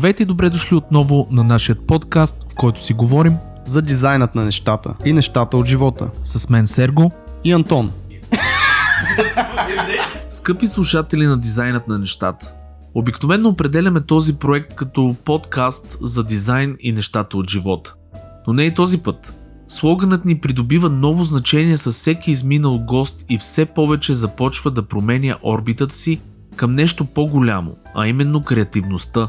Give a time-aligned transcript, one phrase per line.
[0.00, 3.36] Здравейте и добре дошли отново на нашия подкаст, в който си говорим
[3.66, 6.10] за дизайнът на нещата и нещата от живота.
[6.24, 7.12] С мен Серго
[7.44, 7.92] и Антон.
[10.30, 12.54] Скъпи слушатели на дизайнът на нещата.
[12.94, 17.94] Обикновено определяме този проект като подкаст за дизайн и нещата от живота.
[18.46, 19.34] Но не и този път.
[19.68, 25.36] Слоганът ни придобива ново значение с всеки изминал гост и все повече започва да променя
[25.42, 26.20] орбитата си
[26.56, 29.28] към нещо по-голямо, а именно креативността.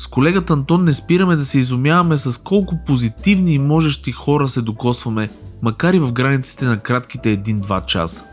[0.00, 4.62] С колегата Антон не спираме да се изумяваме с колко позитивни и можещи хора се
[4.62, 5.30] докосваме,
[5.62, 8.24] макар и в границите на кратките 1-2 часа.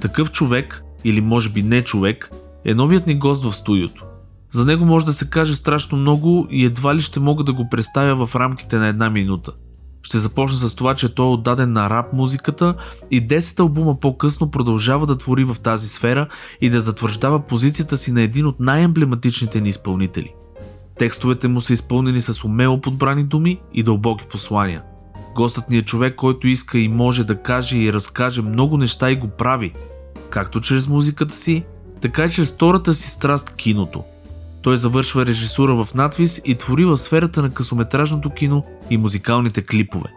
[0.00, 2.30] Такъв човек, или може би не човек,
[2.64, 4.04] е новият ни гост в студиото.
[4.52, 7.68] За него може да се каже страшно много и едва ли ще мога да го
[7.68, 9.52] представя в рамките на една минута.
[10.02, 12.74] Ще започна с това, че той е отдаден на рап музиката
[13.10, 16.28] и 10 албума по-късно продължава да твори в тази сфера
[16.60, 20.34] и да затвърждава позицията си на един от най-емблематичните ни изпълнители.
[20.98, 24.82] Текстовете му са изпълнени с умело подбрани думи и дълбоки послания.
[25.34, 29.16] Гостът ни е човек, който иска и може да каже и разкаже много неща и
[29.16, 29.72] го прави,
[30.30, 31.64] както чрез музиката си,
[32.00, 34.04] така и чрез втората си страст киното–
[34.62, 40.08] той завършва режисура в надвис и твори в сферата на късометражното кино и музикалните клипове.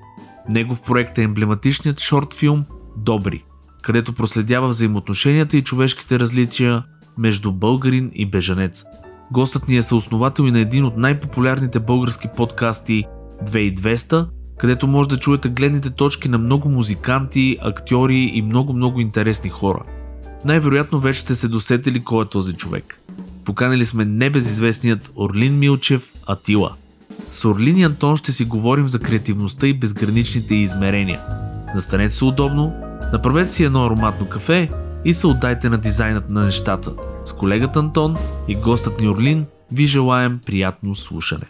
[0.50, 2.66] Негов проект е емблематичният шорт филм
[2.98, 3.44] Добри,
[3.82, 6.84] където проследява взаимоотношенията и човешките различия
[7.18, 8.84] между българин и бежанец.
[9.32, 13.04] Гостът ни е съосновател и на един от най-популярните български подкасти
[13.46, 19.84] 2200, където може да чуете гледните точки на много музиканти, актьори и много-много интересни хора.
[20.46, 23.00] Най-вероятно вече сте се досетили кой е този човек–
[23.46, 26.72] Поканили сме небезизвестният Орлин Милчев Атила.
[27.32, 31.20] С Орлин и Антон ще си говорим за креативността и безграничните измерения.
[31.76, 32.74] Настанете се удобно,
[33.14, 34.70] направете си едно ароматно кафе
[35.06, 36.92] и се отдайте на дизайнът на нещата.
[37.26, 38.16] С колегата Антон
[38.48, 41.46] и гостът ни Орлин ви желаем приятно слушане.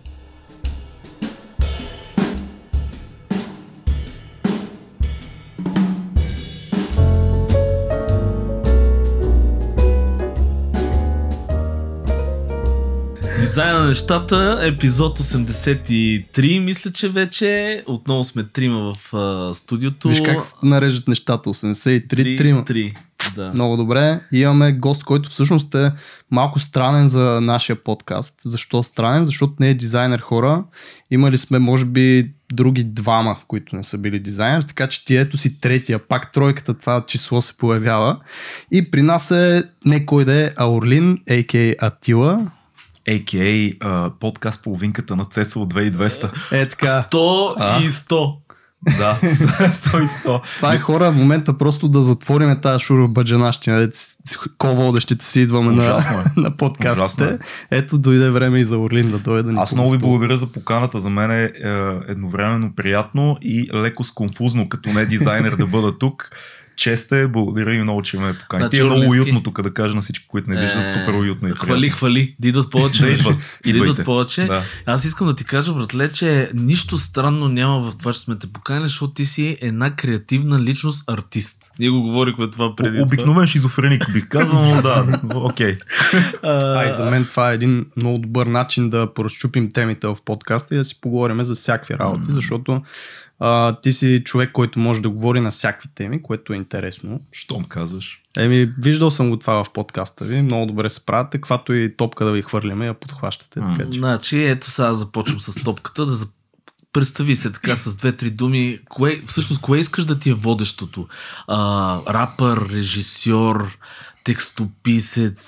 [13.55, 17.83] Дизайна на нещата, епизод 83, мисля, че вече.
[17.87, 20.09] Отново сме трима в а, студиото.
[20.09, 22.63] Виж как се нарежат нещата, 83 трима.
[22.63, 22.95] 3,
[23.35, 23.51] да.
[23.51, 24.19] Много добре.
[24.31, 25.91] Имаме гост, който всъщност е
[26.31, 28.35] малко странен за нашия подкаст.
[28.41, 29.25] Защо странен?
[29.25, 30.63] Защото не е дизайнер хора.
[31.11, 35.37] Имали сме, може би, други двама, които не са били дизайнер, така че ти ето
[35.37, 38.19] си третия, пак тройката, това число се появява.
[38.71, 41.75] И при нас е не кой да е Аурлин, а.к.
[41.79, 42.51] Атила,
[43.07, 43.77] a.k.a.
[43.77, 46.51] Uh, подкаст половинката на Цецо от 2200.
[46.51, 47.07] Е, така.
[47.11, 48.35] 100 и 100.
[48.97, 50.41] Да, 100 и 100.
[50.55, 53.89] Това е хора в момента просто да затвориме тази шура баджанащина,
[54.57, 56.39] ко-водещите си идваме на, е.
[56.39, 57.37] на подкастите.
[57.71, 57.77] Е.
[57.77, 60.51] Ето дойде време и за Орлин да дойде да ни Аз много ви благодаря за
[60.51, 60.99] поканата.
[60.99, 61.51] За мен е, е
[62.07, 66.29] едновременно приятно и леко сконфузно, като не дизайнер да бъда тук.
[66.75, 68.77] Чест е, благодаря ви много, че ме поканихте.
[68.77, 71.51] Значи, е много уютно тук да кажа на всички, които не виждат, супер уютно и
[71.51, 71.65] приятно.
[71.65, 73.01] Хвали, хвали, да идват повече.
[73.03, 74.43] да идват, да идват повече.
[74.43, 74.61] Да.
[74.85, 78.47] Аз искам да ти кажа, братле, че нищо странно няма в това, че сме те
[78.47, 81.71] поканили, защото ти си една креативна личност, артист.
[81.79, 83.01] Ние го говорихме това преди.
[83.01, 85.77] Обикновен шизофреник бих казал, но да, окей.
[85.77, 86.77] Okay.
[86.77, 90.77] Ай, за мен това е един много добър начин да поразчупим темите в подкаста и
[90.77, 92.81] да си поговорим за всякакви работи, защото
[93.39, 97.21] а, ти си човек, който може да говори на всякакви теми, което е интересно.
[97.31, 98.21] Щом казваш?
[98.37, 100.41] Еми, виждал съм го това в подкаста ви.
[100.41, 101.37] Много добре се правите.
[101.37, 103.59] Каквато и топка да ви хвърляме, я подхващате.
[103.59, 103.99] Така, че...
[103.99, 106.15] Значи, ето сега започвам с топката да
[106.95, 108.79] Представи се така с две-три думи.
[108.89, 111.07] Кое, всъщност, кое искаш да ти е водещото?
[111.47, 113.77] А, рапър, режисьор,
[114.25, 115.45] текстописец,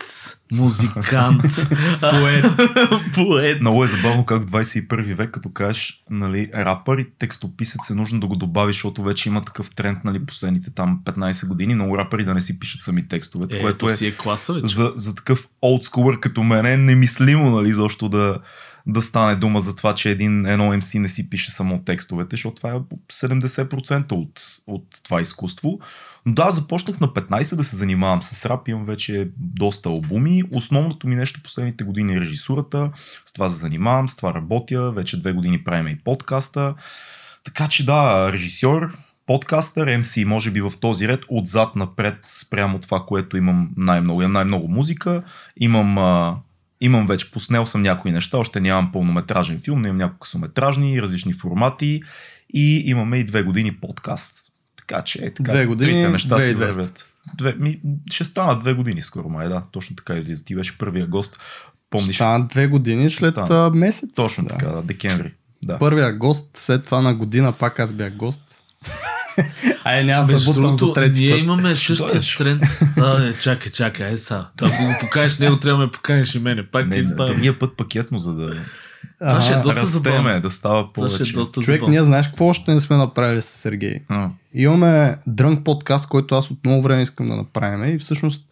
[0.52, 1.42] музикант,
[2.00, 2.46] поет.
[3.14, 3.62] поет.
[3.62, 8.20] Много е забавно как в 21 век, като кажеш нали, рапър и текстописец е нужно
[8.20, 11.76] да го добавиш, защото вече има такъв тренд нали, последните там 15 години.
[11.76, 14.76] Много рапъри да не си пишат сами текстовете, е, което е, си е класа, вече.
[14.76, 18.40] За, за такъв олдскулър като мен е немислимо, нали, защо да,
[18.88, 22.56] да стане дума за това, че един, едно MC не си пише само текстовете, защото
[22.56, 22.80] това е
[23.12, 25.80] 70% от, от това изкуство.
[26.28, 30.44] Но да, започнах на 15 да се занимавам с рап, имам вече доста албуми.
[30.54, 32.92] Основното ми нещо последните години е режисурата,
[33.26, 36.76] с това се занимавам, с това работя, вече две години правим и подкаста.
[37.44, 43.00] Така че да, режисьор, подкастър, MC, може би в този ред, отзад напред спрямо това,
[43.08, 44.22] което имам най-много.
[44.22, 45.24] Имам най-много музика,
[45.58, 46.36] имам, а,
[46.82, 51.34] имам вече, поснел съм някои неща, още нямам пълнометражен филм, но имам няколко късометражни, различни
[51.34, 52.02] формати
[52.54, 54.47] и имаме и две години подкаст.
[54.88, 55.52] Така че е така.
[55.52, 56.48] Две години, трите неща 2200.
[56.48, 57.08] си вървят.
[57.38, 57.80] две, ми,
[58.12, 60.46] ще стана две години скоро, май, да, точно така излиза.
[60.46, 61.40] Ти беше първия гост.
[61.90, 62.16] Помниш?
[62.16, 63.70] Стана две години след стана.
[63.70, 64.10] месец.
[64.16, 64.50] Точно да.
[64.50, 65.34] така, да, декември.
[65.64, 65.80] Да.
[65.80, 68.42] Първия гост, след това на година пак аз бях гост.
[69.84, 71.42] Ай, няма да бутам за трети Ние път.
[71.42, 72.64] имаме същия тренд.
[72.98, 74.46] А, не, чакай, чакай, ай са.
[74.62, 76.68] Ако го покажеш него, трябва да ме поканеш и мене.
[76.68, 78.62] Пак не, другия път пакетно, за да...
[79.20, 80.42] Това ще е доста забавно.
[80.42, 81.24] да става повече.
[81.24, 81.92] Ще е доста Човек, забавно.
[81.92, 84.00] ние знаеш какво още не сме направили с Сергей?
[84.10, 84.30] А.
[84.54, 88.46] Имаме дрънк подкаст, който аз от много време искам да направим и всъщност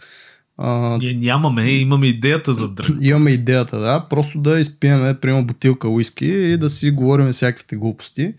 [0.58, 2.96] а, Ние нямаме, имаме идеята за дръг.
[3.02, 8.34] имаме идеята, да, просто да изпиеме, примерно, бутилка уиски и да си говорим всякаквите глупости,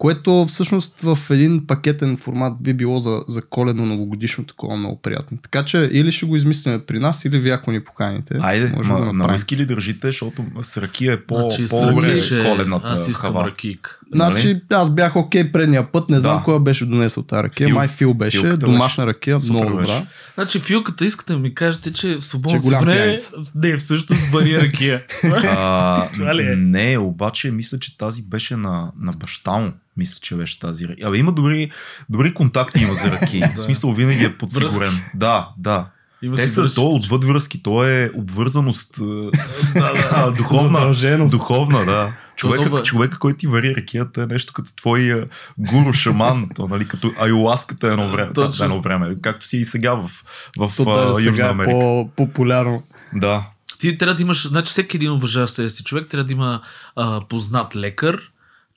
[0.00, 5.38] което всъщност в един пакетен формат би било за, за коледно новогодишно такова много приятно.
[5.42, 8.38] Така че или ще го измислиме при нас, или вие ако ни поканите.
[8.40, 12.06] Айде, може да ма, го на ли държите, защото с ракия е по, Значи, по-добре
[12.06, 13.46] ръки ще- коледната Аз искам хава.
[13.46, 14.00] ракик.
[14.12, 16.44] Значи, аз бях окей предния път, не знам Да.
[16.44, 17.66] кой беше донесъл тази ракия.
[17.66, 17.76] Фил.
[17.76, 19.80] Май Фил беше, домашна ракия, много добра.
[19.80, 20.06] беше.
[20.40, 23.30] Значи, филката искате да ми кажете, че в свободното Че е време пияница.
[23.54, 25.02] не, всъщност бари ракия.
[25.24, 26.56] А, Това ли е?
[26.56, 29.72] Не, обаче мисля, че тази беше на, на баща му.
[29.96, 31.08] Мисля, че беше тази ракия.
[31.08, 31.70] Абе, има добри,
[32.10, 33.42] добри контакти има за ръки.
[33.56, 35.00] В смисъл, винаги е подсигурен.
[35.14, 35.86] Да, да.
[36.22, 38.98] Има Те са, то е отвъд връзки, то е обвързаност.
[38.98, 39.00] е,
[39.78, 40.32] Да, да.
[40.36, 41.32] духовна, Задълженост.
[41.32, 42.12] духовна, да.
[42.40, 45.26] Човека, е- човека, който ти вари ракията е нещо като твой а,
[45.58, 48.58] гуру шаман, то, нали, като аюаската едно време, Точно.
[48.58, 50.10] да, едно време, както си и сега в,
[50.58, 51.70] в То а, даже Южна сега е Америка.
[51.70, 52.82] по-популярно.
[53.14, 53.50] Да.
[53.78, 56.60] Ти трябва да имаш, значи всеки един уважаващ себе си човек трябва да има
[56.96, 58.20] а, познат лекар,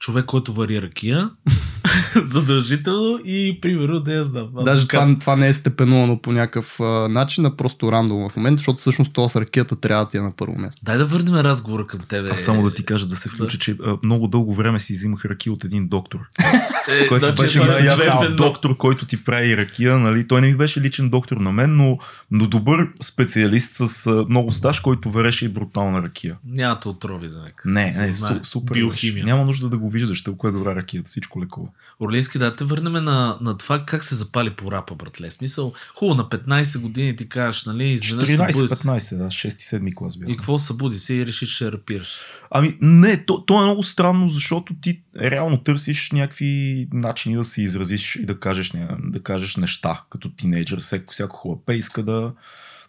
[0.04, 1.30] човек, който вари ракия,
[2.26, 4.50] задължително и примерно да я знам.
[4.66, 8.60] Даже това, това не е степенувано по някакъв а, начин, а просто рандом в момента,
[8.60, 10.82] защото всъщност това с ракията трябва да ти е на първо място.
[10.86, 12.30] Дай да върнем разговора към тебе.
[12.32, 15.26] Аз само да ти кажа да се включа, че а, много дълго време си взимах
[15.26, 16.20] ракия от един доктор.
[16.90, 20.00] е, който значи беше това е доктор, който ти прави ракия.
[20.00, 20.28] Нали?
[20.28, 21.98] Той не ми беше личен доктор на мен, но,
[22.32, 26.38] но добър специалист с много стаж, който вареше и брутална ракия.
[26.46, 27.70] Няма те отрови да нека.
[27.70, 28.40] Не, не, знае.
[28.44, 28.74] су, супер.
[28.74, 29.14] Биохимия.
[29.14, 29.26] беше.
[29.26, 31.68] Няма нужда да го виждаш, толкова е добра ракията, всичко лекува.
[32.00, 35.32] Орлински, да те върнем на, на това как се запали по рапа, братле.
[35.32, 38.76] Смисъл, хубаво, на 15 години ти кажеш, нали, изведнъж се събуди се.
[38.76, 40.30] 14-15, да, 6-7 клас бях.
[40.30, 42.20] И какво събуди се и решиш, че рапираш.
[42.56, 47.62] Ами не, то, то е много странно, защото ти реално търсиш някакви начини да се
[47.62, 50.80] изразиш и да кажеш, да кажеш неща като тинейджър.
[50.80, 52.34] Всяко, всяко хлапе иска да,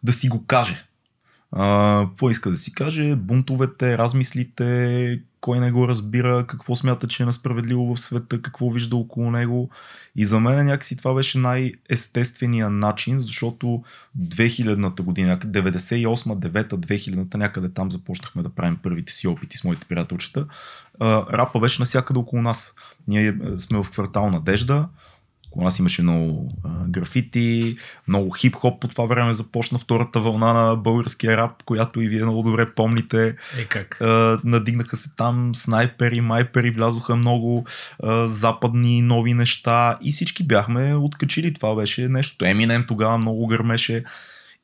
[0.02, 0.84] да си го каже.
[1.54, 3.16] Какво иска да си каже?
[3.16, 8.96] Бунтовете, размислите, кой не го разбира, какво смята, че е несправедливо в света, какво вижда
[8.96, 9.70] около него.
[10.16, 13.82] И за мен някакси това беше най-естественият начин, защото
[14.18, 19.86] 2000-та година, някъде 98-9-та, 2000-та, някъде там започнахме да правим първите си опити с моите
[19.86, 20.46] приятелчета.
[21.00, 22.74] Рапа беше навсякъде около нас.
[23.08, 24.88] Ние а, сме в квартал Надежда,
[25.54, 27.76] около нас имаше много а, графити,
[28.08, 32.42] много хип-хоп по това време започна втората вълна на българския рап, която и вие много
[32.42, 33.36] добре помните.
[33.58, 34.00] Е как?
[34.00, 37.66] А, надигнаха се там снайпери, майпери, влязоха много
[38.02, 41.54] а, западни нови неща и всички бяхме откачили.
[41.54, 42.44] Това беше нещо.
[42.44, 44.04] Еминем тогава много гърмеше.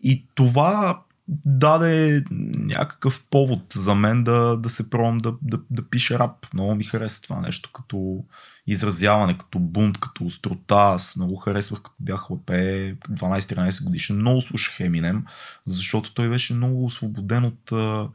[0.02, 1.00] И това
[1.44, 6.54] даде някакъв повод за мен да, да се пробвам да, да, да пиша рап.
[6.54, 8.24] Много ми хареса това нещо като
[8.70, 10.74] изразяване, като бунт, като острота.
[10.74, 14.16] Аз много харесвах, като бях лапе 12-13 годишен.
[14.16, 15.24] Много слушах Еминем,
[15.66, 18.08] защото той беше много освободен от а,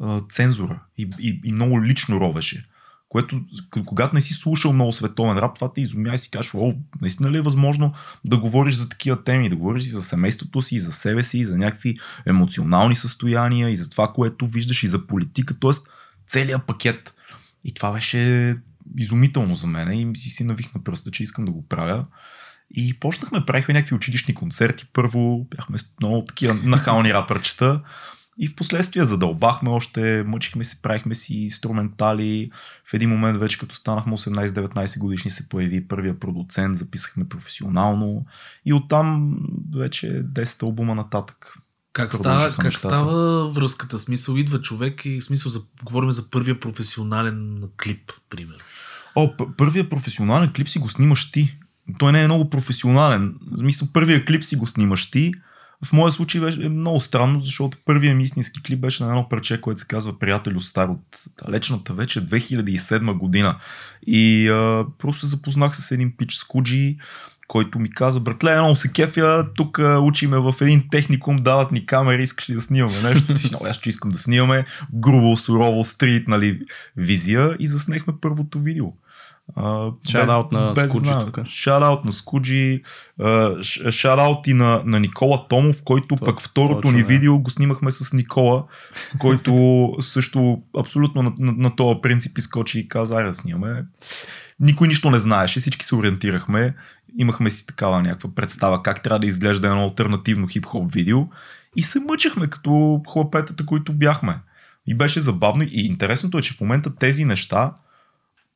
[0.00, 2.68] а, цензура и, и, и много лично ровеше.
[3.08, 3.40] Което,
[3.86, 7.30] когато не си слушал много световен рап, това те изумя и си кажеш, о, наистина
[7.30, 7.92] ли е възможно
[8.24, 11.38] да говориш за такива теми, да говориш и за семейството си, и за себе си,
[11.38, 15.70] и за някакви емоционални състояния, и за това, което виждаш, и за политика, т.е.
[16.26, 17.14] целият пакет.
[17.64, 18.56] И това беше
[18.98, 22.06] изумително за мен и си си навих на пръста, че искам да го правя.
[22.74, 24.86] И почнахме, правихме някакви училищни концерти.
[24.92, 27.80] Първо бяхме много такива нахални рапърчета.
[28.38, 32.50] И в последствие задълбахме още, мъчихме се, правихме си инструментали.
[32.84, 38.26] В един момент вече като станахме 18-19 годишни се появи първия продуцент, записахме професионално
[38.64, 39.38] и оттам
[39.74, 41.58] вече 10 албума нататък.
[41.92, 43.98] Как става, как става връзката?
[43.98, 48.60] Смисъл, идва човек и смисъл, за, говорим за първия професионален клип, примерно.
[49.14, 51.58] О, първия професионален клип си го снимаш ти.
[51.98, 53.34] Той не е много професионален.
[53.58, 55.32] Смисъл, първия клип си го снимаш ти.
[55.84, 59.28] В моя случай беше е много странно, защото първият ми истински клип беше на едно
[59.28, 63.60] парче, което се казва Приятелю стар от далечната вече 2007 година.
[64.06, 66.96] И а, просто се запознах с един пич с Куджи,
[67.52, 72.22] който ми каза, братле, много се кефя, тук учиме в един техникум, дават ни камери,
[72.22, 73.34] искаш ли да снимаме нещо?
[73.34, 76.60] Ти си, аз че искам да снимаме грубо, сурово, стрит, нали,
[76.96, 78.86] визия и заснехме първото видео.
[80.10, 81.10] Шараут на Скуджи
[81.46, 82.82] Шараут на Скуджи,
[83.90, 87.90] шараут и на, на Никола Томов, който То, пък второто точно, ни видео го снимахме
[87.90, 88.64] с Никола,
[89.18, 89.52] който
[90.00, 93.84] също абсолютно на, на, на този принцип изкочи и каза, да снимаме.
[94.60, 96.74] Никой нищо не знаеше, всички се ориентирахме,
[97.18, 101.26] имахме си такава някаква представа как трябва да изглежда едно альтернативно хип-хоп видео
[101.76, 104.38] и се мъчахме като хлапетата, които бяхме.
[104.86, 107.74] И беше забавно и интересното е, че в момента тези неща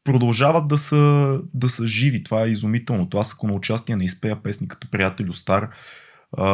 [0.05, 2.25] продължават да са, да са живи.
[2.25, 3.09] Това е изумително.
[3.15, 5.69] Аз ако на участие не изпея песни като приятел Стар,
[6.39, 6.47] а,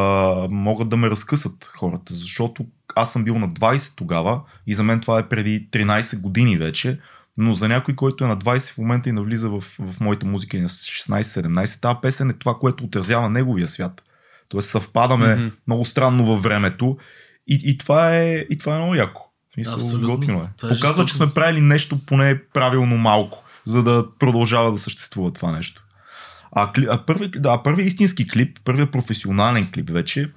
[0.49, 4.99] могат да ме разкъсат хората, защото аз съм бил на 20 тогава и за мен
[4.99, 6.99] това е преди 13 години вече,
[7.37, 10.57] но за някой, който е на 20 в момента и навлиза в, в моята музика
[10.57, 14.03] и на 16-17, тази песен е това, което отразява неговия свят.
[14.49, 15.51] Тоест съвпадаме mm-hmm.
[15.67, 16.97] много странно във времето
[17.47, 19.29] и, и, това е, и това е много яко.
[19.53, 20.47] Смисъл, готино е.
[20.57, 25.31] Това е Показва, че сме правили нещо поне правилно малко, за да продължава да съществува
[25.31, 25.83] това нещо.
[26.51, 30.31] А, а, първи, да, първи истински клип, първият професионален клип вече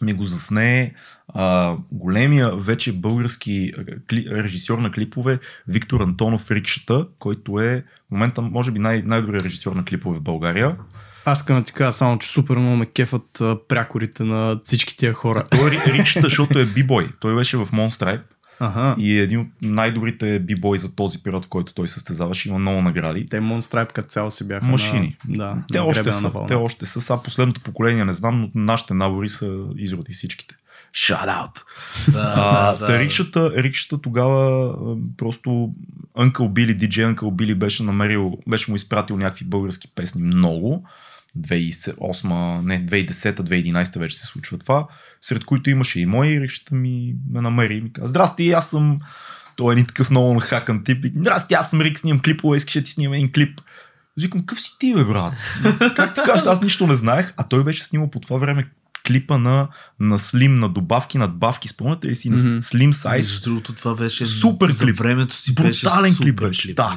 [0.00, 0.94] ми го засне
[1.28, 3.72] а, големия вече български
[4.08, 5.38] кли, режисьор на клипове
[5.68, 10.22] Виктор Антонов Рикшата, който е в момента може би най- най-добрият режисьор на клипове в
[10.22, 10.76] България.
[11.24, 15.12] Аз искам да ти кажа само, че супер много ме кефат прякорите на всички тия
[15.12, 15.44] хора.
[15.50, 17.08] Той е Рикшата, защото е бибой.
[17.20, 18.22] Той беше в Monstripe
[18.60, 18.94] Ага.
[18.98, 22.48] И е един от най-добрите бибой за този период, в който той състезаваше.
[22.48, 23.26] Има много награди.
[23.26, 25.16] Те Монстрайп като цяло си бяха Машини.
[25.28, 27.00] На, да, те, на още са, те още са.
[27.00, 30.54] Сега последното поколение не знам, но нашите набори са изроди всичките.
[30.94, 31.64] Shout out!
[32.12, 32.98] Да, а, да, да.
[32.98, 34.74] Рикшата, рикшата тогава
[35.16, 35.48] просто
[36.18, 40.84] Uncle Billy, DJ Uncle Billy беше намерил, беше му изпратил някакви български песни много.
[41.38, 44.86] 2008, не, 2010-2011 вече се случва това,
[45.20, 48.98] сред които имаше и мои, речта ми ме намери и ми каза, здрасти, аз съм
[49.56, 51.04] той е един такъв много нахакан тип.
[51.16, 53.60] Здрасти, аз съм Рик, снимам клипове, искаш да ти снимам един клип.
[54.20, 55.34] Викам, какъв си ти, бе, брат?
[55.96, 56.32] как така?
[56.46, 58.70] Аз нищо не знаех, а той беше снимал по това време
[59.06, 59.68] клипа на,
[60.00, 61.68] на Slim, на добавки, надбавки.
[61.68, 62.58] Спомняте ли си на mm-hmm.
[62.58, 63.16] Slim Size?
[63.16, 64.96] Между другото, това беше супер за клип.
[64.96, 66.68] времето си Брутален беше клип беше.
[66.68, 66.96] Клип, да.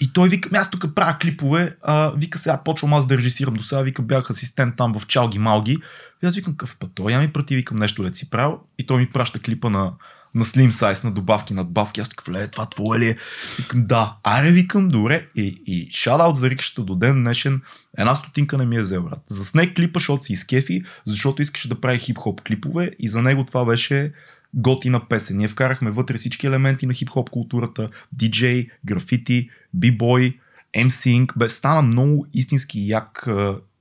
[0.00, 3.54] И той вика, ами аз тук правя клипове, а, вика сега почвам аз да режисирам
[3.54, 5.78] до сега, вика бях асистент там в Чалги Малги.
[6.22, 8.58] И аз викам, какъв път той, я ми прати, викам нещо да си правил.
[8.78, 9.92] И той ми праща клипа на,
[10.34, 12.00] на Slim Size, на добавки, надбавки.
[12.00, 13.16] Аз такъв, това твое ли е?
[13.58, 14.16] Викам, да.
[14.22, 15.28] Аре, викам, добре.
[15.34, 17.62] И, и шадаут за рикшата до ден днешен.
[17.98, 19.20] Една стотинка не ми е взел, брат.
[19.26, 23.64] Засне клипа, защото си изкефи, защото искаше да прави хип-хоп клипове и за него това
[23.64, 24.12] беше
[24.54, 25.36] готина песен.
[25.36, 30.38] Ние вкарахме вътре всички елементи на хип-хоп културата, диджей, графити, бибой,
[30.76, 31.38] MSync.
[31.38, 33.28] Бе, стана много истински як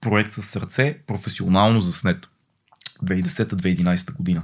[0.01, 2.27] проект с сърце, професионално заснет.
[3.03, 4.43] 2010-2011 година.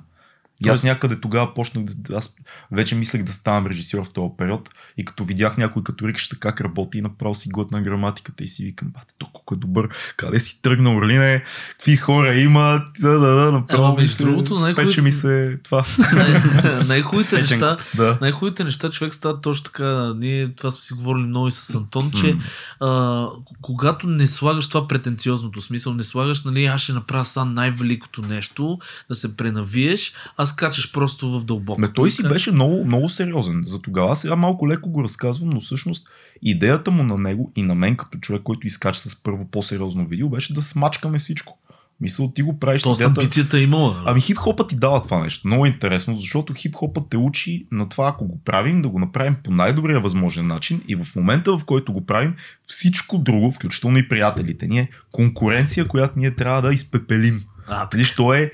[0.66, 2.18] И аз някъде тогава почнах да.
[2.18, 2.36] Аз
[2.72, 4.70] вече мислех да ставам режисьор в този период.
[4.98, 8.64] И като видях някой като рикаща как работи, и направо си глътна граматиката и си
[8.64, 13.52] викам, бате, толкова е добър, къде си тръгнал, Орлине, какви хора има, да, да, да,
[13.52, 13.84] направо.
[13.84, 15.02] Ама, между другото, най-хубавите...
[15.02, 15.86] ми се това.
[16.88, 18.18] най-хубавите неща, да.
[18.22, 20.14] най-хубавите неща, човек става точно така.
[20.18, 22.38] Ние това сме си говорили много и с Антон, че
[22.80, 23.26] а,
[23.62, 28.80] когато не слагаш това претенциозното смисъл, не слагаш, нали, аз ще направя сам най-великото нещо,
[29.10, 31.82] да се пренавиеш, а скачаш просто в дълбоко.
[31.82, 34.16] Ме, той си беше много, много сериозен за тогава.
[34.16, 36.08] Сега малко леко го разказвам, но всъщност
[36.42, 40.30] идеята му на него и на мен като човек, който изкача с първо по-сериозно видео,
[40.30, 41.60] беше да смачкаме всичко.
[42.02, 42.82] Мисъл, ти го правиш.
[42.82, 44.04] То с амбицията е имала.
[44.06, 45.48] Ами хип-хопът ти дава това нещо.
[45.48, 49.52] Много интересно, защото хип-хопът те учи на това, ако го правим, да го направим по
[49.52, 52.36] най-добрия възможен начин и в момента, в който го правим,
[52.68, 57.42] всичко друго, включително и приятелите ни, е конкуренция, която ние трябва да изпепелим.
[57.70, 58.52] А, виж, то е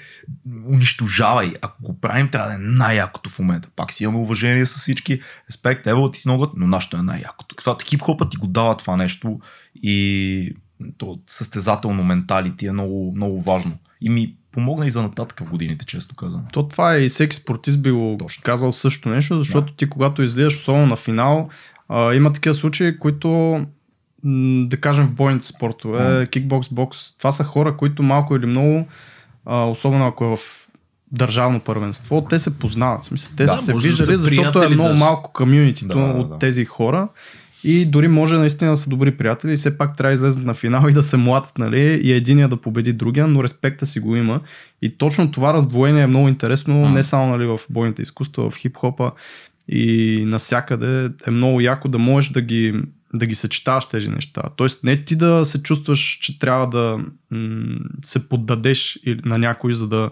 [0.65, 1.53] унищожавай.
[1.62, 3.69] Ако го правим, трябва да е най-якото в момента.
[3.75, 5.22] Пак си имаме уважение с всички.
[5.50, 7.55] Респект, ево ти с ногът, но нашето е най-якото.
[7.55, 9.39] Това хип хопът ти го дава това нещо
[9.75, 10.55] и
[10.98, 13.77] то състезателно менталити е много, много важно.
[14.01, 16.45] И ми помогна и за нататък в годините, често казвам.
[16.53, 18.43] То това е и всеки спортист би го Точно.
[18.43, 19.77] казал също нещо, защото да.
[19.77, 21.50] ти когато излизаш, особено на финал,
[21.89, 23.60] а, има такива случаи, които
[24.67, 26.29] да кажем в бойните спортове, mm.
[26.29, 28.88] кикбокс, бокс, това са хора, които малко или много,
[29.46, 30.39] а, особено ако е в
[31.12, 33.03] държавно първенство, те се познават.
[33.03, 35.00] Смисъл, те да, са се виждали, да защото е много даже.
[35.00, 36.38] малко комюнитито да, от да.
[36.38, 37.08] тези хора
[37.63, 40.53] и дори може наистина да са добри приятели и все пак трябва да излезат на
[40.53, 44.15] финал и да се младят, нали, и единия да победи другия, но респекта си го
[44.15, 44.41] има.
[44.82, 46.89] И точно това раздвоение е много интересно, а.
[46.89, 49.12] не само нали, в бойните изкуства, в хип-хопа
[49.67, 52.82] и насякъде е много яко да можеш да ги
[53.17, 54.41] да ги съчетаваш тези неща.
[54.55, 57.00] Тоест не ти да се чувстваш, че трябва да
[57.31, 60.10] м- се поддадеш на някой, за да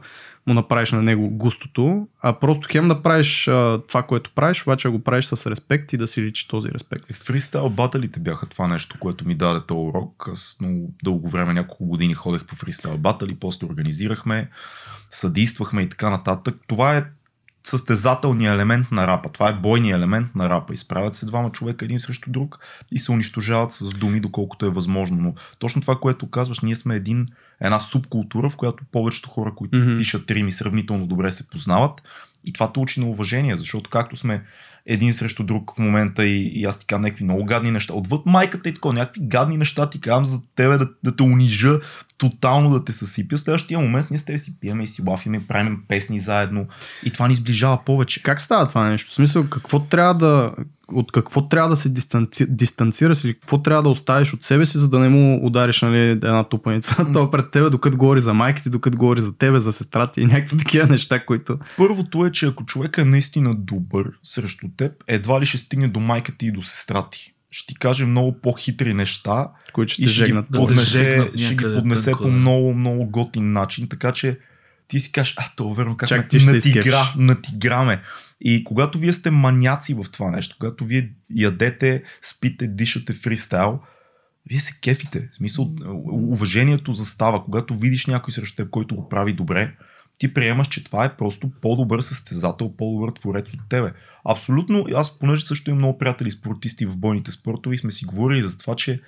[0.47, 4.89] му направиш на него густото, а просто хем да правиш а, това, което правиш, обаче
[4.89, 7.13] го правиш с респект и да си личи този респект.
[7.13, 10.29] Фристайл баталите бяха това нещо, което ми даде този урок.
[10.31, 14.49] Аз много дълго време, няколко години ходех по фристайл батали, после организирахме,
[15.09, 16.55] съдействахме и така нататък.
[16.67, 17.05] Това е
[17.63, 19.29] състезателния елемент на рапа.
[19.29, 20.73] Това е бойния елемент на рапа.
[20.73, 22.59] Изправят се двама човека един срещу друг
[22.91, 25.21] и се унищожават с думи, доколкото е възможно.
[25.21, 27.27] Но точно това, което казваш, ние сме един,
[27.61, 29.97] една субкултура, в която повечето хора, които mm-hmm.
[29.97, 32.01] пишат рими, сравнително добре се познават.
[32.45, 34.43] И това те учи на уважение, защото както сме
[34.85, 37.93] един срещу друг в момента и, и аз ти казвам някакви много гадни неща.
[37.93, 41.79] Отвъд майката и така, някакви гадни неща ти казвам за тебе да, да те унижа,
[42.17, 43.37] тотално да те съсипя.
[43.37, 46.67] В следващия момент ние с тебе си пиеме и си лафиме, правим песни заедно
[47.05, 48.23] и това ни сближава повече.
[48.23, 49.11] Как става това нещо?
[49.11, 50.51] В смисъл, какво трябва да,
[50.93, 52.45] от какво трябва да се дистанци...
[52.49, 56.09] дистанцираш или какво трябва да оставиш от себе си, за да не му удариш нали,
[56.09, 56.95] една тупаница.
[57.13, 60.57] Това пред тебе, докато говори за майките, докато говори за тебе, за сестрата и някакви
[60.57, 61.59] такива неща, които...
[61.77, 65.99] Първото е, че ако човек е наистина добър срещу теб, едва ли ще стигне до
[65.99, 67.33] майката и до сестра ти.
[67.51, 71.63] Ще ти каже много по-хитри неща, които ще, и ще, ги поднесе, да ще ги
[71.63, 74.39] поднесе по много, много готин начин, така че
[74.87, 78.01] ти си кажеш, а, то верно, как Чак, на, натигра, натиграме.
[78.41, 83.79] И когато вие сте маняци в това нещо, когато вие ядете, спите, дишате фристайл,
[84.49, 85.29] вие се кефите.
[85.31, 85.75] В смисъл,
[86.05, 87.45] уважението застава.
[87.45, 89.75] Когато видиш някой срещу теб, който го прави добре,
[90.17, 93.93] ти приемаш, че това е просто по-добър състезател, по-добър творец от тебе.
[94.29, 98.47] Абсолютно, аз понеже също имам много приятели спортисти в бойните спортове и сме си говорили
[98.47, 99.01] за това, че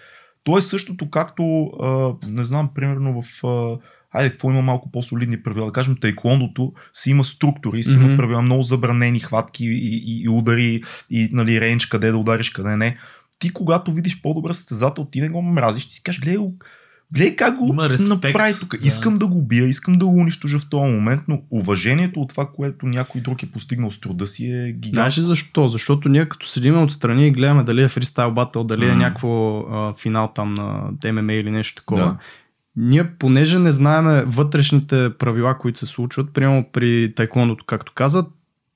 [0.44, 3.78] то е същото както, а, не знам, примерно в а,
[4.16, 5.66] айде, какво има малко по-солидни правила?
[5.66, 8.06] Да кажем, тайкондото си има структури, си mm-hmm.
[8.06, 12.50] има правила, много забранени хватки и, и, и удари, и нали, рейндж, къде да удариш,
[12.50, 12.98] къде не.
[13.40, 16.38] Ти, когато видиш по-добър състезател, ти не го мразиш, ти си кажеш, гледай,
[17.14, 18.78] гледай как го направи тук.
[18.78, 18.88] Да.
[18.88, 22.50] Искам да го убия, искам да го унищожа в този момент, но уважението от това,
[22.56, 24.96] което някой друг е постигнал с труда си е гигантско.
[24.96, 25.68] Знаеш защо?
[25.68, 28.92] Защото ние като седим отстрани и гледаме дали е фристайл батъл, дали mm.
[28.92, 32.02] е някакво а, финал там на ММА или нещо такова.
[32.02, 32.18] Да
[32.78, 38.26] ние, понеже не знаеме вътрешните правила, които се случват, прямо при тайкондото, както каза,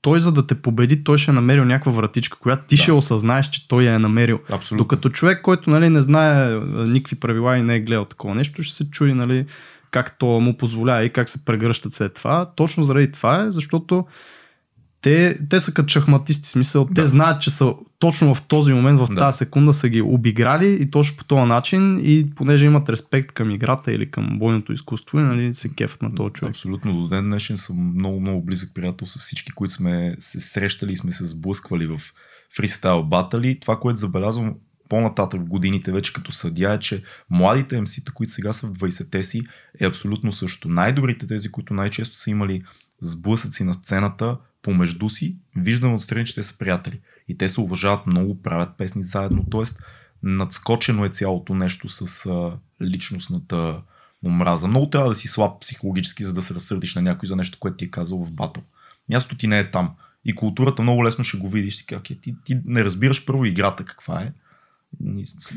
[0.02, 2.82] той за да те победи, той ще е намерил някаква вратичка, която ти да.
[2.82, 4.38] ще осъзнаеш, че той я е намерил.
[4.52, 4.84] Абсолютно.
[4.84, 6.54] Докато човек, който нали, не знае
[6.86, 9.46] никакви правила и не е гледал такова нещо, ще се чуи нали,
[9.90, 12.50] как то му позволява и как се прегръщат след това.
[12.56, 14.06] Точно заради това е, защото
[15.02, 17.02] те, те са като шахматисти, смисъл, да.
[17.02, 19.14] те знаят, че са точно в този момент, в да.
[19.14, 23.50] тази секунда са ги обиграли и точно по този начин и понеже имат респект към
[23.50, 26.50] играта или към бойното изкуство и нали, се кефат на този човек.
[26.50, 30.92] Абсолютно, до ден днешен съм много, много близък приятел с всички, които сме се срещали
[30.92, 32.00] и сме се сблъсквали в
[32.56, 33.60] фристайл батали.
[33.60, 34.54] Това, което забелязвам
[34.88, 39.22] по-нататък в годините, вече като съдя, е, че младите МС-та, които сега са в 20-те
[39.22, 39.42] си,
[39.80, 40.68] е абсолютно също.
[40.68, 42.62] Най-добрите тези, които най-често са имали
[43.00, 47.00] сблъсъци на сцената, помежду си, виждам отстрани, че те са приятели.
[47.28, 49.46] И те се уважават много, правят песни заедно.
[49.50, 49.82] Тоест,
[50.22, 53.82] надскочено е цялото нещо с а, личностната
[54.24, 54.68] омраза.
[54.68, 57.76] Много трябва да си слаб психологически, за да се разсърдиш на някой за нещо, което
[57.76, 58.62] ти е казал в батъл.
[59.08, 59.94] Място ти не е там.
[60.24, 61.76] И културата много лесно ще го видиш.
[61.76, 62.14] Ти, как е.
[62.14, 64.32] ти, ти не разбираш първо играта каква е.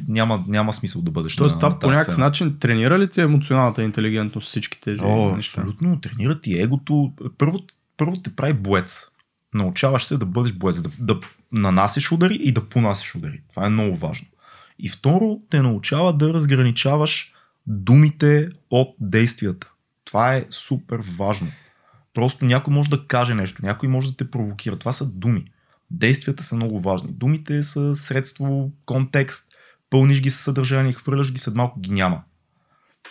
[0.08, 1.36] Няма, няма смисъл да бъдеш.
[1.36, 5.02] Тоест, това по някакъв начин тренира ли ти емоционалната интелигентност всички тези?
[5.04, 5.62] О, неща?
[5.62, 6.02] абсолютно.
[6.02, 7.13] Тренира ти егото.
[7.38, 7.60] Първо,
[7.98, 9.08] първо те прави боец.
[9.54, 11.20] Научаваш се да бъдеш боец, да, да
[11.52, 13.42] нанасиш удари и да понасиш удари.
[13.50, 14.28] Това е много важно.
[14.80, 17.34] И второ, те научава да разграничаваш
[17.68, 19.72] думите от действията.
[20.06, 21.48] Това е супер важно.
[22.14, 24.80] Просто някой може да каже нещо, някой може да те провокира.
[24.80, 25.46] Това са думи.
[25.92, 27.10] Действията са много важни.
[27.12, 29.50] Думите са средство, контекст,
[29.90, 32.24] пълниш ги със съдържание, хвърляш ги, след малко ги няма.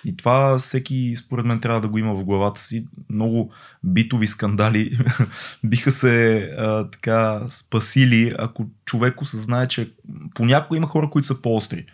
[0.05, 2.87] И това всеки, според мен, трябва да го има в главата си.
[3.11, 3.53] Много
[3.85, 4.99] битови скандали
[5.65, 9.93] биха се а, така спасили, ако човек осъзнае, че
[10.35, 11.87] понякога има хора, които са по-остри.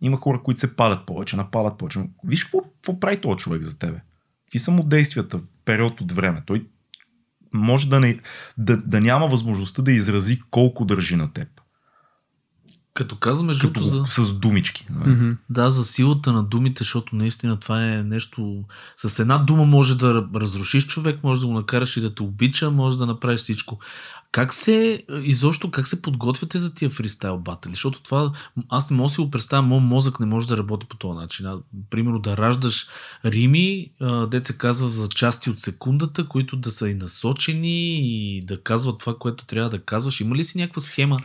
[0.00, 2.00] Има хора, които се палят повече, нападат повече.
[2.24, 4.00] Виж какво, какво прави този човек за тебе.
[4.44, 6.42] Какви са му действията в период от време?
[6.46, 6.66] Той
[7.52, 8.18] може да, не,
[8.58, 11.48] да, да няма възможността да изрази колко държи на теб.
[12.94, 14.04] Като казваме, между за...
[14.06, 14.86] с думички.
[14.92, 15.36] Mm-hmm.
[15.50, 18.64] Да, за силата на думите, защото наистина това е нещо...
[18.96, 22.70] С една дума може да разрушиш човек, може да го накараш и да те обича,
[22.70, 23.78] може да направиш всичко.
[24.32, 27.72] Как се, изобщо, как се подготвяте за тия фристайл батали?
[27.72, 28.32] Защото това,
[28.68, 31.18] аз не мога да си го представя, моят мозък не може да работи по този
[31.18, 31.46] начин.
[31.46, 31.58] А,
[31.90, 32.88] примерно да раждаш
[33.24, 33.90] рими,
[34.30, 38.98] дет се казва за части от секундата, които да са и насочени и да казват
[38.98, 40.20] това, което трябва да казваш.
[40.20, 41.20] Има ли си някаква схема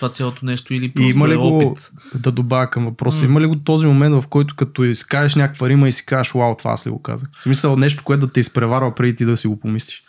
[0.00, 1.90] това цялото нещо или просто има ли е го, опит?
[2.14, 3.24] да добавя към въпроса, mm.
[3.24, 6.56] има ли го този момент, в който като изкажеш някаква рима и си кажеш, вау,
[6.56, 7.28] това аз ли го казах?
[7.32, 10.02] В смисъл нещо, което да те изпреварва преди ти да си го помислиш.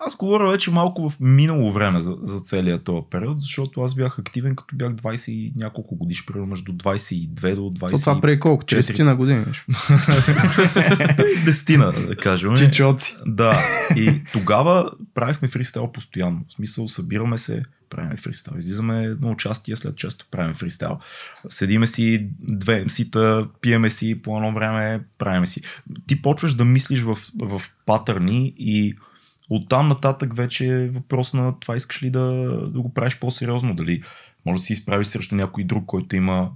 [0.00, 4.18] Аз говоря вече малко в минало време за, за целият този период, защото аз бях
[4.18, 7.90] активен като бях 20 и няколко годиш, примерно между 22 до 20.
[7.90, 8.64] То това преди колко?
[8.64, 9.44] 4 на години.
[11.44, 12.56] Десетина, да кажем.
[12.56, 13.16] Чичоци.
[13.26, 13.60] Да.
[13.96, 16.40] И тогава правихме фристайл постоянно.
[16.48, 17.62] В смисъл, събираме се,
[17.94, 18.58] правим фристайл.
[18.58, 20.98] Излизаме на участие, след често правим фристайл.
[21.48, 25.62] Седиме си две мсита, пиеме си по едно време, правиме си.
[26.06, 28.94] Ти почваш да мислиш в, в патърни и
[29.50, 32.22] Оттам нататък вече е въпрос на това искаш ли да,
[32.72, 34.02] да го правиш по-сериозно, дали
[34.46, 36.50] може да си изправиш срещу някой друг, който има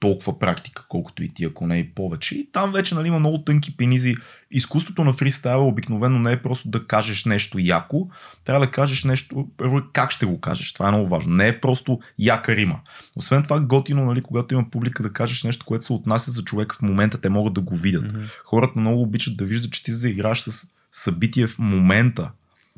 [0.00, 2.34] толкова практика, колкото и ти, ако не и повече.
[2.34, 4.14] И там вече нали, има много тънки пенизи.
[4.56, 8.08] Изкуството на фристайла обикновено не е просто да кажеш нещо яко,
[8.44, 10.72] трябва да кажеш нещо, първо как ще го кажеш.
[10.72, 11.34] Това е много важно.
[11.34, 12.80] Не е просто яка рима.
[13.16, 16.76] Освен това, готино, нали, когато има публика да кажеш нещо, което се отнася за човека
[16.76, 18.12] в момента, те могат да го видят.
[18.12, 18.28] Mm-hmm.
[18.44, 22.30] Хората много обичат да виждат, че ти заиграш с събитие в момента.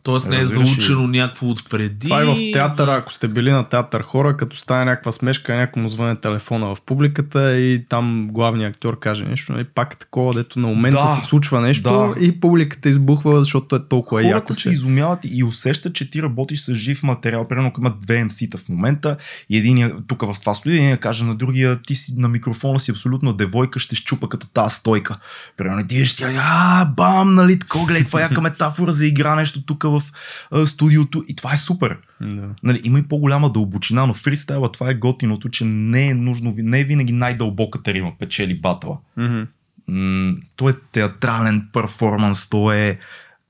[0.07, 2.09] Тоест не е заучено някакво отпреди.
[2.09, 5.83] Това е в театъра, ако сте били на театър хора, като стане някаква смешка, някой
[5.83, 9.97] му звъне телефона в публиката и там главният актьор каже нещо, и нали, пак е
[9.97, 12.15] такова, дето на момента да, се случва нещо да.
[12.21, 14.55] и публиката избухва, защото е толкова Хората яко.
[14.55, 14.71] се че...
[14.71, 17.49] изумяват и усещат, че ти работиш с жив материал.
[17.49, 19.17] Примерно, ако има две МС-та в момента
[19.51, 22.91] и един тук в това студио, един каже на другия, ти си на микрофона си
[22.91, 25.17] абсолютно девойка, ще щупа като тази стойка.
[25.57, 29.85] Примерно, ти ще а, бам, нали, такова, гледай, каква яка метафора за игра нещо тук
[30.01, 30.13] в
[30.51, 31.99] а, студиото и това е супер.
[32.21, 32.55] Да.
[32.63, 36.81] Нали, има и по-голяма дълбочина, но фристайла това е готиното, че не е нужно, не
[36.81, 38.99] е винаги най-дълбоката рима печели батала.
[39.19, 39.47] Mm-hmm.
[39.89, 42.99] М- то е театрален перформанс, то е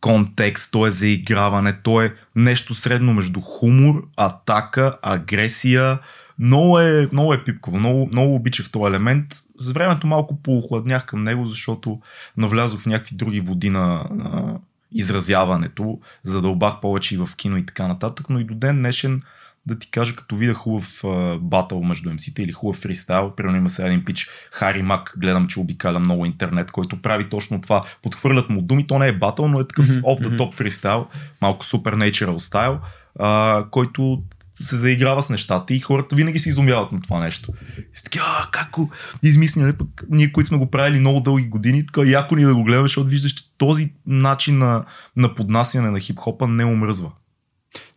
[0.01, 5.99] контекст, то е заиграване, то е нещо средно между хумор, атака, агресия.
[6.39, 9.27] Много е, много е пипково, много, много обичах този елемент.
[9.59, 12.01] За времето малко поохладнях към него, защото
[12.37, 14.56] навлязох в някакви други води на, на
[14.93, 19.23] изразяването, задълбах повече и в кино и така нататък, но и до ден днешен
[19.67, 23.69] да ти кажа, като видя хубав uh, батъл между МС-те или хубав фристайл, примерно има
[23.69, 27.85] сега един пич Хари Мак, гледам, че обикаля много интернет, който прави точно това.
[28.03, 30.03] Подхвърлят му думи, то не е батъл, но е такъв mm-hmm.
[30.03, 31.07] off the top фристайл,
[31.43, 32.81] малко supernatural стайл,
[33.19, 34.23] uh, който
[34.61, 37.53] се заиграва с нещата и хората винаги се изумяват на това нещо.
[37.79, 38.91] И така, а, как го
[39.23, 42.55] измисли, нали, пък ние, които сме го правили много дълги години, така яко ни да
[42.55, 44.85] го гледаме, защото виждаш, че този начин на,
[45.17, 47.13] на поднасяне на хип-хопа не омръзва.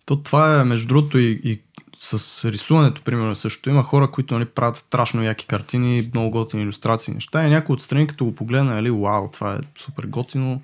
[0.05, 1.61] То това е, между другото, и, и
[2.01, 7.13] с рисуването, примерно, също има хора, които нали, правят страшно яки картини, много готини иллюстрации,
[7.13, 7.45] неща.
[7.45, 10.61] И някой отстрани, като го погледна, нали, вау, това е супер готино.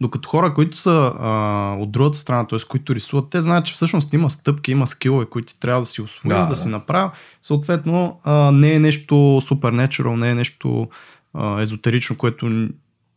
[0.00, 2.58] Докато хора, които са а, от другата страна, т.е.
[2.68, 6.28] които рисуват, те знаят, че всъщност има стъпки, има скилове, които трябва да си освои,
[6.28, 7.10] да, да, да си направи.
[7.42, 10.88] Съответно, а, не е нещо супер не е нещо
[11.34, 12.68] а, езотерично, което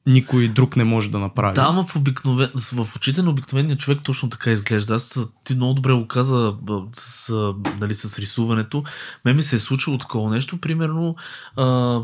[0.06, 1.56] никой друг не може да направи.
[1.56, 2.50] Да, ама в, обикновен...
[2.56, 4.94] в очите на обикновения човек точно така изглежда.
[4.94, 6.54] Аз ти много добре го каза
[6.94, 7.34] с,
[7.80, 8.84] нали, с рисуването.
[9.26, 10.58] Ме ми се е случило такова нещо.
[10.58, 11.16] Примерно
[11.56, 12.00] а,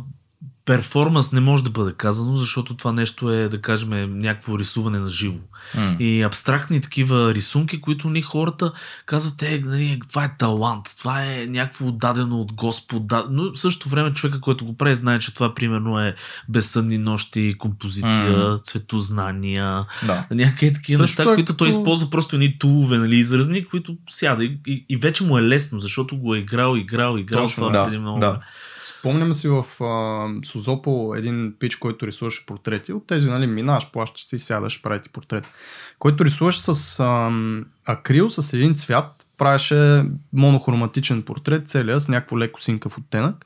[0.67, 5.09] перформанс не може да бъде казано, защото това нещо е, да кажем, някакво рисуване на
[5.09, 5.37] живо.
[5.75, 5.97] Mm.
[5.97, 8.71] И абстрактни такива рисунки, които ни хората
[9.05, 13.07] казват, е, нали, това е талант, това е някакво дадено от Господ.
[13.07, 13.25] Да...
[13.29, 16.15] Но в същото време човека, който го прави, знае, че това примерно е
[16.49, 18.63] безсънни нощи, композиция, mm.
[18.63, 20.25] цветознания, да.
[20.31, 21.57] някакви такива неща, е които като...
[21.57, 25.41] той използва просто едни тулове, нали, изразни, които сяда и, и, и вече му е
[25.41, 28.19] лесно, защото го е играл, играл, играл Точно, това да, преди много.
[28.19, 28.39] Да.
[28.87, 32.93] Спомням си в а, Сузопо един пич, който рисуваше портрети.
[32.93, 35.47] От тези, нали, минаваш, плащаш си, сядаш, правите портрет.
[35.99, 37.31] Който рисуваше с а,
[37.85, 43.45] акрил, с един цвят, правеше монохроматичен портрет, целия с някакво леко синкав оттенък.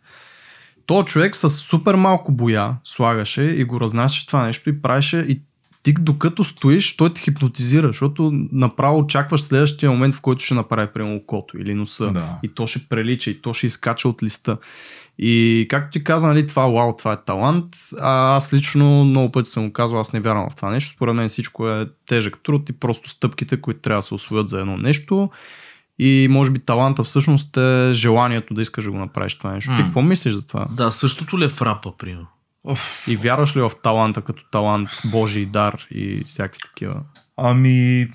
[0.85, 5.41] То човек с супер малко боя слагаше и го разнасяше това нещо и правеше и
[5.83, 10.87] ти докато стоиш, той те хипнотизира, защото направо очакваш следващия момент, в който ще направи
[10.93, 12.11] прямо окото или носа.
[12.11, 12.39] Да.
[12.43, 14.57] И то ще прелича, и то ще изкача от листа.
[15.17, 17.65] И както ти каза, нали, това вау, това е талант.
[18.01, 20.93] А аз лично много пъти съм го казал, аз не вярвам в това нещо.
[20.95, 24.59] Според мен всичко е тежък труд и просто стъпките, които трябва да се освоят за
[24.59, 25.29] едно нещо.
[25.99, 29.71] И може би таланта всъщност е желанието да искаш да го направиш това нещо.
[29.71, 29.77] Mm.
[29.77, 30.67] Ти какво мислиш за това?
[30.71, 32.27] Да, същото ли е в рапа, примерно?
[33.07, 37.01] И вярваш ли в таланта като талант, Божий дар и всякакви такива?
[37.37, 38.07] Ами,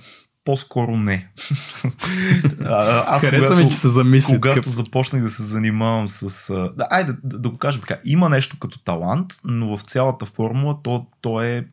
[0.47, 1.29] по-скоро не.
[2.65, 4.35] Аз Хареса когато, ми, че се замисли.
[4.35, 4.73] Когато такъв...
[4.73, 6.53] започнах да се занимавам с...
[6.77, 7.99] Да, айде да, да го кажем така.
[8.05, 11.67] Има нещо като талант, но в цялата формула то, то е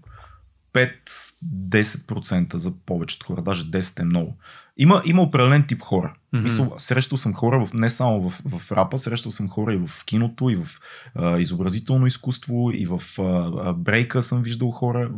[0.73, 3.41] 5-10% за повечето хора.
[3.41, 4.37] Даже 10 е много.
[4.77, 6.13] Има, има определен тип хора.
[6.33, 6.41] Mm-hmm.
[6.41, 10.05] Мисъл, срещал съм хора в, не само в, в рапа, срещал съм хора и в
[10.05, 10.67] киното, и в
[11.15, 15.11] а, изобразително изкуство, и в а, брейка съм виждал хора,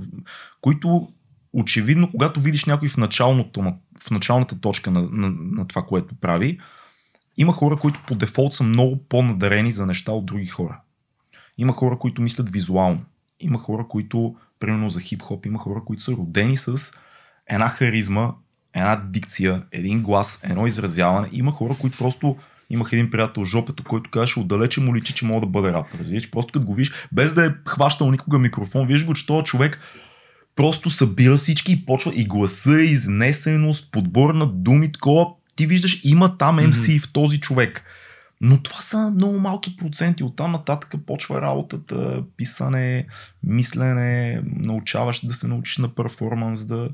[0.62, 1.08] които
[1.56, 3.62] очевидно, когато видиш някой в, началното,
[4.04, 6.60] в началната точка на, на, на това, което прави,
[7.38, 10.80] има хора, които по дефолт са много по-надарени за неща от други хора.
[11.58, 13.02] Има хора, които мислят визуално.
[13.40, 16.94] Има хора, които, примерно за хип-хоп, има хора, които са родени с
[17.48, 18.32] една харизма,
[18.74, 21.30] една дикция, един глас, едно изразяване.
[21.32, 22.38] Има хора, които просто
[22.70, 26.00] имах един приятел Жопето, който казваше отдалече му личи, че мога да бъде рапър.
[26.32, 29.80] Просто като го виж, без да е хващал никога микрофон, виж го, че този човек
[30.56, 35.28] просто събира всички и почва и гласа, изнесеност, подбор на думи, такова.
[35.56, 37.02] Ти виждаш, има там MC mm-hmm.
[37.02, 37.84] в този човек.
[38.42, 40.24] Но това са много малки проценти.
[40.24, 43.08] Оттам нататък почва работата, писане,
[43.44, 46.90] мислене, научаваш да се научиш на перформанс, да,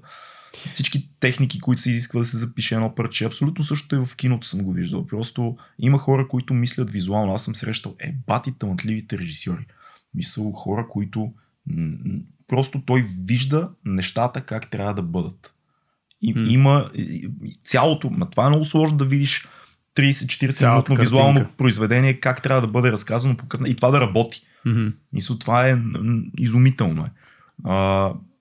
[0.74, 3.26] всички техники, които се изисква да се запише едно парче.
[3.26, 5.08] Абсолютно също и в киното съм го виждал.
[5.08, 7.34] Просто има хора, които мислят визуално.
[7.34, 9.66] Аз съм срещал е бати талантливите режисьори.
[10.14, 11.34] Мисъл хора, които
[12.52, 15.54] просто той вижда нещата как трябва да бъдат.
[16.22, 16.48] И, mm.
[16.48, 16.90] Има
[17.64, 19.48] цялото, това е много сложно да видиш
[19.96, 23.68] 30-40 минутно визуално произведение, как трябва да бъде разказано по какъв...
[23.68, 24.42] и това да работи.
[24.68, 24.94] Mm-hmm.
[25.14, 25.78] Мисля, това е
[26.38, 27.06] изумително.
[27.06, 27.10] Е.
[27.66, 27.76] А,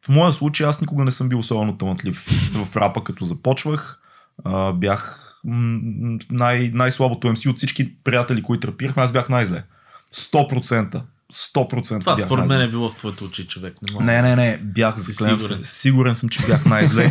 [0.05, 4.01] в моя случай аз никога не съм бил особено талантлив в рапа, като започвах.
[4.45, 5.17] А, бях
[6.31, 9.65] най- най-слабото MC от всички приятели, които рапирахме, аз бях най-зле.
[10.15, 11.03] 100%.
[11.33, 13.75] 100% Това според мен е било в твоето очи, човек.
[13.83, 14.05] Не, мога.
[14.05, 15.65] не, не, не, бях си сигурен.
[15.65, 17.05] Се, сигурен съм, че бях най-зле.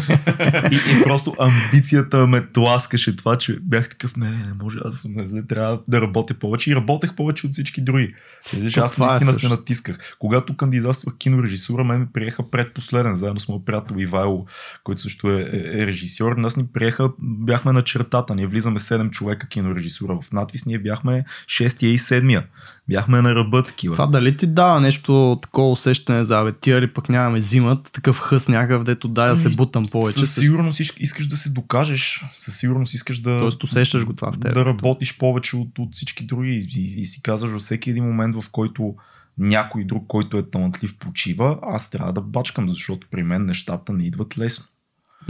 [0.71, 5.12] и, и, просто амбицията ме тласкаше това, че бях такъв, не, не може, аз съм
[5.15, 8.15] най-зле, трябва да работя повече и работех повече от всички други.
[8.53, 10.15] Виж, аз е наистина е се натисках.
[10.19, 14.45] Когато кандидатствах кинорежисура, мен ме приеха предпоследен, заедно с моят приятел Ивайло,
[14.84, 16.32] който също е, е, е режисьор.
[16.32, 21.25] Нас ни приеха, бяхме на чертата, ние влизаме 7 човека кинорежисура в надвис, ние бяхме
[21.47, 22.43] 6 и 7
[22.89, 23.95] Бяхме на ръба такива.
[23.95, 28.19] Това дали ти дава нещо такова усещане за абе, тия ли пък нямаме зимат, такъв
[28.19, 30.19] хъс някакъв, дето дай да се ами, бутам повече.
[30.19, 33.39] Със сигурност искаш да се докажеш, със сигурност искаш да...
[33.39, 34.54] Тоест усещаш го това в теб.
[34.54, 38.04] Да работиш повече от, от всички други и, и, и си казваш във всеки един
[38.04, 38.95] момент, в който
[39.38, 44.06] някой друг, който е талантлив, почива, аз трябва да бачкам, защото при мен нещата не
[44.06, 44.65] идват лесно.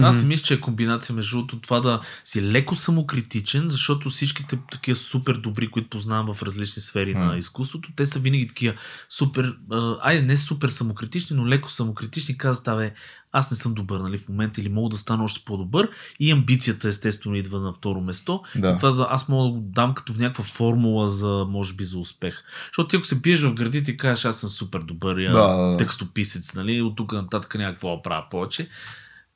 [0.03, 4.95] Аз си мисля, че е комбинация между това да си леко самокритичен, защото всичките такива
[4.95, 7.27] супер добри, които познавам в различни сфери mm.
[7.27, 8.73] на изкуството, те са винаги такива
[9.09, 9.55] супер,
[10.01, 12.93] айде не супер самокритични, но леко самокритични, казват, абе,
[13.31, 16.87] аз не съм добър нали, в момента или мога да стана още по-добър и амбицията
[16.87, 18.41] естествено идва на второ место.
[18.55, 18.69] Да.
[18.69, 21.83] И това за, аз мога да го дам като в някаква формула за, може би,
[21.83, 22.43] за успех.
[22.67, 25.75] Защото ти ако се пиеш в градите и кажеш, аз съм супер добър, я, да.
[25.77, 28.69] текстописец, нали, от тук нататък някакво да правя повече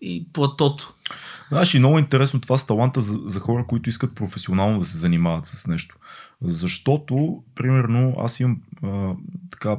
[0.03, 0.93] и платото.
[1.49, 4.97] Знаеш, и много интересно това с таланта за, за хора, които искат професионално да се
[4.97, 5.95] занимават с нещо.
[6.41, 9.13] Защото, примерно, аз имам а,
[9.51, 9.77] така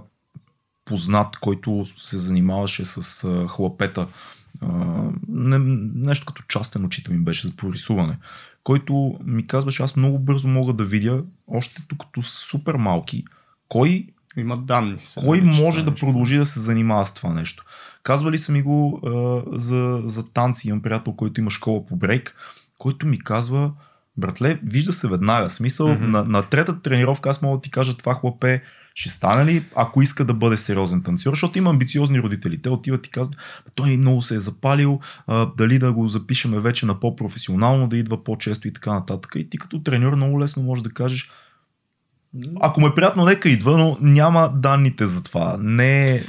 [0.84, 4.08] познат, който се занимаваше с а, хлапета.
[4.60, 4.66] А,
[5.28, 5.58] не,
[5.94, 8.18] нещо като частен учител ми беше за порисуване,
[8.64, 13.24] който ми казваше, аз много бързо мога да видя, още тук като супер малки,
[13.68, 14.96] кой има данни.
[15.24, 17.64] Кой може да продължи да се занимава с това нещо?
[18.02, 20.68] Казвали са ми го а, за, за танци.
[20.68, 22.36] Имам приятел, който има школа по брейк,
[22.78, 23.72] който ми казва,
[24.16, 25.50] братле, вижда се веднага.
[25.50, 26.06] Смисъл, mm-hmm.
[26.06, 28.62] на, на третата тренировка аз мога да ти кажа това хлапе
[28.94, 32.62] ще стане ли, ако иска да бъде сериозен танцор, защото има амбициозни родители.
[32.62, 33.36] Те отиват и казват,
[33.74, 38.24] той много се е запалил, а, дали да го запишеме вече на по-професионално, да идва
[38.24, 39.32] по-често и така нататък.
[39.36, 41.30] И ти като треньор много лесно можеш да кажеш,
[42.60, 45.56] ако му е приятно, нека идва, но няма данните за това.
[45.60, 46.22] Не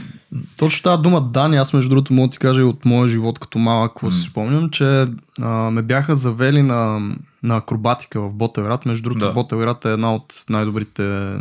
[0.58, 3.40] Точно тази дума данни, аз между другото мога да ти кажа и от моя живот
[3.40, 4.14] като малък, какво mm.
[4.14, 5.08] си спомням, че
[5.42, 7.00] а, ме бяха завели на,
[7.44, 8.86] на акробатика в Ботеврат.
[8.86, 9.34] Между другото, да.
[9.34, 11.34] Ботеврат е една от най-добрите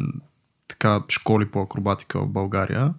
[0.68, 2.94] така, школи по акробатика в България.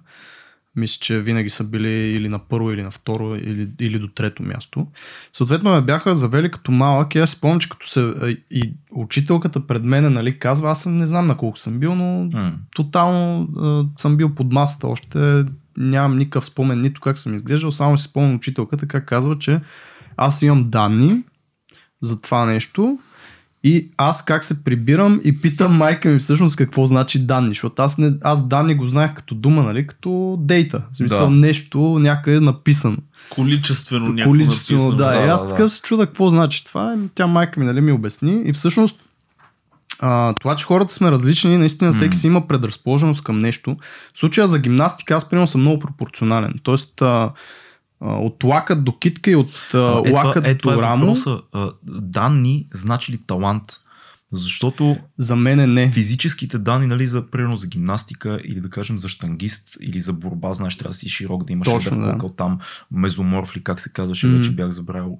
[0.75, 4.43] Мисля, че винаги са били или на първо, или на второ, или, или до трето
[4.43, 4.87] място.
[5.33, 8.13] Съответно ме бяха завели като малък и аз спомням, че като се...
[8.51, 12.53] И учителката пред мене нали, казва, аз не знам на колко съм бил, но mm.
[12.75, 15.45] тотално а, съм бил под масата още.
[15.77, 19.61] Нямам никакъв спомен нито как съм изглеждал, само си спомням учителката как казва, че
[20.17, 21.23] аз имам данни
[22.01, 22.99] за това нещо
[23.65, 27.97] и аз как се прибирам и питам майка ми всъщност какво значи данни, защото аз,
[27.97, 30.81] не, аз данни го знаех като дума, нали, като дейта.
[30.93, 31.35] В смисъл да.
[31.35, 32.97] нещо някъде написано.
[33.29, 34.97] Количествено Количествено, написано.
[34.97, 35.19] да.
[35.19, 35.69] да и аз да, така да.
[35.69, 36.97] се чуда какво значи това.
[37.15, 38.95] Тя майка ми нали, ми обясни и всъщност
[39.99, 43.77] а, това, че хората сме различни, наистина всеки си има предразположеност към нещо.
[44.13, 46.53] В случая за гимнастика аз примерно съм много пропорционален.
[46.63, 47.31] Тоест, а,
[48.05, 49.77] от лакът до китка и от а,
[50.13, 51.05] лакът е, до е рамо.
[51.05, 51.41] Въпроса,
[51.83, 53.79] данни значи ли талант?
[54.35, 55.91] Защото за мен не.
[55.91, 60.53] Физическите данни, нали, за примерно за гимнастика или да кажем за штангист или за борба,
[60.53, 62.35] знаеш, трябва да си широк, да имаш Точно, да.
[62.35, 62.59] там,
[62.91, 64.37] мезоморф ли, как се казваше, mm.
[64.37, 65.19] вече бях забравил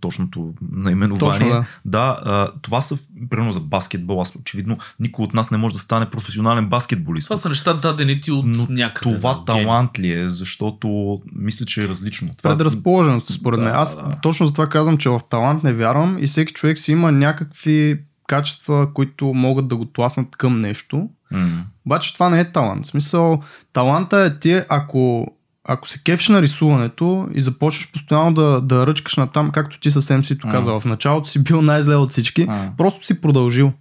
[0.00, 1.38] точното наименование.
[1.38, 2.98] Точно, да, да а, това са,
[3.30, 7.26] примерно за баскетбол, аз очевидно никой от нас не може да стане професионален баскетболист.
[7.26, 9.16] Това са неща дадени ти от Но някъде.
[9.16, 12.30] Това да, талант ли е, защото мисля, че е различно.
[12.36, 12.50] Това...
[12.50, 13.74] Предразположеност, според да, мен.
[13.74, 14.16] Аз да.
[14.22, 18.00] точно за това казвам, че в талант не вярвам и всеки човек си има някакви
[18.26, 21.08] качества, които могат да го тласнат към нещо.
[21.32, 21.62] Mm.
[21.86, 22.84] Обаче това не е талант.
[22.84, 25.26] В смисъл, таланта е ти, ако,
[25.64, 29.90] ако се кефиш на рисуването и започнеш постоянно да, да ръчкаш на там, както ти
[29.90, 30.80] съвсем си то казал, mm.
[30.80, 32.76] в началото си бил най-зле от всички, mm.
[32.76, 33.72] просто си продължил.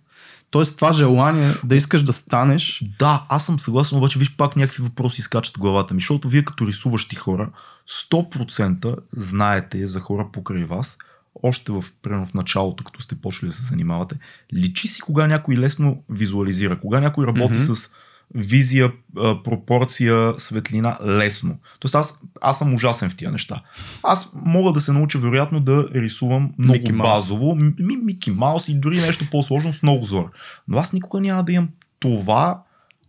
[0.54, 2.84] Тоест това желание да искаш да станеш.
[3.00, 6.68] Да, аз съм съгласен, обаче виж пак някакви въпроси изкачат главата ми, защото вие като
[6.68, 7.50] рисуващи хора
[8.12, 10.98] 100% знаете за хора покрай вас,
[11.44, 14.16] още в, примерно в началото, като сте почали да се занимавате,
[14.54, 17.74] личи си кога някой лесно визуализира, кога някой работи mm-hmm.
[17.74, 17.94] с
[18.36, 18.92] визия,
[19.44, 21.58] пропорция, светлина лесно.
[21.80, 23.62] Тоест аз, аз съм ужасен в тия неща.
[24.04, 28.74] Аз мога да се науча вероятно да рисувам много Мики базово, ми, Мики Маус и
[28.74, 30.32] дори нещо по-сложно с много зор.
[30.68, 31.70] Но аз никога няма да имам
[32.00, 32.64] това,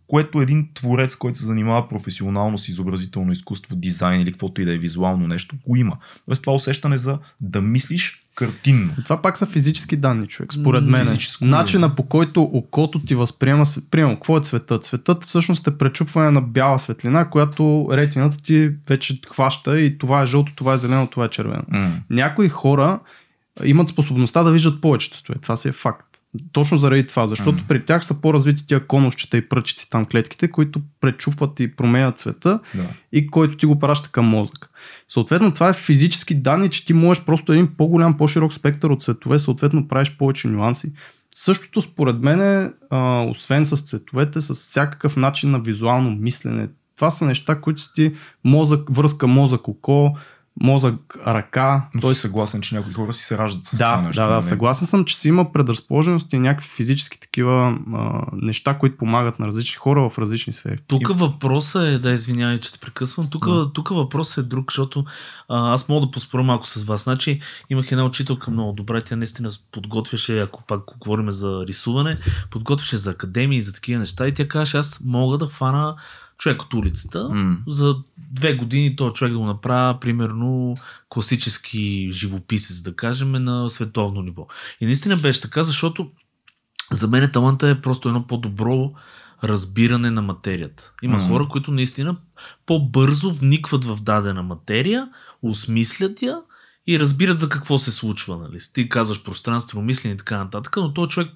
[0.07, 4.73] което един творец, който се занимава професионално с изобразително изкуство, дизайн или каквото и да
[4.73, 5.97] е визуално нещо, го има.
[6.25, 8.93] Тоест това усещане за да мислиш картинно.
[9.03, 11.17] Това пак са физически данни, човек, според мен.
[11.41, 14.83] Начина по който окото ти възприема, приема, какво е цветът?
[14.83, 20.25] Цветът всъщност е пречупване на бяла светлина, която ретината ти вече хваща и това е
[20.25, 21.63] жълто, това е зелено, това е червено.
[21.73, 21.91] Mm.
[22.09, 22.99] Някои хора
[23.63, 25.33] имат способността да виждат повечето.
[25.41, 26.04] Това си е факт.
[26.51, 27.67] Точно заради това, защото mm.
[27.67, 32.59] при тях са по-развити тия конусчета и пръчици там клетките, които пречупват и променят цвета
[32.75, 32.83] да.
[33.11, 34.69] и който ти го праща към мозък.
[35.09, 39.39] Съответно, това е физически данни, че ти можеш просто един по-голям, по-широк спектър от цветове,
[39.39, 40.93] съответно правиш повече нюанси.
[41.35, 46.67] Същото според мен е, а, освен с цветовете, с всякакъв начин на визуално мислене.
[46.95, 50.17] Това са неща, които си ти мозък, връзка мозък-око,
[50.61, 51.87] мозък, ръка.
[51.95, 52.15] Но той...
[52.15, 54.21] съгласен, че някои хора си се раждат с да, това нещо.
[54.21, 54.43] Да, да, нали?
[54.43, 59.45] съгласен съм, че си има предразположеност и някакви физически такива а, неща, които помагат на
[59.45, 60.77] различни хора в различни сфери.
[60.87, 61.13] Тук и...
[61.13, 63.73] въпросът е, да извинявай, че те прекъсвам, тук, да.
[63.73, 65.05] тук въпросът е друг, защото
[65.49, 67.03] а, аз мога да поспоря малко с вас.
[67.03, 72.17] Значи имах една учителка много добра, тя наистина подготвяше, ако пак говорим за рисуване,
[72.51, 75.95] подготвяше за академии и за такива неща и тя каже, аз мога да хвана
[76.37, 77.17] човек от улицата.
[77.17, 77.57] Mm.
[77.67, 77.95] За
[78.35, 80.75] две години този човек да го направя, примерно,
[81.09, 84.47] класически живописец, да кажем, на световно ниво.
[84.81, 86.11] И наистина беше така, защото
[86.91, 88.91] за мен таланта е просто едно по-добро
[89.43, 90.93] разбиране на материята.
[91.03, 91.27] Има mm.
[91.27, 92.17] хора, които наистина
[92.65, 95.09] по-бързо вникват в дадена материя,
[95.41, 96.37] осмислят я
[96.87, 98.37] и разбират за какво се случва.
[98.37, 98.57] Нали?
[98.73, 101.29] Ти казваш пространствено мислене и така нататък, но този човек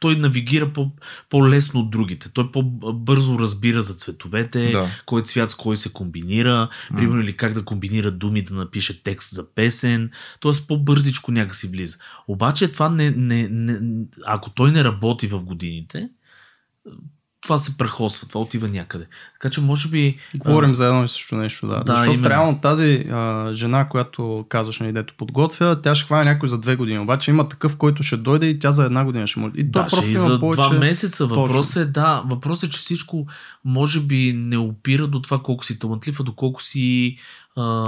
[0.00, 0.90] той навигира по,
[1.30, 2.28] по-лесно от другите.
[2.28, 4.88] Той по-бързо разбира за цветовете, да.
[5.06, 9.34] кой цвят с кой се комбинира, примерно или как да комбинира думи да напише текст
[9.34, 10.10] за песен.
[10.40, 11.98] Тоест по-бързичко някакси влиза.
[12.28, 16.08] Обаче това не, не, не, ако той не работи в годините,
[17.48, 19.06] това се прехосва, това отива някъде.
[19.32, 20.16] Така че може би...
[20.34, 20.74] Говорим а...
[20.74, 21.84] за едно и също нещо, да.
[21.84, 22.30] да Защото именно.
[22.30, 26.76] реално тази а, жена, която казваш, нали, дето подготвя, тя ще хване някой за две
[26.76, 26.98] години.
[26.98, 29.52] Обаче има такъв, който ще дойде и тя за една година ще може.
[29.56, 30.62] И да, просто и за повече...
[30.62, 31.26] два месеца.
[31.26, 33.26] Въпросът е, да, въпросът е, че всичко
[33.64, 37.16] може би не опира до това колко си талантлив, а до колко си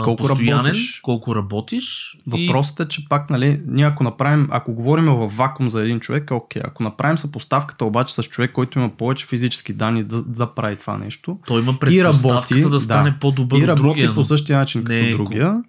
[0.04, 1.00] колко постоянен, работиш.
[1.02, 2.16] колко работиш.
[2.26, 2.82] Въпросът и...
[2.82, 6.62] е, че пак, нали, ние ако направим, ако говорим в вакуум за един човек, окей,
[6.64, 10.98] ако направим съпоставката обаче с човек, който има повече физически данни да, да прави това
[10.98, 11.38] нещо.
[11.46, 14.84] Той има предпоставката и работи, да стане да, по-добър и работи другия, по същия начин
[14.84, 15.62] като е другия.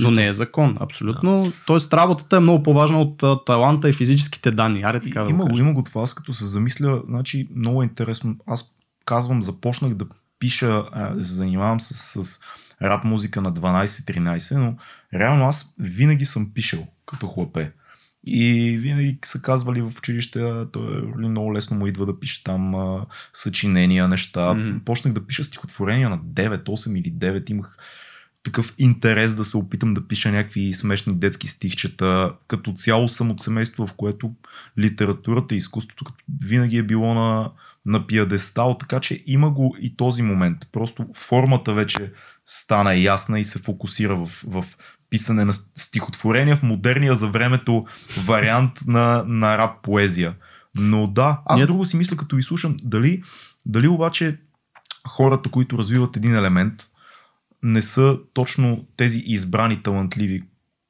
[0.00, 1.42] Но не е закон, абсолютно.
[1.44, 1.52] Да.
[1.66, 4.82] Тоест работата е много по-важна от а, таланта и физическите данни.
[4.82, 7.82] Аре, така и, да има, го, има го това, аз като се замисля, значи много
[7.82, 8.36] е интересно.
[8.46, 8.64] Аз
[9.04, 10.06] казвам, започнах да
[10.38, 10.84] пиша,
[11.16, 12.40] да се занимавам с, с
[12.82, 14.76] рап музика на 12-13, но
[15.14, 17.72] реално аз винаги съм пишел като хлапе.
[18.26, 22.74] И винаги са казвали в училище, той е много лесно му идва да пише там
[22.74, 24.40] а, съчинения, неща.
[24.40, 24.84] Mm-hmm.
[24.84, 27.50] Почнах да пиша стихотворения на 9, 8 или 9.
[27.50, 27.78] Имах
[28.44, 32.32] такъв интерес да се опитам да пиша някакви смешни детски стихчета.
[32.48, 34.34] Като цяло съм от семейство, в което
[34.78, 36.04] литературата и изкуството
[36.42, 37.50] винаги е било на,
[37.86, 40.58] на пиадестал, така че има го и този момент.
[40.72, 42.12] Просто формата вече
[42.46, 44.64] стана ясна и се фокусира в, в
[45.10, 47.84] писане на стихотворения в модерния за времето
[48.26, 50.34] вариант на, на рап поезия.
[50.76, 51.66] Но да, аз Нет.
[51.66, 53.22] друго си мисля, като ви слушам, дали,
[53.66, 54.38] дали обаче
[55.08, 56.74] хората, които развиват един елемент,
[57.62, 60.42] не са точно тези избрани талантливи,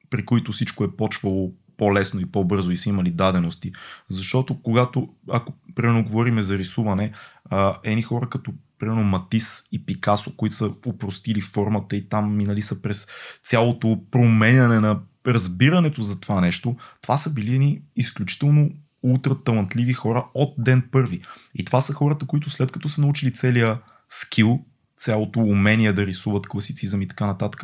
[0.09, 3.71] при които всичко е почвало по-лесно и по-бързо и са имали дадености.
[4.09, 7.11] Защото когато, ако примерно говориме за рисуване,
[7.49, 12.61] а, едни хора като примерно Матис и Пикасо, които са упростили формата и там минали
[12.61, 13.07] са през
[13.43, 18.69] цялото променяне на разбирането за това нещо, това са били ни изключително
[19.03, 21.21] ултра талантливи хора от ден първи.
[21.55, 24.65] И това са хората, които след като са научили целия скил,
[24.97, 27.63] цялото умение да рисуват класицизъм и така нататък,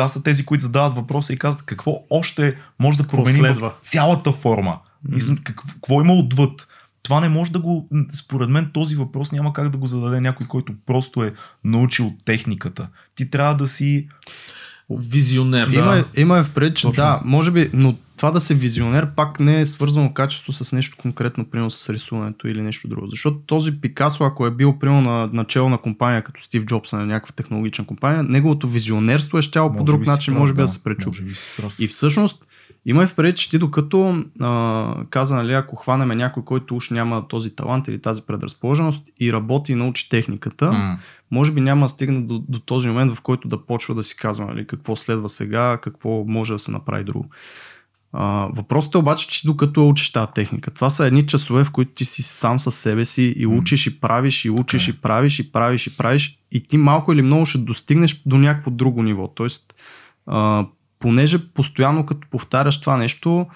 [0.00, 4.32] това са тези, които задават въпроса и казват какво още може да променим в цялата
[4.32, 4.78] форма.
[5.08, 5.42] Mm-hmm.
[5.42, 6.68] Какво, какво има отвъд?
[7.02, 7.88] Това не може да го.
[8.12, 11.34] Според мен този въпрос няма как да го зададе някой, който просто е
[11.64, 12.88] научил техниката.
[13.14, 14.08] Ти трябва да си.
[14.90, 15.68] Визионер.
[15.68, 16.04] Има, да.
[16.16, 17.02] има е впред, че Точно.
[17.02, 20.96] да, може би, но това да се визионер пак не е свързано качество с нещо
[20.96, 23.06] конкретно, примерно с рисуването или нещо друго.
[23.10, 27.06] Защото този Пикасо, ако е бил примерно на начало на компания като Стив Джобс на
[27.06, 30.68] някаква технологична компания, неговото визионерство е щяло по друг начин, прав, може би да, да
[30.68, 31.22] се пречупи.
[31.78, 32.44] И всъщност,
[32.88, 37.28] има и впред, че ти докато а, каза, нали, ако хванеме някой, който уж няма
[37.28, 40.98] този талант или тази предразположеност и работи и научи техниката, mm.
[41.30, 44.16] може би няма да стигне до, до този момент, в който да почва да си
[44.16, 47.30] казва нали, какво следва сега, какво може да се направи друго.
[48.12, 51.92] А, въпросът е обаче, че докато учиш тази техника, това са едни часове, в които
[51.92, 54.90] ти си сам със себе си и учиш и правиш и учиш okay.
[54.90, 58.70] и правиш и правиш и правиш и ти малко или много ще достигнеш до някакво
[58.70, 59.28] друго ниво.
[59.28, 59.74] Тоест,
[60.26, 60.66] а,
[61.06, 63.46] понеже постоянно като повтаряш това нещо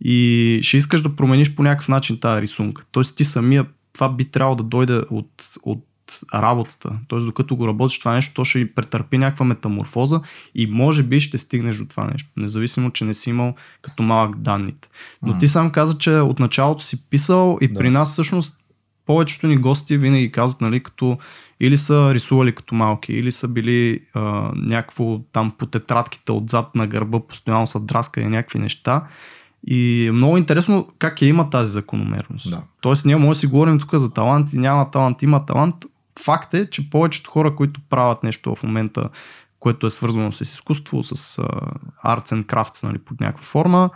[0.00, 2.82] и ще искаш да промениш по някакъв начин тази рисунка.
[2.92, 5.86] Тоест ти самия това би трябвало да дойде от, от
[6.34, 6.92] работата.
[7.08, 10.20] Тоест, докато го работиш това нещо, то ще претърпи някаква метаморфоза
[10.54, 14.36] и може би ще стигнеш до това нещо, независимо, че не си имал като малък
[14.36, 14.88] данните.
[15.22, 15.40] Но mm.
[15.40, 17.74] ти сам каза, че от началото си писал и да.
[17.74, 18.56] при нас всъщност
[19.10, 21.18] повечето ни гости винаги казват, нали, като
[21.60, 24.20] или са рисували като малки, или са били а,
[24.54, 29.04] някакво там по тетрадките отзад на гърба, постоянно са драскали някакви неща.
[29.66, 32.50] И е много интересно как е има тази закономерност.
[32.50, 32.62] Да.
[32.80, 35.74] Тоест ние може да си говорим тук за талант и няма талант, има талант.
[36.24, 39.08] Факт е, че повечето хора, които правят нещо в момента,
[39.60, 41.72] което е свързано с изкуство, с uh,
[42.06, 43.90] arts and crafts нали, под някаква форма,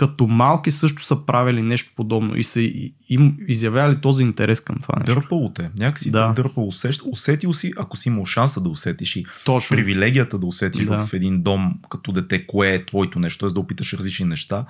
[0.00, 2.60] като малки също са правили нещо подобно и са
[3.08, 5.14] им изявявали този интерес към това нещо.
[5.14, 5.70] Дърпало те.
[5.78, 6.32] Някакси да.
[6.32, 6.68] дърпало.
[6.68, 9.76] Усещ, усетил си, ако си имал шанса да усетиш и Точно.
[9.76, 11.06] привилегията да усетиш да.
[11.06, 13.54] в един дом като дете, кое е твоето нещо, т.е.
[13.54, 14.66] да опиташ различни неща.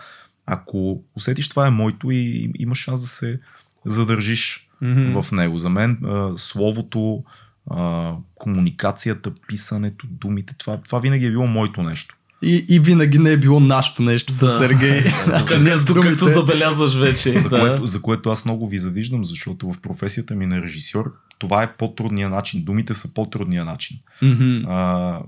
[0.46, 3.40] Ако усетиш това е моето и имаш шанс да се
[3.84, 5.22] задържиш mm-hmm.
[5.22, 5.58] в него.
[5.58, 7.24] За мен а, словото,
[7.70, 12.16] а, комуникацията, писането, думите, това, това винаги е било моето нещо.
[12.42, 14.48] И, и винаги не е било нашето нещо да.
[14.48, 15.02] с Сергей.
[15.24, 17.38] значи, ние с другото забелязваш вече.
[17.38, 17.60] За, да.
[17.60, 21.72] което, за което аз много ви завиждам, защото в професията ми на режисьор това е
[21.76, 22.64] по-трудния начин.
[22.64, 23.96] Думите са по-трудния начин.
[24.22, 24.64] Mm-hmm.
[24.68, 25.20] А,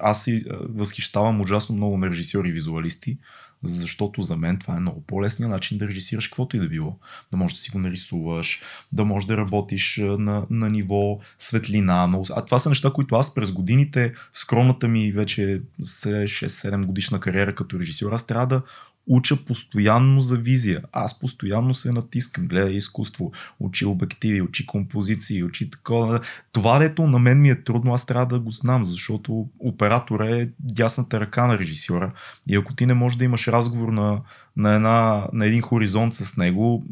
[0.00, 0.44] аз си
[0.74, 3.18] възхищавам ужасно много на режисьори и визуалисти,
[3.62, 6.98] защото за мен това е много по-лесният начин да режисираш каквото и да било.
[7.30, 12.06] Да можеш да си го нарисуваш, да можеш да работиш на, на ниво светлина.
[12.06, 12.22] Но...
[12.30, 17.78] А това са неща, които аз през годините, скромната ми вече 6-7 годишна кариера като
[17.78, 18.62] режисьор, аз трябва да
[19.08, 20.82] уча постоянно за визия.
[20.92, 26.20] Аз постоянно се натискам, гледа изкуство, учи обективи, учи композиции, учи такова.
[26.52, 30.50] Това, дето на мен ми е трудно, аз трябва да го знам, защото оператор е
[30.60, 32.12] дясната ръка на режисьора.
[32.48, 34.20] И ако ти не можеш да имаш разговор на,
[34.56, 36.84] на, една, на един хоризонт с него,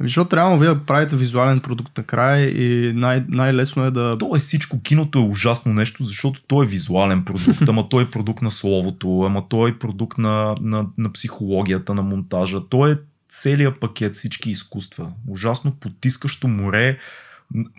[0.00, 4.18] защото реално вие правите визуален продукт накрая и най- най-лесно е да...
[4.18, 4.82] То е всичко.
[4.82, 9.20] Киното е ужасно нещо, защото то е визуален продукт, ама той е продукт на словото,
[9.20, 12.60] ама той е продукт на, на, на психологията, на монтажа.
[12.68, 15.12] То е целият пакет, всички изкуства.
[15.28, 16.98] Ужасно потискащо море,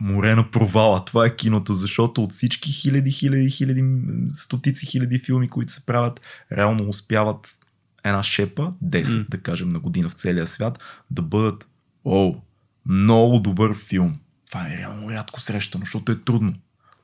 [0.02, 1.06] море на провала.
[1.06, 3.84] Това е киното, защото от всички хиляди, хиляди, хиляди,
[4.34, 7.58] стотици хиляди филми, които се правят, реално успяват
[8.04, 9.30] една шепа, 10 mm.
[9.30, 10.80] да кажем на година в целия свят,
[11.12, 11.68] да бъдат
[12.10, 12.36] О,
[12.86, 14.20] много добър филм.
[14.50, 16.54] Това е реално рядко срещано, защото е трудно.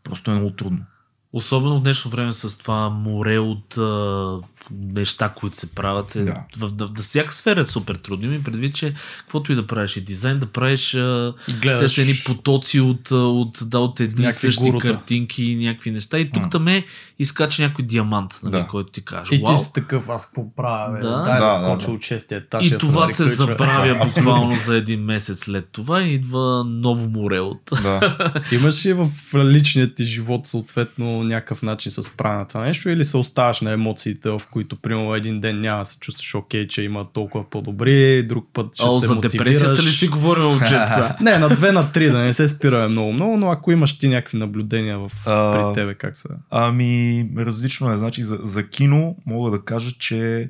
[0.03, 0.85] Просто е много трудно.
[1.33, 4.39] Особено в днешно време с това море от а,
[4.71, 6.15] неща, които се правят.
[6.15, 6.43] Е, да.
[6.57, 8.29] В, в, в, всяка сфера е супер трудно.
[8.29, 12.13] Ми предвид, че каквото и да правиш, и дизайн, да правиш а, те са едни
[12.25, 14.93] потоци от, от, да, от едни някакви същи гурута.
[14.93, 16.19] картинки и някакви неща.
[16.19, 16.85] И тук там е
[17.19, 18.67] изкача някой диамант, нали, да.
[18.67, 19.35] който ти каже.
[19.35, 20.99] И ти си такъв, аз какво правя?
[20.99, 21.23] Да.
[21.25, 21.91] Дай да, да, да.
[21.91, 22.67] от шестия етаж.
[22.67, 27.69] И това се забравя буквално за един месец след това и идва ново море от.
[27.83, 28.17] Да.
[28.51, 33.05] Имаш ли в личният ти живот съответно някакъв начин се справя на това нещо или
[33.05, 36.81] се оставаш на емоциите, в които примерно един ден няма да се чувстваш окей, че
[36.81, 39.45] има толкова по-добри, друг път ще О, се за мотивираш.
[39.45, 41.17] депресията ли си говорим ученца?
[41.21, 44.07] не, на две, на три, да не се спираме много, много, но ако имаш ти
[44.07, 46.29] някакви наблюдения в, а, пред тебе, как са?
[46.49, 47.97] Ами, различно е.
[47.97, 50.49] Значи, за, за кино мога да кажа, че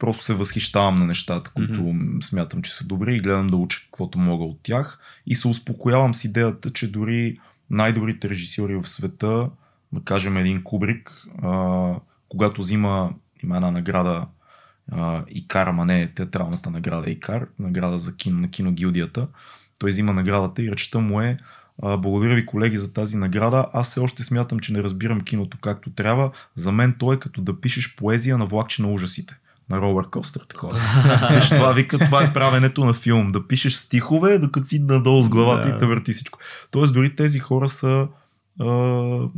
[0.00, 2.24] просто се възхищавам на нещата, които mm-hmm.
[2.24, 6.14] смятам, че са добри и гледам да уча каквото мога от тях и се успокоявам
[6.14, 7.38] с идеята, че дори
[7.70, 9.48] най-добрите режисьори в света,
[9.92, 11.94] да кажем един Кубрик, а,
[12.28, 13.10] когато взима,
[13.42, 14.26] има една награда
[14.92, 19.28] а, Икар, ама не театралната награда Икар, награда за кино, на киногилдията,
[19.78, 21.38] той взима наградата и речта му е
[21.82, 23.66] благодаря ви колеги за тази награда.
[23.72, 26.30] Аз все още смятам, че не разбирам киното както трябва.
[26.54, 29.38] За мен то е като да пишеш поезия на влакче на ужасите
[29.70, 30.42] на Робър Костър.
[30.48, 30.80] Такова.
[31.34, 33.32] Виж, това вика, това е правенето на филм.
[33.32, 35.76] Да пишеш стихове, докато си надолу с главата да.
[35.76, 36.38] и те върти всичко.
[36.70, 38.08] Тоест, дори тези хора са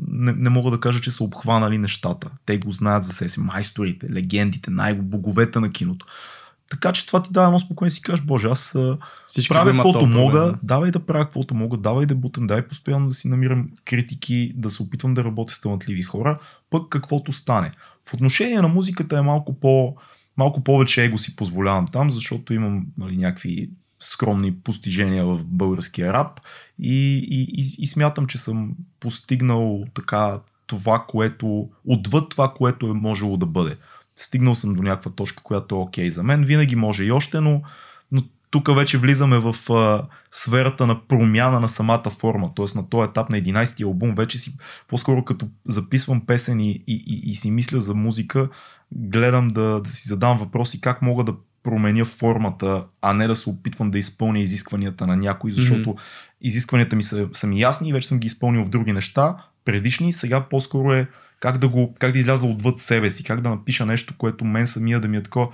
[0.08, 2.30] не, не мога да кажа, че са обхванали нещата.
[2.46, 3.40] Те го знаят за себе си.
[3.40, 6.06] Майсторите, легендите, най-боговете на киното.
[6.70, 8.78] Така че това ти дава едно спокойно си кажеш, боже, аз
[9.26, 10.58] Всички правя каквото мога, да.
[10.62, 14.70] давай да правя каквото мога, давай да бутам, дай постоянно да си намирам критики, да
[14.70, 16.38] се опитвам да работя с талантливи хора,
[16.70, 17.72] пък каквото стане.
[18.08, 19.96] В отношение на музиката е малко по
[20.36, 23.70] малко повече его си позволявам там, защото имам нали, някакви
[24.02, 26.40] скромни постижения в българския рап
[26.78, 32.92] и, и, и, и смятам, че съм постигнал така това, което отвъд това, което е
[32.92, 33.76] можело да бъде.
[34.16, 36.44] Стигнал съм до някаква точка, която е окей okay за мен.
[36.44, 37.62] Винаги може и още, но,
[38.12, 42.54] но тук вече влизаме в а, сферата на промяна на самата форма.
[42.54, 42.78] Т.е.
[42.78, 44.56] на този етап на 11-ти албум вече си,
[44.88, 48.48] по-скоро като записвам песен и, и, и, и си мисля за музика,
[48.92, 53.50] гледам да, да си задам въпроси как мога да променя формата, а не да се
[53.50, 56.00] опитвам да изпълня изискванията на някой, защото mm-hmm.
[56.40, 60.12] изискванията ми са, са ми ясни и вече съм ги изпълнил в други неща, предишни,
[60.12, 61.08] сега по-скоро е
[61.40, 64.66] как да, го, как да изляза отвъд себе си, как да напиша нещо, което мен
[64.66, 65.48] самия да ми е такова,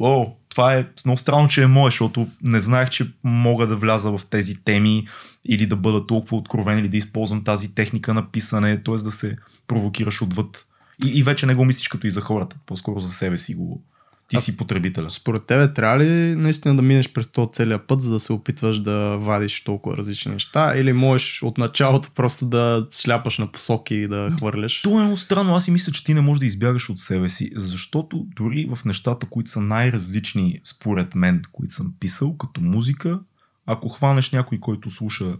[0.00, 4.18] о, това е много странно, че е мое, защото не знаех, че мога да вляза
[4.18, 5.06] в тези теми
[5.44, 8.94] или да бъда толкова откровен или да използвам тази техника на писане, т.е.
[8.94, 9.36] да се
[9.66, 10.66] провокираш отвъд
[11.04, 13.82] и, и вече не го мислиш като и за хората, по-скоро за себе си го.
[14.28, 15.10] Ти а, си потребителя.
[15.10, 18.78] Според тебе трябва ли наистина да минеш през този целият път, за да се опитваш
[18.78, 20.76] да вадиш толкова различни неща?
[20.76, 24.82] Или можеш от началото просто да сляпаш на посоки и да хвърляш?
[24.82, 25.54] Това е много странно.
[25.54, 28.84] Аз си мисля, че ти не можеш да избягаш от себе си, защото дори в
[28.84, 33.20] нещата, които са най-различни според мен, които съм писал, като музика,
[33.66, 35.36] ако хванеш някой, който слуша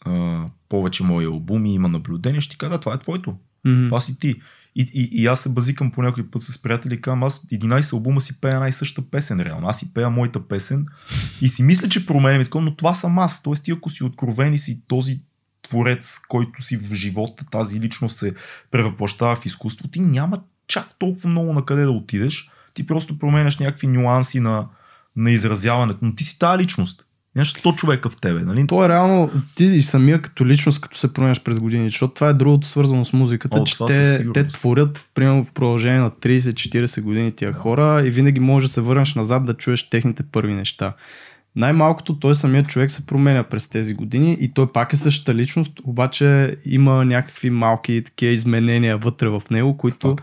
[0.00, 3.36] а, повече мои албуми, има наблюдение, ще ти кажа, това е твоето.
[3.66, 3.86] Mm-hmm.
[3.86, 4.34] Това си ти.
[4.78, 7.92] И, и, и аз се базикам по някой път с приятели и казвам, аз 11
[7.92, 9.68] албума си пея и съща песен, реално.
[9.68, 10.86] Аз си пея моята песен
[11.40, 13.42] и си мисля, че променям такова, но това съм аз.
[13.42, 15.20] Тоест ти ако си откровен и си този
[15.62, 18.34] творец, който си в живота, тази личност се
[18.70, 22.50] превъплащава в изкуство, ти няма чак толкова много на къде да отидеш.
[22.74, 24.68] Ти просто променяш някакви нюанси на,
[25.16, 27.06] на изразяването, но ти си тази личност.
[27.34, 28.66] Нямаш 100 човека в тебе, нали?
[28.66, 32.28] То е реално, ти и самия като личност, като се променяш през години, защото това
[32.28, 37.02] е другото свързано с музиката, О, че те, те творят примерно в продължение на 30-40
[37.02, 40.94] години тия хора и винаги можеш да се върнеш назад да чуеш техните първи неща.
[41.56, 45.72] Най-малкото той самият човек се променя през тези години и той пак е същата личност,
[45.84, 50.16] обаче има някакви малки такива изменения вътре в него, които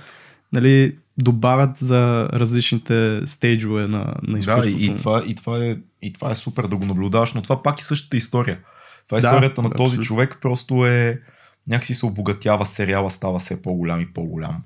[0.53, 4.77] нали, добавят за различните стейджове на, на изкуството.
[4.77, 7.63] Да, и това, и, това е, и това е супер да го наблюдаваш, но това
[7.63, 8.59] пак е същата история.
[9.07, 10.03] Това е да, историята на този абсолютно.
[10.03, 11.21] човек, просто е
[11.67, 14.63] някакси се обогатява, сериала става все по-голям и по-голям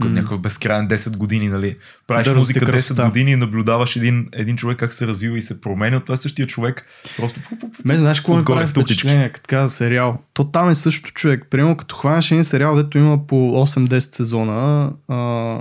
[0.00, 0.08] mm.
[0.08, 1.76] някакъв безкрайен 10 години, нали?
[2.06, 3.04] Правиш да, музика 10 да.
[3.04, 6.00] години и наблюдаваш един, един човек как се развива и се променя.
[6.00, 6.86] Това е същия човек.
[7.16, 7.40] Просто.
[7.84, 10.18] Мен знаеш какво ме прави впечатление, като каза сериал?
[10.32, 11.46] То там е същото човек.
[11.50, 13.34] Примерно като хванеш един сериал, дето има по
[13.66, 15.60] 8-10 сезона, uh,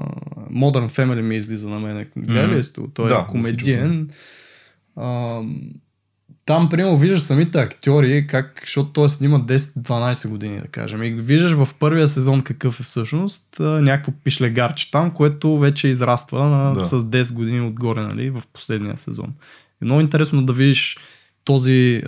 [0.51, 2.07] Modern Family ми излиза на мен.
[2.17, 2.81] Гледа ли сте?
[2.93, 4.09] Той е да, комедиен.
[4.97, 5.71] Uh,
[6.45, 11.03] там, примерно, виждаш самите актьори, как, защото той снима 10-12 години, да кажем.
[11.03, 16.73] И виждаш в първия сезон какъв е всъщност някакво пишлегарче там, което вече израства на,
[16.73, 16.85] да.
[16.85, 19.33] с 10 години отгоре, нали, в последния сезон.
[19.81, 20.97] Е много интересно да видиш
[21.43, 22.03] този,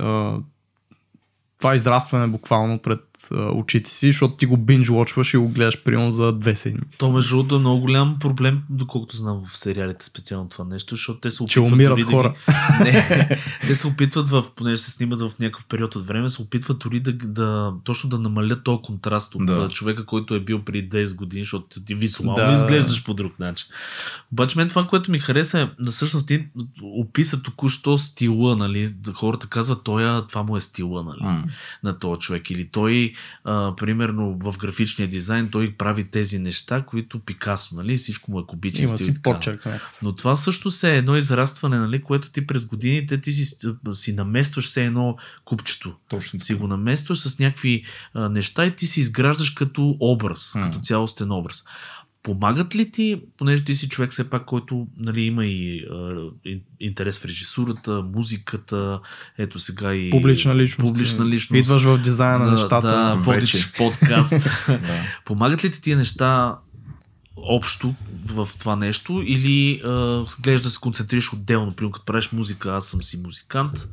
[1.59, 4.87] това израстване буквално пред а, очите си, защото ти го бинж
[5.33, 6.97] и го гледаш примерно за две седмици.
[6.97, 11.19] То между другото е много голям проблем, доколкото знам в сериалите специално това нещо, защото
[11.19, 11.67] те се опитват...
[11.67, 12.35] Че умират дори хора.
[12.79, 12.91] Да ги...
[12.91, 16.79] Не, те се опитват, в, понеже се снимат в някакъв период от време, се опитват
[16.79, 19.69] дори да, да точно да намалят този контраст от да.
[19.69, 22.51] човека, който е бил преди 10 години, защото ти визуално да.
[22.51, 23.67] изглеждаш по друг начин.
[24.31, 26.45] Обаче мен това, което ми хареса е, всъщност ти
[26.81, 31.43] описа току-що стила, нали, хората казват, той, това му е стила, нали, mm.
[31.83, 32.49] на този човек.
[32.49, 33.12] Или той
[33.43, 37.95] той, а, примерно в графичния дизайн, той прави тези неща, които Пикасо, нали?
[37.95, 39.67] Всичко му е кубичен Има си почерк.
[40.01, 42.01] Но това също се е едно израстване, нали?
[42.01, 43.57] Което ти през годините ти си,
[43.91, 45.95] си наместваш все едно купчето.
[46.09, 46.39] Точно.
[46.39, 47.83] Си го наместваш с някакви
[48.13, 50.63] а, неща и ти си изграждаш като образ, mm.
[50.63, 51.63] като цялостен образ.
[52.23, 56.29] Помагат ли ти, понеже ти си човек все пак, който нали, има и а,
[56.79, 58.99] интерес в режисурата, музиката,
[59.37, 60.93] ето сега и публична личност.
[60.93, 61.59] Публична личност.
[61.59, 62.87] Идваш в дизайна на да, нещата.
[62.87, 64.33] Да, водиш подкаст.
[65.25, 66.55] Помагат ли ти тия неща
[67.35, 67.95] общо
[68.25, 71.75] в това нещо или а, гледаш да се концентрираш отделно?
[71.75, 73.87] Примерно като правиш музика, аз съм си музикант,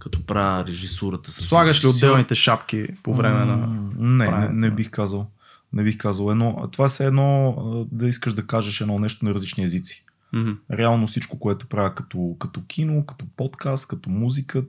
[0.00, 1.30] като правя режисурата.
[1.32, 3.56] Слагаш ли отделните шапки по време на...
[3.98, 5.30] Не, не, не бих казал
[5.72, 6.30] не бих казал.
[6.30, 7.54] Едно, това е едно
[7.92, 10.04] да искаш да кажеш едно нещо на различни езици.
[10.34, 10.56] Mm-hmm.
[10.70, 14.64] Реално всичко, което правя като, като кино, като подкаст, като музика,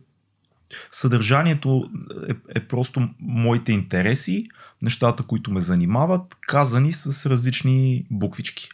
[0.91, 1.89] съдържанието
[2.29, 4.47] е, е просто моите интереси,
[4.81, 8.69] нещата, които ме занимават, казани с различни буквички.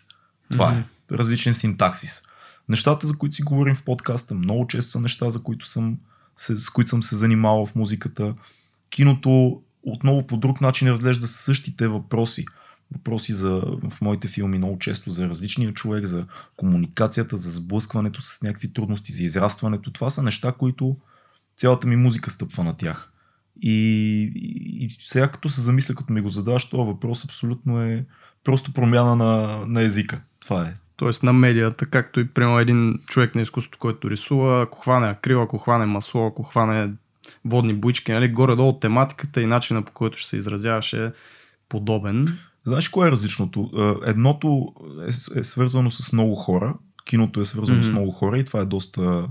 [0.51, 1.13] Това mm-hmm.
[1.13, 1.17] е.
[1.17, 2.24] Различен синтаксис.
[2.69, 5.97] Нещата, за които си говорим в подкаста, много често са неща, за които съм,
[6.36, 8.36] се, с които съм се занимавал в музиката.
[8.89, 12.45] Киното отново по друг начин разглежда същите въпроси.
[12.91, 16.25] Въпроси за, в моите филми много често за различния човек, за
[16.57, 19.91] комуникацията, за сблъскването с някакви трудности, за израстването.
[19.91, 20.97] Това са неща, които
[21.57, 23.11] цялата ми музика стъпва на тях.
[23.61, 23.71] И,
[24.36, 28.05] и, и сега като се замисля, като ми го задаваш, това въпрос абсолютно е
[28.43, 30.21] просто промяна на, на езика.
[30.39, 30.73] Това е.
[30.95, 35.41] Тоест на медията, както и прямо един човек на изкуството, който рисува, ако хване акрил,
[35.41, 36.91] ако хване масло, ако хване
[37.45, 38.28] водни буички, нали?
[38.28, 41.11] горе-долу тематиката и начина по който ще се изразяваш е
[41.69, 42.38] подобен.
[42.63, 43.69] Знаеш кое е различното?
[43.78, 44.74] Е, едното
[45.36, 47.89] е, е свързано с много хора, киното е свързано mm-hmm.
[47.89, 49.28] с много хора и това е доста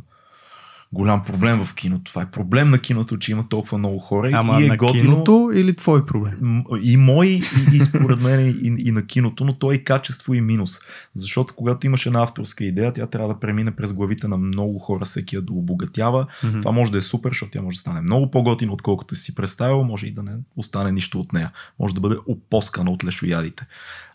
[0.93, 2.05] голям проблем в киното.
[2.05, 4.31] Това е проблем на киното, че има толкова много хора.
[4.33, 6.65] Ама и е на готино, киното или твой проблем?
[6.83, 7.43] И мой, и,
[7.77, 10.79] и според мен и, и на киното, но то е и качество и минус.
[11.15, 15.05] Защото когато имаш една авторска идея, тя трябва да премине през главите на много хора,
[15.05, 16.27] всеки да обогатява.
[16.27, 16.61] Mm-hmm.
[16.61, 19.85] Това може да е супер, защото тя може да стане много по-готина, отколкото си представил,
[19.85, 21.51] може и да не остане нищо от нея.
[21.79, 23.67] Може да бъде опоскана от лешоядите.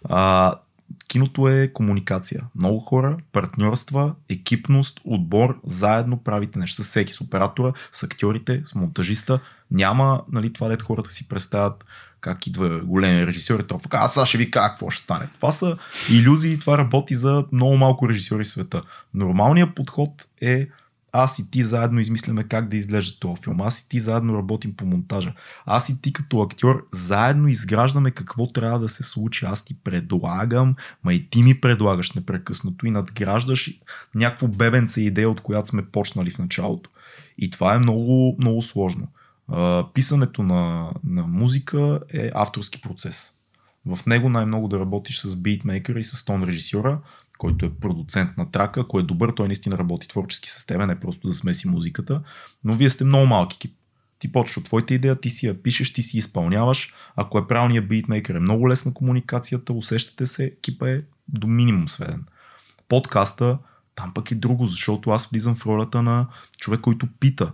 [0.09, 0.53] А,
[1.07, 2.43] Киното е комуникация.
[2.55, 8.75] Много хора, партньорства, екипност, отбор, заедно правите нещо с всеки, с оператора, с актьорите, с
[8.75, 9.39] монтажиста.
[9.71, 11.85] Няма нали, това, дето хората си представят
[12.21, 15.27] как идва големи режисьор и това аз сега ще ви кажа какво ще стане.
[15.35, 15.77] Това са
[16.11, 18.81] иллюзии, това работи за много малко режисьори в света.
[19.13, 20.67] Нормалният подход е
[21.17, 23.61] аз и ти заедно измисляме как да изглежда този филм.
[23.61, 25.33] Аз и ти заедно работим по монтажа.
[25.65, 29.45] Аз и ти като актьор заедно изграждаме какво трябва да се случи.
[29.45, 33.71] Аз ти предлагам, ма и ти ми предлагаш непрекъснато и надграждаш
[34.15, 36.89] някакво бебенце идея, от която сме почнали в началото.
[37.37, 39.07] И това е много, много сложно.
[39.93, 43.33] писането на, на музика е авторски процес.
[43.85, 46.99] В него най-много да работиш с битмейкъра и с тон режисьора,
[47.37, 50.99] който е продуцент на трака, ако е добър, той наистина работи творчески с тебе, не
[50.99, 52.21] просто да смеси музиката,
[52.63, 53.77] но вие сте много малки екип.
[54.19, 56.93] Ти почваш от твоята идея, ти си я пишеш, ти си изпълняваш.
[57.15, 62.25] Ако е правилният битмейкър, е много лесна комуникацията, усещате се, екипа е до минимум сведен.
[62.87, 63.57] Подкаста,
[63.95, 66.27] там пък е друго, защото аз влизам в ролята на
[66.57, 67.51] човек, който пита.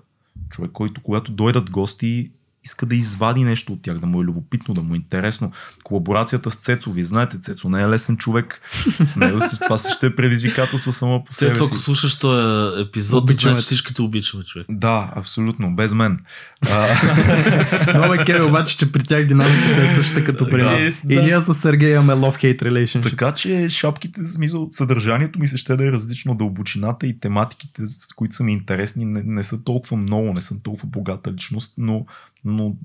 [0.50, 2.32] Човек, който когато дойдат гости,
[2.64, 5.52] иска да извади нещо от тях, да му е любопитно, да му е интересно.
[5.84, 8.62] Колаборацията с Цецо, вие знаете, Цецо не е лесен човек.
[9.06, 13.54] С него това също е предизвикателство само по себе Цецо, ако слушаш този епизод, обичаме.
[13.54, 14.68] значи всички те обичаме, човек.
[14.70, 16.20] Да, абсолютно, без мен.
[17.96, 20.82] Много е кери, обаче, че при тях динамиката е същата като при нас.
[21.10, 23.10] И ние с Сергей имаме love-hate relationship.
[23.10, 28.14] Така че шапките, смисъл, съдържанието ми се ще да е различно, дълбочината и тематиките, с
[28.16, 32.06] които са ми интересни, не, не са толкова много, не съм толкова богата личност, но
[32.46, 32.76] но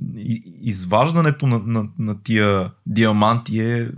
[0.63, 3.91] изваждането на, на, на тия диаманти е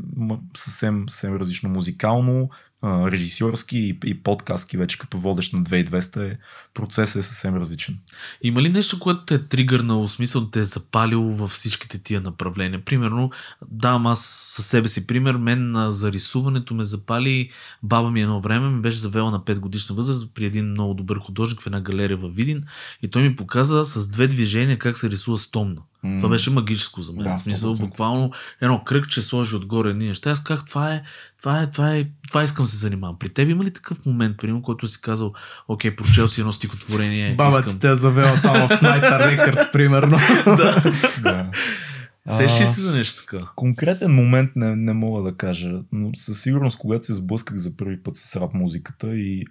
[0.56, 1.68] съвсем, съвсем различно.
[1.68, 2.50] Музикално,
[2.84, 6.38] режисьорски и, и подкастки вече като водещ на 2200 е,
[6.74, 7.98] процесът е съвсем различен.
[8.42, 12.84] Има ли нещо, което те е тригърнало, смисъл те е запалило във всичките тия направления?
[12.84, 13.30] Примерно,
[13.70, 14.26] давам аз
[14.56, 17.50] със себе си пример, мен за рисуването ме запали
[17.82, 21.18] баба ми едно време, ми беше завела на 5 годишна възраст при един много добър
[21.18, 22.64] художник в една галерия в Видин
[23.02, 25.82] и той ми показа с две движения как се рисува стомна.
[26.04, 26.16] Mm.
[26.16, 27.24] Това беше магическо за мен.
[27.24, 30.30] Да, в смисъл, буквално едно кръгче сложи отгоре ние неща.
[30.30, 31.02] Аз казах, това е,
[31.40, 33.18] това е, това е, това искам да се занимавам.
[33.18, 35.32] При теб има ли такъв момент, примерно, който си казал,
[35.68, 37.34] окей, прочел си едно стихотворение.
[37.34, 37.72] Баба искам...
[37.72, 40.18] ти те е завела там в Snyder Records, примерно.
[40.56, 40.92] да.
[41.22, 41.50] да.
[42.28, 43.46] Сеш ли си за нещо така?
[43.56, 48.02] Конкретен момент не, не мога да кажа, но със сигурност, когато се сблъсках за първи
[48.02, 49.44] път с рап музиката и,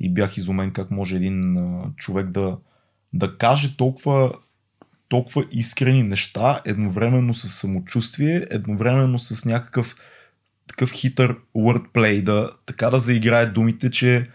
[0.00, 2.56] и бях изумен как може един а, човек да,
[3.12, 4.32] да каже толкова
[5.12, 9.96] толкова искрени неща, едновременно с самочувствие, едновременно с някакъв
[10.66, 14.28] такъв хитър wordplay, да, така да заиграе думите, че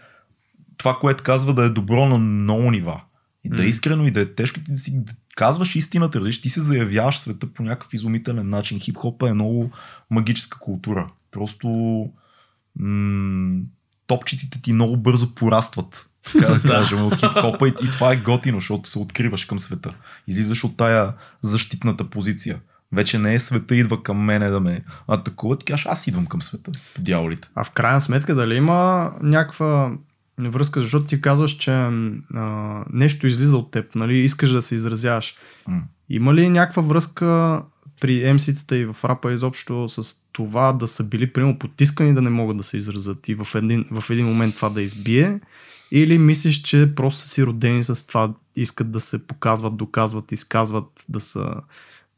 [0.76, 3.02] това, което казва да е добро на много нива.
[3.44, 6.40] И да е искрено и да е тежко, ти да си да казваш истината, разбираш,
[6.40, 8.80] ти се заявяваш света по някакъв изумителен начин.
[8.80, 9.70] Хип-хопа е много
[10.10, 11.10] магическа култура.
[11.30, 11.68] Просто
[12.76, 13.60] м-
[14.06, 18.60] топчиците ти много бързо порастват, така да кажем, от хип-хопа и, и това е готино,
[18.60, 19.94] защото се откриваш към света.
[20.26, 22.58] Излизаш от тая защитната позиция.
[22.92, 26.42] Вече не е света идва към мене да ме атакува, ти кажеш аз идвам към
[26.42, 27.48] света, по дяволите.
[27.54, 29.92] А в крайна сметка дали има някаква
[30.42, 31.90] връзка, защото ти казваш, че а,
[32.92, 35.34] нещо излиза от теб, нали, искаш да се изразяваш.
[35.68, 35.80] Mm.
[36.08, 37.62] Има ли някаква връзка
[38.00, 42.30] при MC-тата и в рапа изобщо с това да са били прямо потискани да не
[42.30, 45.40] могат да се изразят и в един, в един момент това да избие?
[45.90, 51.20] Или мислиш, че просто си родени с това, искат да се показват, доказват, изказват, да
[51.20, 51.54] са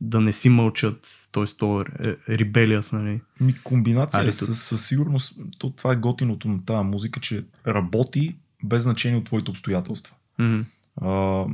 [0.00, 1.44] да не си мълчат, т.е.
[1.44, 3.20] то е ребелиас, нали?
[3.40, 8.36] Ми, комбинация е, със, със сигурност, то, това е готиното на тази музика, че работи
[8.64, 10.14] без значение от твоите обстоятелства.
[10.40, 10.64] Mm-hmm.
[11.00, 11.44] А,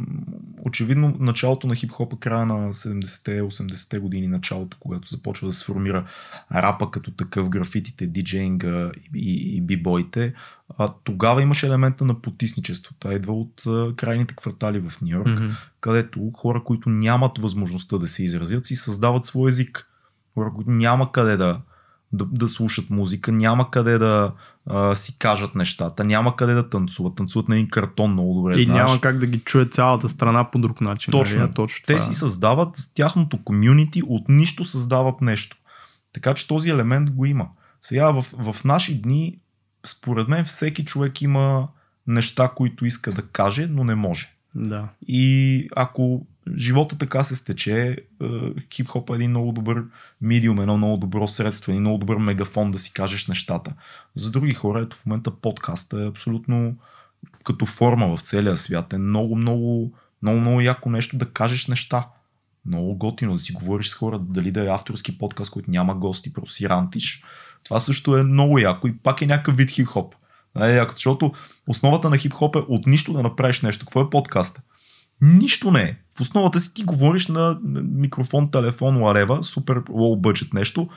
[0.64, 6.06] очевидно, началото на хип-хопа, края на 70-те, 80-те години, началото, когато започва да се формира
[6.52, 10.34] рапа като такъв, графитите, диджейнга и, и, и бибойте,
[10.78, 12.94] а, тогава имаше елемента на потисничество.
[12.98, 15.56] Та идва от а, крайните квартали в Нью Йорк, mm-hmm.
[15.80, 19.90] където хора, които нямат възможността да се изразят, си създават свой език.
[20.34, 21.60] Хора, които няма къде да,
[22.12, 24.32] да, да слушат музика, няма къде да
[24.66, 27.16] а, си кажат нещата, няма къде да танцуват.
[27.16, 28.60] Танцуват на един картон много добре.
[28.60, 28.78] И знаеш.
[28.78, 31.12] няма как да ги чуе цялата страна по друг начин.
[31.12, 31.40] Точно.
[31.40, 31.54] Нали?
[31.54, 35.56] точно Те си създават тяхното комюнити, от нищо създават нещо.
[36.12, 37.48] Така че този елемент го има.
[37.80, 39.38] Сега в, в наши дни,
[39.86, 41.68] според мен, всеки човек има
[42.06, 44.36] неща, които иска да каже, но не може.
[44.54, 44.88] Да.
[45.08, 46.26] И ако
[46.56, 47.96] живота така се стече,
[48.70, 49.84] хип-хоп е един много добър
[50.20, 53.74] медиум, едно много добро средство, един много добър мегафон да си кажеш нещата.
[54.14, 56.76] За други хора, ето в момента подкаст е абсолютно
[57.44, 58.92] като форма в целия свят.
[58.92, 59.92] Е много, много,
[60.22, 62.08] много, много яко нещо да кажеш неща.
[62.66, 66.32] Много готино да си говориш с хора, дали да е авторски подкаст, който няма гости,
[66.32, 67.24] просто си рантиш.
[67.64, 70.14] Това също е много яко и пак е някакъв вид хип-хоп.
[70.60, 71.32] Е, защото
[71.68, 73.84] основата на хип-хоп е от нищо да направиш нещо.
[73.84, 74.62] Какво е подкаста?
[75.20, 75.96] Нищо не е.
[76.16, 80.88] В основата си ти говориш на микрофон, телефон, ларева, супер лоу бъджет нещо,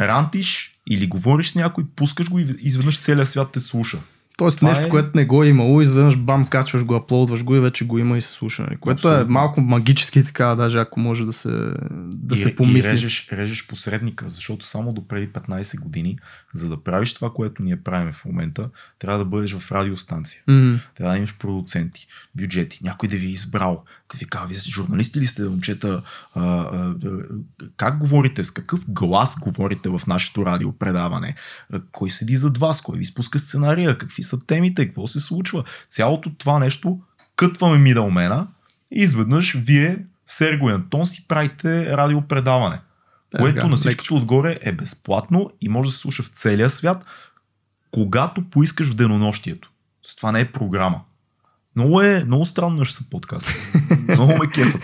[0.00, 3.98] рантиш или говориш с някой, пускаш го и изведнъж целият свят те слуша.
[4.38, 4.88] Тоест Това нещо, е...
[4.88, 8.18] което не го е имало, изведнъж бам, качваш го, аплодваш го и вече го има
[8.18, 8.62] и се слуша.
[8.62, 8.76] Нали?
[8.76, 9.30] Което е Абсолютно.
[9.30, 11.48] е малко магически така, даже ако може да се,
[12.12, 12.88] да и, се помисли.
[12.88, 16.18] И режеш, режеш посредника, защото само до преди 15 години,
[16.52, 20.42] за да правиш това, което ние правим в момента, трябва да бъдеш в радиостанция.
[20.48, 20.78] Mm-hmm.
[20.94, 23.84] Трябва да имаш продуценти, бюджети, някой да ви е избрал.
[24.08, 26.02] Като ви казва, вие журналисти ли сте, момчета?
[26.34, 26.94] А, а,
[27.76, 31.34] как говорите, с какъв глас говорите в нашето радиопредаване?
[31.92, 32.82] Кой седи зад вас?
[32.82, 33.98] Кой ви спуска сценария?
[33.98, 35.64] Какви са темите, какво се случва.
[35.88, 37.00] Цялото това нещо
[37.36, 38.48] кътваме мидълмена
[38.90, 42.80] и изведнъж вие, Серго и Антон, си правите радиопредаване.
[43.36, 47.04] Което на всичкото отгоре е безплатно и може да се слуша в целия свят,
[47.90, 49.70] когато поискаш в денонощието.
[50.06, 51.00] С това не е програма.
[51.78, 53.54] Много е, много странно ще са подкаст.
[54.08, 54.80] много ме кефат.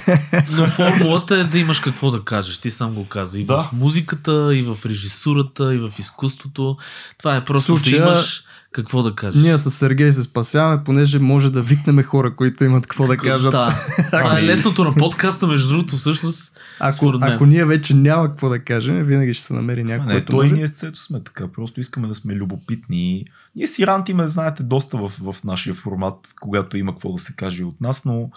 [0.52, 2.58] Но формулата е да имаш какво да кажеш.
[2.58, 3.40] Ти сам го каза.
[3.40, 3.62] И да.
[3.62, 6.76] в музиката, и в режисурата, и в изкуството.
[7.18, 8.02] Това е просто Случая...
[8.02, 9.42] да имаш какво да кажеш?
[9.42, 13.52] Ние с Сергей се спасяваме, понеже може да викнем хора, които имат какво да кажат.
[13.52, 13.84] Да.
[14.10, 16.58] Това е лесното на подкаста, между другото, всъщност.
[16.80, 20.14] Ако, ако ние вече няма какво да кажем, винаги ще се намери някой.
[20.14, 20.54] Не, той може...
[20.54, 21.48] ние с Цето сме така.
[21.48, 23.24] Просто искаме да сме любопитни.
[23.56, 27.64] Ние си рантиме, знаете, доста в, в нашия формат, когато има какво да се каже
[27.64, 28.30] от нас, но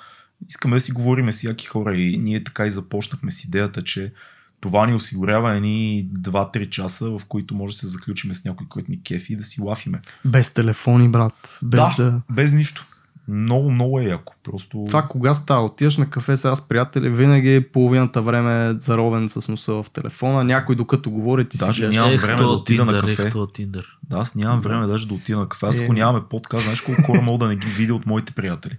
[0.47, 4.13] искаме да си говориме с яки хора и ние така и започнахме с идеята, че
[4.59, 8.91] това ни осигурява едни 2-3 часа, в които може да се заключиме с някой, който
[8.91, 10.01] ни кефи и да си лафиме.
[10.25, 11.59] Без телефони, брат.
[11.63, 12.21] Без да, да...
[12.29, 12.87] без нищо.
[13.27, 14.33] Много, много е яко.
[14.43, 14.85] Просто...
[14.87, 15.65] Това кога става?
[15.65, 20.43] Отиваш на кафе сега с приятели, винаги половината време е заровен с носа в телефона,
[20.43, 23.31] някой докато говори ти даже си нямам време да отида на кафе.
[23.53, 23.97] Тиндър.
[24.09, 24.69] Да, аз нямам да.
[24.69, 25.65] време даже да отида на кафе.
[25.65, 25.95] Аз ако е...
[25.95, 28.77] нямаме подкаст, знаеш колко хора мога да не ги видя от моите приятели.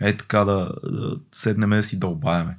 [0.00, 2.56] Е така да, да седнем да си дълбаеме.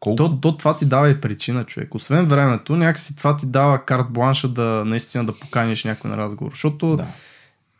[0.00, 0.16] Колко?
[0.16, 1.94] То, то това ти дава и причина, човек.
[1.94, 6.52] Освен времето, някакси това ти дава карт бланша да наистина да поканиш някой на разговор.
[6.52, 7.06] Защото да.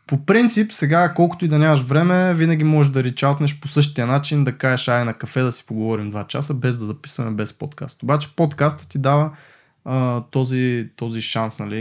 [0.09, 4.43] По принцип сега, колкото и да нямаш време, винаги можеш да ричалтнеш по същия начин,
[4.43, 8.03] да кажеш ай на кафе да си поговорим два часа, без да записваме без подкаст.
[8.03, 9.31] Обаче подкаста ти дава
[9.85, 11.79] а, този, този шанс нали,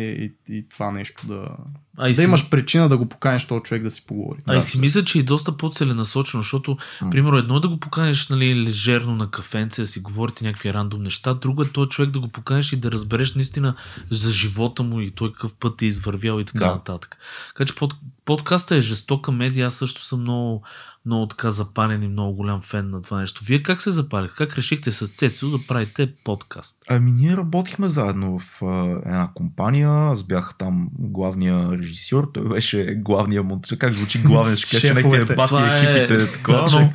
[0.49, 1.49] и, и това нещо да,
[1.97, 2.23] А да си...
[2.23, 4.39] имаш причина да го поканиш този човек да си поговори.
[4.47, 7.11] А да, и си мисля, че и доста по-целенасочено, защото, mm.
[7.11, 11.03] примерно, едно е да го поканиш нали, лежерно на кафенце, да си говорите някакви рандом
[11.03, 13.75] неща, друго е този човек да го поканиш и да разбереш наистина
[14.11, 16.75] за живота му и той какъв път е извървял и така да.
[16.75, 17.17] нататък.
[17.49, 17.95] Така че под,
[18.25, 20.63] подкаста е жестока медия, аз също съм много
[21.07, 23.43] много така запален и много голям фен на това нещо.
[23.45, 24.35] Вие как се запалих?
[24.35, 26.77] Как решихте с Цецо да правите подкаст?
[26.89, 29.91] Ами ние работихме заедно в а, една компания.
[29.91, 32.31] Аз бях там главния режисьор.
[32.35, 33.79] Той беше главния монтаж.
[33.79, 34.57] Как звучи главния?
[34.57, 36.23] Ще кажа, нека бати екипите.
[36.23, 36.27] Е...
[36.33, 36.93] Такова, но,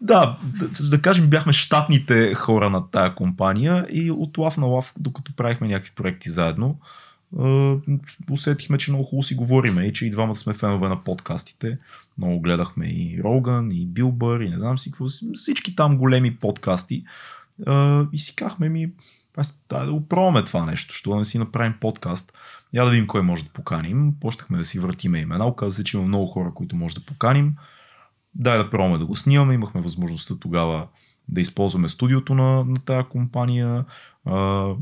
[0.00, 4.92] да, да, да кажем, бяхме щатните хора на тая компания и от лав на лав,
[4.98, 6.78] докато правихме някакви проекти заедно,
[8.30, 11.78] усетихме, че много хубаво си говориме и че и двамата сме фенове на подкастите.
[12.18, 15.06] Много гледахме и Роган, и Билбър, и не знам си какво.
[15.34, 17.04] Всички там големи подкасти.
[18.12, 18.92] И си казахме ми,
[19.36, 22.32] аз да, да го пробваме това нещо, що да не си направим подкаст.
[22.74, 24.12] Я да видим кой може да поканим.
[24.20, 25.46] Почнахме да си въртиме имена.
[25.46, 27.56] Оказа се, че има много хора, които може да поканим.
[28.34, 29.54] Дай да пробваме да го снимаме.
[29.54, 30.86] Имахме възможността тогава
[31.28, 33.84] да използваме студиото на, на тази компания.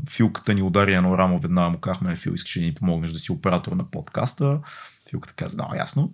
[0.09, 3.31] Филката ни удари едно рамо, веднага му казахме, Фил, искаш да ни помогнеш да си
[3.31, 4.61] оператор на подкаста.
[5.09, 6.13] Филката каза, да, ясно.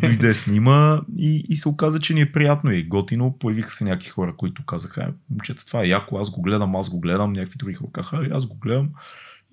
[0.00, 3.38] Дойде снима и, и се оказа, че ни е приятно и готино.
[3.38, 7.00] Появиха се някакви хора, които казаха, момчета, това е яко, аз го гледам, аз го
[7.00, 7.32] гледам.
[7.32, 8.88] Някакви други хора казаха, аз го гледам.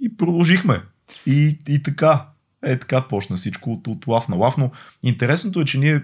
[0.01, 0.81] И продължихме.
[1.25, 2.25] И, и така.
[2.63, 4.57] Е, така почна всичко от, от лав на лав.
[4.57, 4.71] Но
[5.03, 6.03] интересното е, че ние,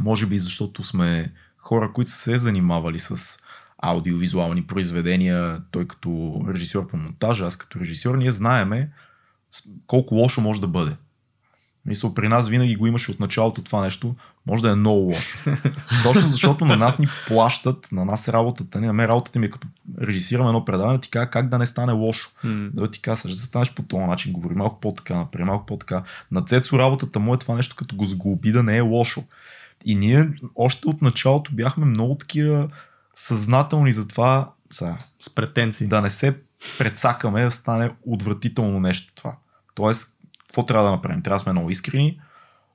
[0.00, 3.38] може би защото сме хора, които са се занимавали с
[3.78, 8.90] аудиовизуални произведения, той като режисьор по монтажа, аз като режисьор, ние знаеме
[9.86, 10.96] колко лошо може да бъде.
[11.86, 14.14] Мисля, при нас винаги го имаше от началото това нещо,
[14.46, 15.38] може да е много лошо.
[16.02, 19.50] Точно защото на нас ни плащат, на нас работата, не, на мен работата ми е
[19.50, 19.68] като
[20.00, 22.30] режисираме едно предаване, ти кажа как да не стане лошо.
[22.44, 22.70] Mm.
[22.70, 26.02] Да ти казваш, да станеш по този начин, говори малко по-така, например, малко по-така.
[26.30, 29.24] На Цецо работата му е това нещо, като го сглоби да не е лошо.
[29.84, 32.68] И ние още от началото бяхме много такива
[33.14, 35.86] съзнателни за това са, с претенции.
[35.86, 36.36] Да не се
[36.78, 39.36] предсакаме да стане отвратително нещо това.
[39.74, 40.13] Тоест,
[40.54, 41.22] какво трябва да направим?
[41.22, 42.20] Трябва да сме много искрени,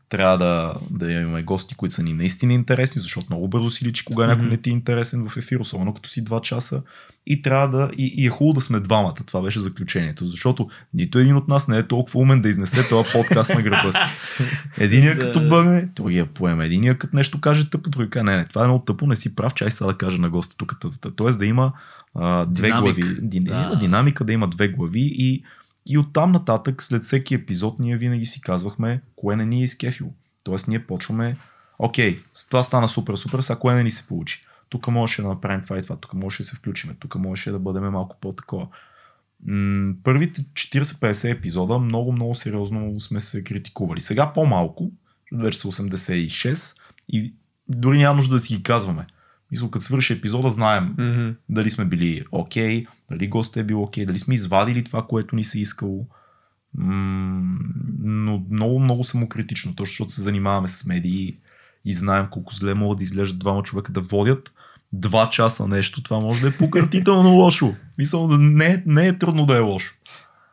[0.10, 4.06] трябва да, да имаме гости, които са ни наистина интересни, защото много бързо си личи
[4.06, 4.28] кога mm-hmm.
[4.28, 6.82] някой не ти е интересен в ефир, особено като си два часа.
[7.28, 7.92] И трябва да.
[7.98, 9.16] И, и е хубаво да сме двамата.
[9.26, 10.26] Това беше заключението.
[10.26, 13.92] Защото нито един от нас не е толкова умен да изнесе този подкаст на гръба
[13.92, 14.00] си.
[14.78, 16.66] Единия като бъгне, другия поеме.
[16.66, 19.36] Единия като нещо каже тъпо, другия каже, не, не, това е много тъпо, не си
[19.36, 20.80] прав, чай сега да кажа на госта тук.
[21.16, 21.74] Тоест да има
[22.16, 22.96] а, две Динамик.
[22.96, 23.20] глави.
[23.22, 23.52] Да.
[23.52, 25.44] Има динамика, да има две глави и
[25.90, 30.10] и оттам нататък, след всеки епизод, ние винаги си казвахме, кое не ни е изкефило.
[30.44, 31.38] Тоест, ние почваме,
[31.80, 34.42] окей, това стана супер, супер, сега кое не ни се получи.
[34.70, 37.60] Тук можеше да направим това и това, тук можеше да се включиме, тук можеше да
[37.60, 38.68] бъдем малко по-такова.
[39.46, 44.00] М- първите 40-50 епизода много, много сериозно сме се критикували.
[44.00, 44.92] Сега по-малко,
[45.34, 46.78] вече са 86
[47.10, 47.34] и
[47.68, 49.08] дори няма нужда да си ги казваме.
[49.52, 51.36] Мисля, като свърши епизода, знаем mm-hmm.
[51.50, 55.36] дали сме били окей, okay, дали гостът е бил окей, дали сме извадили това, което
[55.36, 56.06] ни се искало.
[56.78, 61.38] Но много, много самокритично, точно защото се занимаваме с медии
[61.86, 64.54] и знаем колко зле могат да изглеждат двама човека да водят
[64.94, 66.04] два часа нещо.
[66.04, 67.76] Това може да е пократително лошо.
[67.98, 69.94] Мисля, не, не е трудно да е лошо.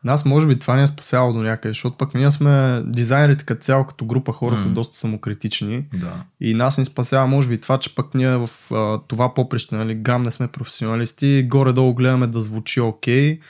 [0.06, 3.60] Нас може би това ни е спасяло до някъде, защото пък ние сме дизайнерите като
[3.60, 4.62] цяло, като група хора mm.
[4.62, 5.84] са доста самокритични.
[5.94, 6.24] Да.
[6.40, 9.94] И нас ни спасява може би това, че пък ние в а, това поприще, нали,
[9.94, 13.38] грам не сме професионалисти, горе-долу гледаме да звучи окей.
[13.38, 13.40] Okay,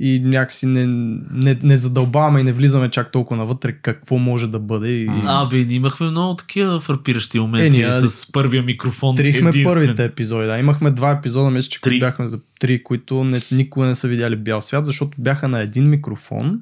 [0.00, 0.86] и някакси не,
[1.32, 4.88] не, не задълбаваме и не влизаме чак толкова навътре какво може да бъде.
[4.88, 5.10] И...
[5.24, 9.16] А, бе, имахме много такива фърпиращи моменти е, ние, с първия микрофон.
[9.16, 9.64] Трихме единствен.
[9.64, 10.58] първите епизоди, да.
[10.58, 11.98] Имахме два епизода, мисля, че три.
[11.98, 15.88] бяхме за три, които не, никога не са видяли бял свят, защото бяха на един
[15.88, 16.60] микрофон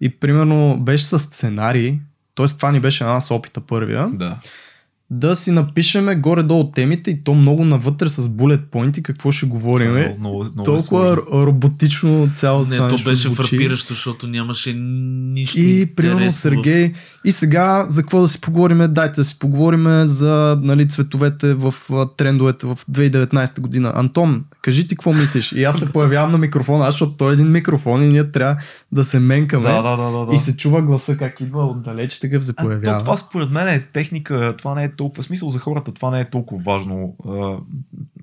[0.00, 1.98] и примерно беше с сценарий,
[2.34, 2.46] т.е.
[2.46, 4.08] това ни беше на нас опита първия.
[4.12, 4.38] Да
[5.14, 9.96] да си напишеме горе-долу темите и то много навътре с булет поинти какво ще говорим.
[9.96, 15.86] Е, много, много, Толкова е роботично цялото Не, то беше фрапиращо, защото нямаше нищо И
[15.96, 16.92] примерно Сергей,
[17.24, 18.78] и сега за какво да си поговорим?
[18.88, 21.74] Дайте да си поговорим за нали, цветовете в
[22.16, 23.92] трендовете в 2019 година.
[23.94, 25.52] Антон, кажи ти какво мислиш?
[25.52, 28.56] И аз се появявам на микрофона, аз, защото той е един микрофон и ние трябва
[28.92, 29.62] да се менкаме.
[29.62, 32.96] Да, да, да, да, И се чува гласа как идва отдалеч, такъв се появява.
[32.96, 36.10] А, то, това според мен е техника, това не е толкова смисъл за хората, това
[36.10, 37.16] не е толкова важно.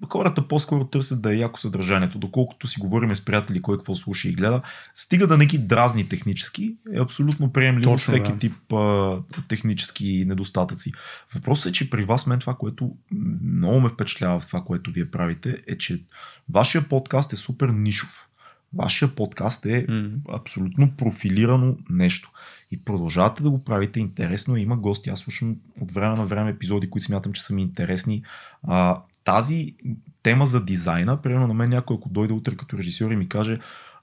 [0.10, 4.30] Хората по-скоро търсят да е яко съдържанието, доколкото си говорим с приятели кой какво слуша
[4.30, 4.62] и гледа.
[4.94, 8.40] Стига да не ги дразни технически, е абсолютно приемливо Точно, всеки да.
[8.40, 10.92] тип а, технически недостатъци.
[11.36, 12.96] Въпросът е, че при вас мен това, което
[13.44, 16.04] много ме впечатлява в това, което вие правите, е, че
[16.50, 18.30] вашия подкаст е супер нишов.
[18.74, 20.12] Вашия подкаст е mm.
[20.36, 22.32] абсолютно профилирано нещо.
[22.72, 24.58] И продължавате да го правите интересно.
[24.58, 25.10] Има гости.
[25.10, 28.24] Аз слушам от време на време епизоди, които смятам, че са ми интересни.
[28.64, 29.76] А, тази
[30.24, 33.60] тема за дизайна, примерно на мен някой, ако дойде утре като режисьор и ми каже,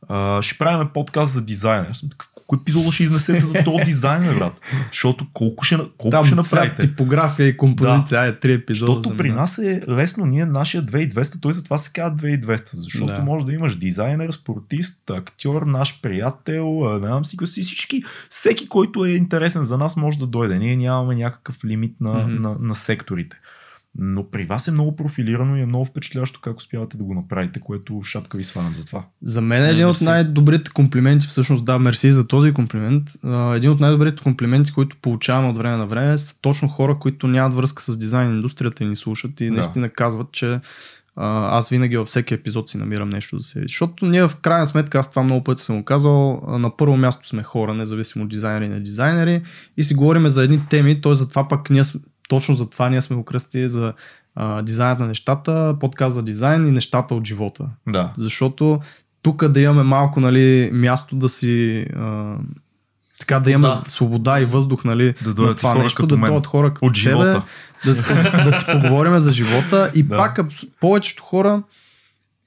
[0.08, 1.92] а, ще правим подкаст за дизайнер.
[2.34, 4.60] Колко епизода ще изнесете за този дизайнер, брат?
[4.92, 6.88] Защото колко ще, колко Там, ще направите?
[6.88, 8.26] типография и композиция, да.
[8.26, 8.92] е три епизода.
[8.92, 13.22] Защото при нас е лесно, ние нашия 2200, той затова се казва 2200, защото да.
[13.22, 19.10] може да имаш дизайнер, спортист, актьор, наш приятел, не знам си, всички, всеки, който е
[19.10, 20.58] интересен за нас може да дойде.
[20.58, 22.38] Ние нямаме някакъв лимит на, mm-hmm.
[22.38, 23.36] на, на секторите.
[23.98, 27.60] Но при вас е много профилирано и е много впечатляващо как успявате да го направите,
[27.60, 29.04] което шапка ви свалям за това.
[29.22, 33.10] За мен е един от най-добрите комплименти, всъщност да, мерси за този комплимент.
[33.54, 37.54] Един от най-добрите комплименти, които получавам от време на време, са точно хора, които нямат
[37.54, 39.52] връзка с дизайн индустрията и ни слушат и да.
[39.52, 40.60] наистина казват, че
[41.16, 43.64] аз винаги във всеки епизод си намирам нещо за себе.
[43.68, 47.28] Защото ние в крайна сметка, аз това много пъти съм го казал, на първо място
[47.28, 49.42] сме хора, независимо от дизайнери и не дизайнери,
[49.76, 51.14] и си говорим за едни теми, т.е.
[51.14, 51.82] за това пък ние
[52.28, 53.92] точно за това ние сме го кръстили за
[54.34, 57.68] а, дизайнът на нещата, подкаст за дизайн и нещата от живота.
[57.88, 58.12] Да.
[58.16, 58.80] Защото
[59.22, 62.36] тук да имаме малко нали, място да си а,
[63.14, 63.90] сега да имаме да.
[63.90, 67.10] свобода и въздух нали, да на това хора нещо, да дойдат хора като от тебе,
[67.10, 67.44] живота.
[67.84, 70.16] да, да, да си поговорим за живота и да.
[70.16, 70.40] пак
[70.80, 71.62] повечето хора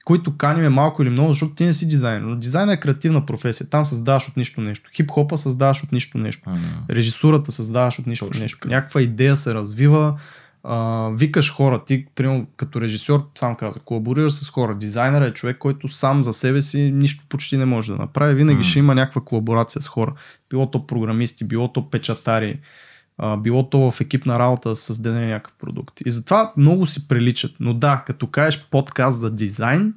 [0.04, 2.20] които каним е малко или много, защото ти не си дизайнер.
[2.20, 3.70] Но дизайн е креативна професия.
[3.70, 4.90] Там създаваш от нищо нещо.
[4.94, 6.48] Хип-хопа създаваш от нищо нещо.
[6.48, 6.90] Mm-hmm.
[6.90, 8.68] Режисурата създаваш от нищо Точно нещо.
[8.68, 10.20] Някаква идея се развива.
[10.64, 14.74] А, викаш хора, ти, примерно, като режисьор, сам каза, колаборираш с хора.
[14.74, 18.34] Дизайнер е човек, който сам за себе си нищо почти не може да направи.
[18.34, 18.66] Винаги mm.
[18.66, 20.14] ще има някаква колаборация с хора.
[20.50, 22.58] Било то програмисти, било то печатари,
[23.38, 26.00] било то в екипна работа да създаде някакъв продукт.
[26.06, 27.54] И затова много си приличат.
[27.60, 29.94] Но да, като кажеш подкаст за дизайн,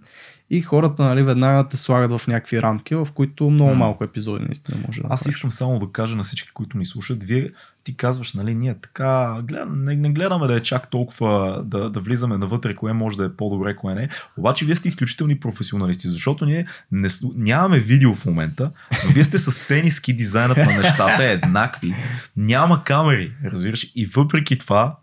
[0.54, 4.78] и хората нали, веднага те слагат в някакви рамки, в които много малко епизоди наистина
[4.88, 7.50] може да Аз искам само да кажа на всички, които ни слушат, вие
[7.84, 12.00] ти казваш, нали, ние така, гледам, не, не гледаме да е чак толкова да, да
[12.00, 14.10] влизаме навътре, кое може да е по-добре, кое не.
[14.38, 18.72] Обаче вие сте изключителни професионалисти, защото ние не, нямаме видео в момента,
[19.06, 21.96] но вие сте с тениски дизайнът на нещата, е еднакви,
[22.38, 24.96] няма камери, разбираш, и въпреки това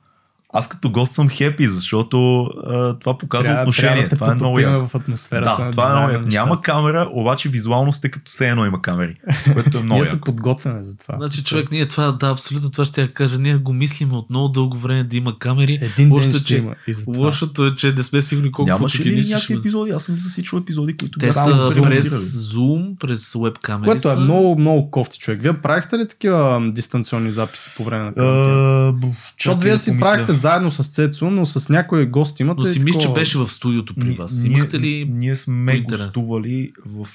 [0.52, 4.08] аз като гост съм хепи, защото а, това показва трябва, отношение.
[4.08, 5.64] Трябва да това е много в атмосферата.
[5.64, 6.28] Да, това е много яко.
[6.28, 9.14] Няма камера, обаче визуално сте като все едно има камери,
[9.52, 11.16] което е много Ние се подготвяме за това.
[11.16, 13.38] Значи човек, ние това, да, абсолютно това ще я кажа.
[13.38, 15.78] Ние го мислим от много дълго време да има камери.
[15.82, 16.74] Един ден ще че, има.
[17.06, 19.90] Лошото е, че не сме сигурни колко Нямаше ли някакви епизоди?
[19.90, 22.08] Аз съм засичал епизоди, които Те са през
[22.54, 23.86] Zoom, през веб камери.
[23.86, 25.42] Което е много, много кофти човек.
[25.42, 29.12] Вие правихте ли такива дистанционни записи по време на карантина?
[29.38, 32.60] Защото вие си правихте заедно с Цецо, но с някои гости имате.
[32.60, 34.42] Но си мисля, че беше в студиото при вас.
[34.42, 37.08] Ние, Имахте ли ние сме гостували в,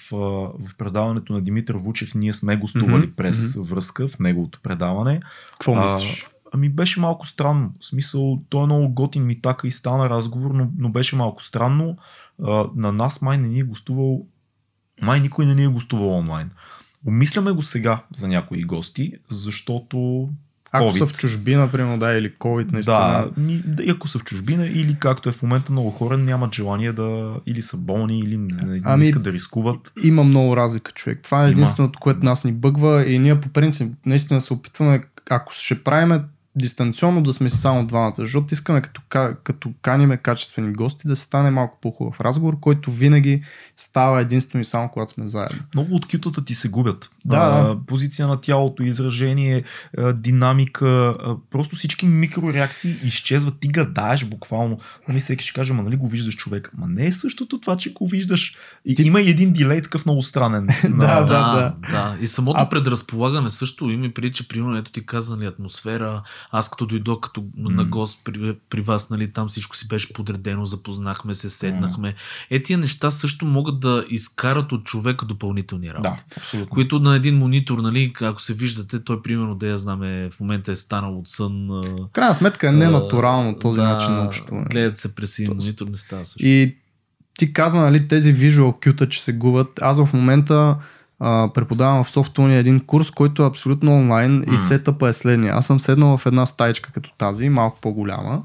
[0.59, 3.15] в предаването на Димитър Вучев, ние сме гостували mm-hmm.
[3.15, 3.63] през mm-hmm.
[3.63, 5.19] връзка в неговото предаване.
[5.51, 6.27] Какво мислиш?
[6.53, 7.71] Ами беше малко странно.
[7.79, 11.43] В смисъл, той е много готин ми така и стана разговор, но, но беше малко
[11.43, 11.97] странно.
[12.43, 14.25] А, на нас май не ни е гостувал,
[15.01, 16.49] май никой не ни е гостувал онлайн.
[17.05, 20.29] Обмисляме го сега за някои гости, защото
[20.75, 20.97] ако COVID.
[20.97, 23.31] са в чужбина, примерно, да, или COVID, наистина.
[23.65, 26.93] Да, и ако са в чужбина, или както е в момента много хора нямат желание
[26.93, 29.91] да, или са болни, или не, не ами, искат да рискуват.
[30.03, 31.19] Има много разлика, човек.
[31.23, 35.53] Това е единственото, което нас ни бъгва и ние по принцип наистина се опитваме, ако
[35.53, 36.19] ще правиме
[36.55, 39.01] дистанционно да сме само двамата, защото искаме като,
[39.43, 43.43] като каниме качествени гости да се стане малко по-хубав разговор, който винаги
[43.77, 45.59] става единствено и само когато сме заедно.
[45.75, 47.09] Много от кютата ти се губят.
[47.25, 49.63] Да, а, позиция на тялото, изражение,
[50.13, 51.17] динамика,
[51.51, 53.59] просто всички микрореакции изчезват.
[53.59, 54.79] Ти гадаеш буквално.
[55.07, 56.71] Нали всеки ще каже, ма нали го виждаш човек.
[56.77, 58.55] Ма не е същото това, че го виждаш.
[58.85, 59.03] И, ти...
[59.03, 60.67] Има и един дилей такъв много странен.
[60.83, 62.17] да, да, да, да.
[62.21, 62.69] И самото а...
[62.69, 66.23] предразполагане също има при, че примерно ето ти каза, нали, атмосфера.
[66.51, 67.49] Аз като дойдох като mm.
[67.55, 72.09] на гост при, при вас, нали, там всичко си беше подредено, запознахме се, седнахме.
[72.09, 72.15] Mm.
[72.49, 76.23] Е, тия неща също могат да изкарат от човека допълнителни работи.
[76.29, 76.69] Да, абсолютно.
[76.69, 80.71] Които на един монитор, нали, ако се виждате, той примерно, да я знаме, в момента
[80.71, 81.81] е станал от сън.
[82.13, 84.67] Крайна сметка е ненатурално този да, начин на общуване.
[84.71, 86.47] Гледат се през един монитор, не става също.
[86.47, 86.75] И
[87.37, 89.79] ти каза, нали, тези visual кюта, че се губят.
[89.81, 90.77] Аз в момента
[91.19, 94.53] а, преподавам в Софтуния един курс, който е абсолютно онлайн mm.
[94.53, 95.53] и сетъпа е следния.
[95.55, 98.41] Аз съм седнал в една стаечка като тази, малко по-голяма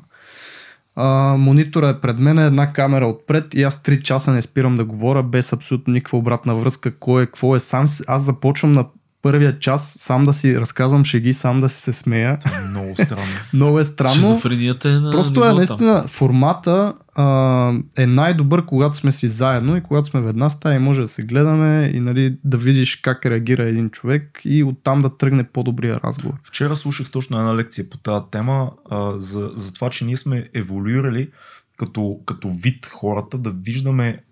[0.96, 4.84] а, монитора е пред мен, една камера отпред и аз 3 часа не спирам да
[4.84, 7.86] говоря без абсолютно никаква обратна връзка, кой е, какво е сам.
[8.06, 8.86] Аз започвам на
[9.22, 12.38] първия час сам да си разказвам шеги, сам да си се смея.
[12.38, 13.32] Това е много странно.
[13.52, 14.14] много е странно.
[14.14, 19.82] Шизофренията е на Просто е наистина формата а, е най-добър, когато сме си заедно и
[19.82, 23.26] когато сме в една стая и може да се гледаме и нали, да видиш как
[23.26, 26.34] реагира един човек и оттам да тръгне по-добрия разговор.
[26.44, 30.48] Вчера слушах точно една лекция по тази тема а, за, за това, че ние сме
[30.54, 31.30] еволюирали
[31.76, 34.22] като, като вид хората да виждаме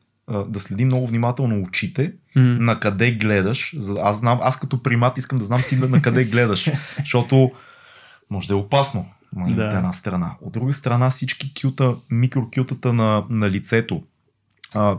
[0.49, 2.59] да следим много внимателно очите, mm.
[2.59, 3.77] на къде гледаш.
[4.03, 7.51] Аз, знам, аз като примат искам да знам ти на къде гледаш, защото
[8.31, 9.07] може да е опасно
[9.37, 9.69] нали, да.
[9.69, 10.35] от една страна.
[10.43, 14.03] От друга страна всички кюта, микрокютата на, на лицето,
[14.75, 14.99] а,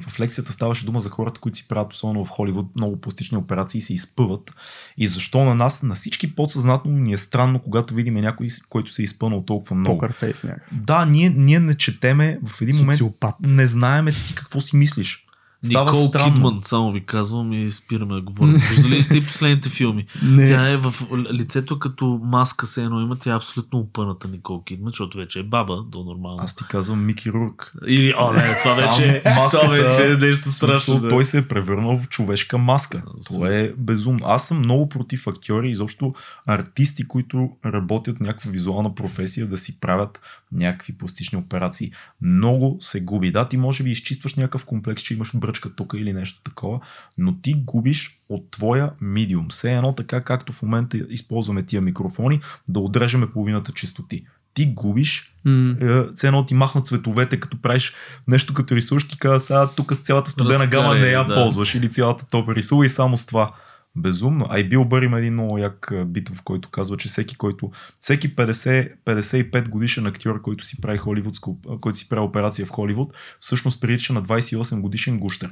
[0.00, 3.78] в лекцията ставаше дума за хората, които си правят, особено в Холивуд, много пластични операции
[3.78, 4.54] и се изпъват.
[4.96, 9.02] И защо на нас, на всички подсъзнателно ни е странно, когато видим някой, който се
[9.02, 9.98] е изпълнал толкова много.
[9.98, 10.78] Покърфейс някакъв.
[10.78, 13.34] Да, ние, ние не четеме, в един момент Социопат.
[13.40, 15.27] не знаеме ти какво си мислиш.
[15.64, 16.34] Става Никол странно.
[16.34, 18.54] Кидман, само ви казвам и спираме да говорим.
[18.70, 20.06] Виждали ли сте и последните филми?
[20.22, 20.48] Не.
[20.48, 20.94] Тя е в
[21.32, 25.42] лицето като маска се едно има, тя е абсолютно опъната Никол Кидман, защото вече е
[25.42, 26.38] баба до нормално.
[26.42, 27.72] Аз ти казвам Мики Рурк.
[27.86, 31.00] Или, о, не, това вече, маската, това вече е нещо страшно.
[31.00, 31.08] Да.
[31.08, 33.02] Той се е превърнал в човешка маска.
[33.26, 34.20] Това е безумно.
[34.24, 36.14] Аз съм много против актьори и изобщо
[36.46, 40.20] артисти, които работят някаква визуална професия да си правят
[40.52, 41.92] някакви пластични операции.
[42.22, 43.32] Много се губи.
[43.32, 46.80] Да, ти може би изчистваш някакъв комплекс, че имаш бръчка тук или нещо такова,
[47.18, 49.46] но ти губиш от твоя медиум.
[49.48, 54.24] Все едно така, както в момента използваме тия микрофони, да отрежеме половината чистоти
[54.58, 56.14] ти губиш, mm.
[56.14, 57.94] все едно ти махнат цветовете, като правиш
[58.28, 61.34] нещо като рисуваш, ти казва, сега тук цялата студена гама не я да.
[61.34, 63.52] ползваш или цялата топ рисува и само с това
[63.98, 64.46] безумно.
[64.48, 67.70] А и Бил Бър има един много як бит, в който казва, че всеки, който,
[68.00, 73.12] всеки 50, 55 годишен актьор, който си прави холивудско, който си прави операция в Холивуд,
[73.40, 75.50] всъщност прилича на 28 годишен гущер.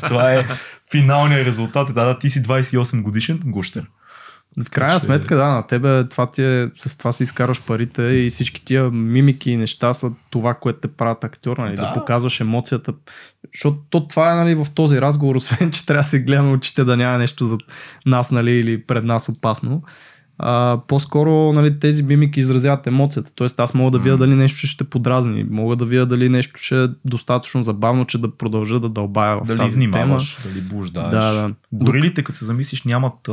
[0.06, 0.46] Това е
[0.90, 1.94] финалният резултат.
[1.94, 3.86] Да, да, ти си 28 годишен гущер.
[4.64, 8.30] В крайна сметка, да, на тебе това ти е, с това си изкарваш парите и
[8.30, 11.82] всички тия мимики и неща са това, което те правят актьор, нали, да.
[11.82, 12.94] да показваш емоцията.
[13.54, 16.84] Защото то, това е нали, в този разговор, освен че трябва да се гледаме очите
[16.84, 17.58] да няма нещо за
[18.06, 19.82] нас нали, или пред нас опасно
[20.38, 23.30] а, по-скоро нали, тези мимики изразяват емоцията.
[23.34, 26.84] Тоест аз мога да видя дали нещо ще подразни, мога да видя дали нещо ще
[26.84, 30.52] е достатъчно забавно, че да продължа да дълбая в дали тази внимаваш, тема.
[30.52, 31.10] дали блуждаеш.
[31.10, 31.54] Да, да.
[31.72, 33.28] Горилите, като се замислиш, нямат,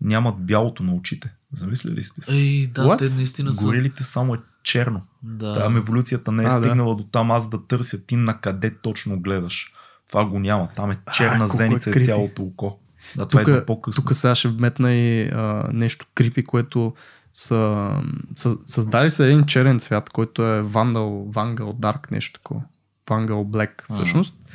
[0.00, 1.32] нямат бялото на очите.
[1.52, 2.36] Замисляли сте се?
[2.36, 2.98] Ей, да, What?
[2.98, 3.64] те наистина са.
[3.64, 5.02] Горилите само е черно.
[5.22, 5.52] Да.
[5.52, 7.02] Там еволюцията не е а, стигнала да.
[7.02, 9.72] до там аз да търся ти на къде точно гледаш.
[10.08, 10.68] Това го няма.
[10.76, 12.78] Там е черна а, зеница е цялото око.
[13.16, 14.02] Да, това тук, е по-късно.
[14.02, 16.94] Тук сега ще вметна и а, нещо крипи, което
[17.34, 17.90] са,
[18.36, 22.62] са създали се един черен цвят, който е Vandal, Vandal Dark, нещо такова.
[23.06, 24.34] Vandal Black, всъщност.
[24.46, 24.50] А.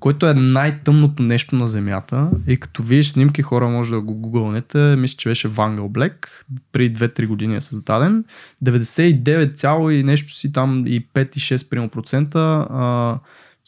[0.00, 2.30] Който е най-тъмното нещо на Земята.
[2.46, 4.96] И като видиш снимки, хора може да го гугълнете.
[4.96, 6.26] Мисля, че беше Vandal Black.
[6.72, 8.24] При 2-3 години е създаден.
[8.64, 12.66] 99, и нещо си там и 5 и 6 процента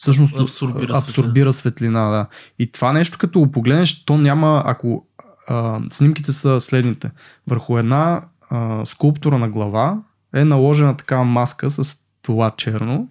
[0.01, 2.09] всъщност абсорбира, абсорбира светлина.
[2.09, 2.27] Да.
[2.59, 5.05] И това нещо, като го погледнеш, то няма, ако
[5.47, 7.11] а, снимките са следните.
[7.47, 9.99] Върху една а, скулптура на глава
[10.35, 13.09] е наложена такава маска с това черно.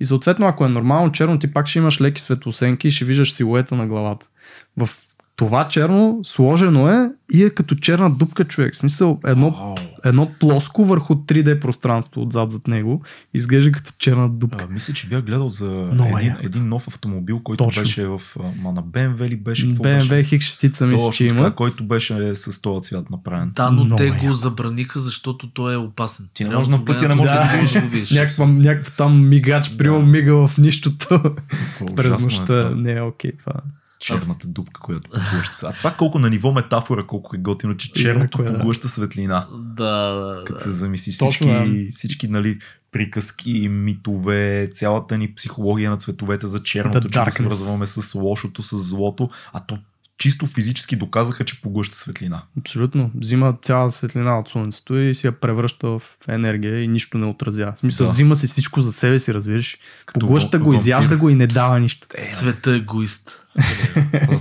[0.00, 3.32] И съответно, ако е нормално черно, ти пак ще имаш леки светлосенки и ще виждаш
[3.32, 4.26] силуета на главата.
[4.76, 4.88] В
[5.36, 8.74] това черно сложено е и е като черна дупка човек.
[8.74, 9.80] В смисъл едно, oh.
[10.04, 13.02] едно плоско върху 3D пространство отзад зад него.
[13.34, 14.66] Изглежда като черна дупка.
[14.70, 16.36] А, мисля, че бях гледал за един, е.
[16.42, 17.82] един нов автомобил, който Точно.
[17.82, 18.20] беше в
[18.62, 19.66] ма, на BMW ли беше?
[19.66, 21.54] BMW X6 мисля, че има.
[21.54, 23.52] Който беше с този цвят направен.
[23.54, 26.26] Да, но Много те го забраниха, защото той е опасен.
[26.34, 28.10] Ти не може на пътя, не може да, да го видиш.
[28.10, 29.76] Някакъв там мигач, да.
[29.76, 31.22] приема мига в нищото.
[31.96, 32.70] През нощта.
[32.76, 33.52] Не е окей това
[33.98, 35.66] черната дупка, която поглъща.
[35.68, 39.46] А това колко на ниво метафора, колко е готино, че черното Инако, поглъща светлина.
[39.52, 40.44] Да, да.
[40.46, 41.90] Като се замисли всички, да.
[41.90, 42.58] всички нали,
[42.92, 49.30] приказки, митове, цялата ни психология на цветовете за черното, че свързваме с лошото, с злото,
[49.52, 49.78] а то
[50.18, 52.42] чисто физически доказаха, че поглъща светлина.
[52.58, 53.10] Абсолютно.
[53.14, 57.72] Взима цяла светлина от Слънцето и си я превръща в енергия и нищо не отразява.
[57.72, 58.12] В смисъл, да.
[58.12, 59.78] взима си всичко за себе си, разбираш.
[60.20, 62.06] Поглъща го, изяжда го и не дава нищо.
[62.14, 63.45] Е, Цвета е егоист.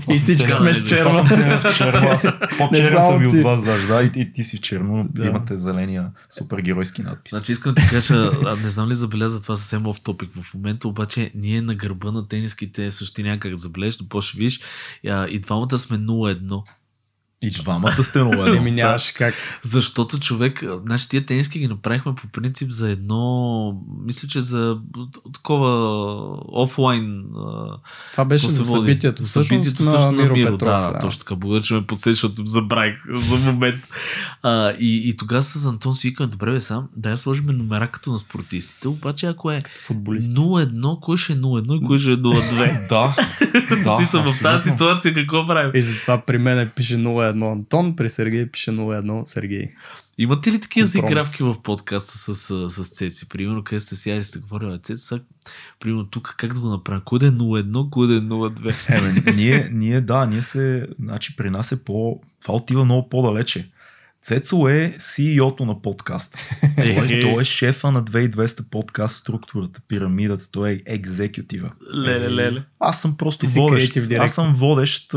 [0.10, 1.26] И всички сме с черно.
[2.58, 3.88] По-черен съм и от вас, даже.
[3.88, 5.26] Да, и, и ти си в черно, да.
[5.26, 7.32] имате зеления супергеройски надпис.
[7.32, 8.32] Значи искам да ти кажа,
[8.64, 12.28] не знам ли забеляза това съвсем в топик в момента, обаче ние на гърба на
[12.28, 14.60] тениските също някак забележиш, но по-ще виж,
[15.04, 16.64] и двамата сме 0-1.
[17.42, 19.34] И двамата сте 0 Еми нямаше как.
[19.62, 24.78] Защото човек, значи тия тениски ги направихме по принцип за едно, мисля, че за
[25.34, 25.98] такова
[26.48, 27.24] офлайн.
[28.12, 30.70] Това беше за събитието, за събитието на, Миро, Миро Петров.
[30.70, 31.36] Да, да, точно така.
[31.36, 33.90] Благодаря, че ме подсети, защото забравих за момент.
[34.44, 38.12] А, и, и тогава с Антон свикаме, добре бе сам, да я сложим номера като
[38.12, 42.90] на спортистите, обаче ако е 0-1, кой ще е 0-1 и кой ще е 0-2?
[42.90, 43.16] да.
[43.84, 45.72] да, съм в тази ситуация какво правим?
[45.76, 49.74] И затова при мен пише 0 0 Антон, при Сергей пише 0-1 Сергей.
[50.18, 53.30] Имате ли такива заигравки в подкаста с, с, с Цеци?
[53.30, 55.22] Примерно, къде сте сега и сте говорили, Цеци, сега,
[55.80, 57.02] примерно тук как да го направя?
[57.06, 58.76] Кой да е 0-1, кой да е 0-2?
[58.98, 63.72] Еме, ние, ние, да, ние се, значи при нас е по, това отива много по-далече.
[64.26, 66.40] Цецо е CEO-то на подкаста.
[66.76, 71.72] Той, е, той е шефа на 2200 подкаст структурата, пирамидата, той е екзекютива.
[71.96, 72.64] Леле, леле.
[72.80, 73.98] Аз съм просто водещ.
[74.20, 75.14] Аз съм водещ,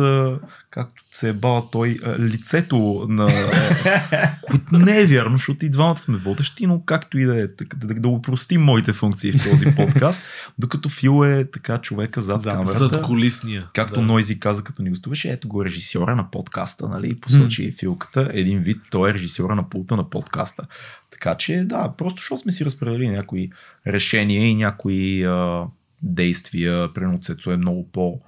[0.71, 3.27] както се е бава той, лицето на...
[4.47, 7.65] Което не е вярно, защото и двамата сме водещи, но както и да е, да,
[7.87, 10.23] да, да упростим моите функции в този подкаст,
[10.59, 12.79] докато Фил е така човека зад, зад камерата.
[12.79, 13.69] Зад колисния.
[13.75, 14.07] Както да.
[14.07, 17.79] Нойзи каза, като ни гостуваше, ето го режисьора на подкаста, нали, посочи mm.
[17.79, 20.67] Филката, един вид, той е режисьора на пулта на подкаста.
[21.11, 23.51] Така че, да, просто защото сме си разпределили някои
[23.87, 25.65] решения и някои а,
[26.03, 26.93] действия.
[26.95, 28.21] Примерно Цецо е много по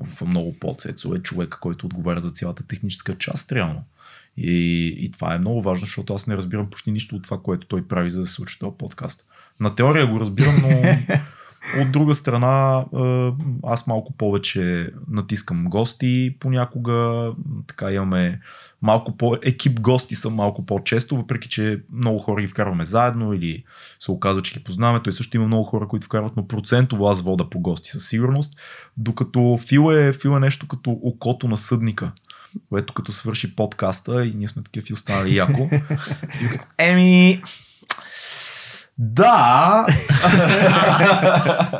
[0.00, 3.84] в много по-цецо е човек, който отговаря за цялата техническа част, реално.
[4.36, 7.66] И, и това е много важно, защото аз не разбирам почти нищо от това, което
[7.66, 9.26] той прави, за да се случи този подкаст.
[9.60, 10.68] На теория го разбирам, но
[11.80, 12.84] от друга страна
[13.62, 17.32] аз малко повече натискам гости понякога,
[17.66, 18.40] така имаме
[18.82, 23.64] малко по екип гости са малко по-често, въпреки че много хора ги вкарваме заедно или
[24.00, 25.02] се оказва, че ги познаваме.
[25.02, 28.58] Той също има много хора, които вкарват, но процентово аз вода по гости със сигурност.
[28.96, 32.12] Докато Фил е, Фил е нещо като окото на съдника
[32.68, 35.70] което като свърши подкаста и ние сме такива и останали яко.
[36.78, 37.42] Еми,
[38.98, 39.86] да.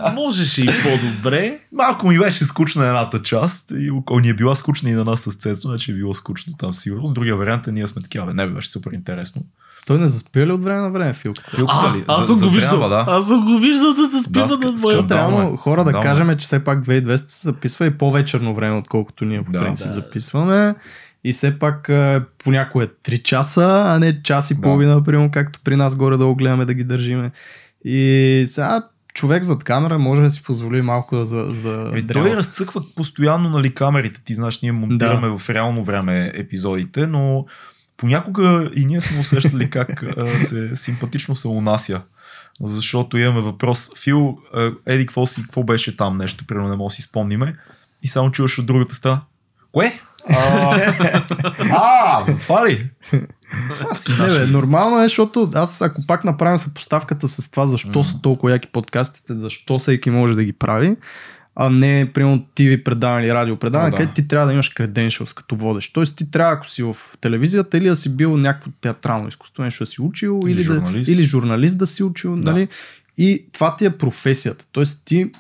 [0.15, 1.59] Можеше и по-добре.
[1.73, 3.71] Малко ми беше скучна едната част.
[3.71, 6.53] И ако ни е била скучна и на нас с Цецо, значи е било скучно
[6.59, 7.07] там сигурно.
[7.07, 8.35] С другия вариант е ние сме такива.
[8.35, 9.43] Не беше супер интересно.
[9.87, 11.57] Той не заспива ли от време на време филката?
[11.57, 12.05] Филката ли?
[12.09, 12.89] Аз съм го виждал.
[12.89, 13.05] Да.
[13.09, 15.07] Аз съм го виждал да се спива да, на моя.
[15.07, 19.43] Трябва хора да кажем, че все пак 2200 се записва и по-вечерно време, отколкото ние
[19.43, 19.93] по принцип да.
[19.93, 20.75] записваме.
[21.25, 21.91] И все пак
[22.45, 24.61] понякога е 3 часа, а не час и да.
[24.61, 27.31] половина, примерно, както при нас горе да гледаме да ги държиме.
[27.85, 28.83] И сега
[29.15, 31.45] човек зад камера може да си позволи малко за.
[31.45, 34.21] за е, той разцъква постоянно нали, камерите.
[34.25, 35.39] Ти знаеш, ние монтираме да.
[35.39, 37.47] в реално време епизодите, но
[37.97, 42.03] понякога и ние сме усещали как а, се симпатично се унася.
[42.61, 43.91] Защото имаме въпрос.
[43.99, 44.39] Фил,
[44.87, 47.57] еди, какво, си, какво беше там нещо, примерно не мога да си спомниме.
[48.03, 49.21] И само чуваш от другата страна.
[49.73, 50.01] Кое?
[51.73, 52.91] А, за това ли?
[53.75, 57.99] Това си не, бе, нормално е, защото аз ако пак направим съпоставката с това, защо
[57.99, 58.03] mm.
[58.03, 60.97] са толкова яки подкастите, защо всеки може да ги прави,
[61.57, 63.97] а не, примерно, TV предаване или радио предаване, да.
[63.97, 65.93] където ти трябва да имаш credentials като водещ.
[65.95, 69.85] Тоест ти трябва, ако си в телевизията, или да си бил някакво театрално изкуство, нещо
[69.85, 71.07] да си учил, или, или, журналист.
[71.07, 72.53] Да, или журналист да си учил, да.
[72.53, 72.69] нали?
[73.19, 74.67] И това ти е професията.
[74.73, 75.31] Тоест ти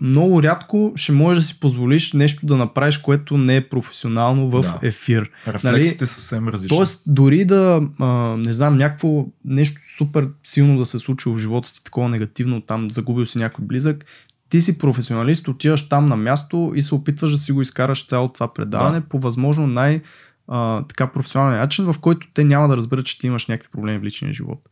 [0.00, 4.62] много рядко ще можеш да си позволиш нещо да направиш, което не е професионално в
[4.62, 4.78] да.
[4.82, 5.30] ефир.
[5.48, 6.08] Рефлексите нали?
[6.08, 6.76] съвсем различни.
[6.76, 8.06] Тоест, дори да, а,
[8.36, 12.90] не знам, някакво нещо супер силно да се случи в живота ти, такова негативно, там
[12.90, 14.04] загубил си някой близък,
[14.48, 18.28] ти си професионалист, отиваш там на място и се опитваш да си го изкараш цяло
[18.28, 19.06] това предаване да.
[19.06, 20.00] по възможно най-
[20.48, 23.98] а, така професионален начин, в който те няма да разберат, че ти имаш някакви проблеми
[23.98, 24.68] в личния живот.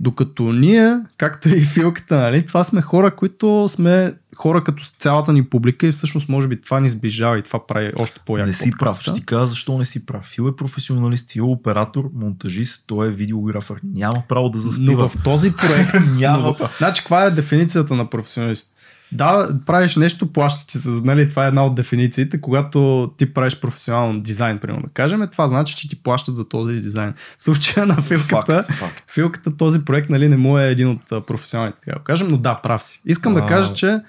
[0.00, 5.44] Докато ние, както и филката, нали, това сме хора, които сме хора като цялата ни
[5.44, 8.46] публика и всъщност може би това ни сближава и това прави още по-яко.
[8.46, 8.84] Не си подкаста.
[8.84, 10.24] прав, ще ти кажа защо не си прав.
[10.24, 13.80] Фил е професионалист, Фил е оператор, монтажист, той е видеографър.
[13.84, 15.02] Няма право да заспива.
[15.02, 16.56] Но в този проект няма.
[16.78, 18.68] Значи, каква е дефиницията на професионалист?
[19.12, 20.88] Да, правиш нещо, плаща ти се.
[20.88, 22.40] Нали, това е една от дефинициите.
[22.40, 26.80] Когато ти правиш професионален дизайн, примерно да кажем, това значи, че ти плащат за този
[26.80, 27.14] дизайн.
[27.38, 29.10] В случая на филката, факт, факт.
[29.10, 32.60] филката този проект нали, не му е един от професионалните, така да кажем, но да,
[32.62, 33.02] прав си.
[33.06, 33.40] Искам а...
[33.40, 34.00] да кажа, че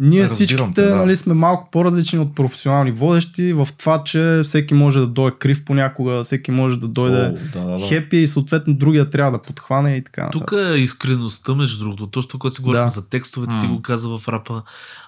[0.00, 0.96] ние всичките да.
[0.96, 5.64] нали, сме малко по-различни от професионални водещи в това, че всеки може да дойде крив
[5.64, 7.86] понякога, всеки може да дойде О, да, да, да.
[7.86, 10.28] хепи и съответно другия трябва да подхване и така.
[10.32, 12.06] Тук е искреността, между другото.
[12.06, 12.90] Точно което си говорим да.
[12.90, 13.60] за текстовете, mm.
[13.60, 14.62] ти го каза в рапа.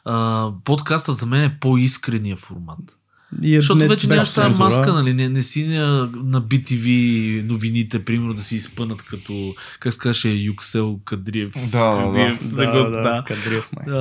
[0.04, 2.96] А, подкаста за мен е по-искрения формат.
[3.42, 5.14] И е Защото не, вече нямаш тази маска, нали?
[5.14, 10.28] Не, не си на, на BTV новините, примерно да си изпънат като, как се каже,
[10.28, 11.52] Юксел Кадриев.
[11.70, 13.96] Да, Кадриев, да, да, да, да, да, Кадриев, май.
[13.96, 14.00] А,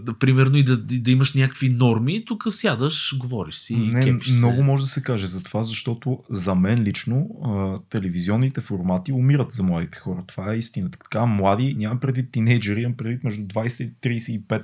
[0.00, 3.76] да, примерно и да, да имаш някакви норми, тук сядаш, говориш си.
[3.76, 4.62] Не, много се.
[4.62, 9.62] може да се каже за това, защото за мен лично а, телевизионните формати умират за
[9.62, 10.24] младите хора.
[10.26, 10.98] Това е истината.
[10.98, 14.62] Така, млади, нямам предвид тинейджери, имам предвид между 20 и 35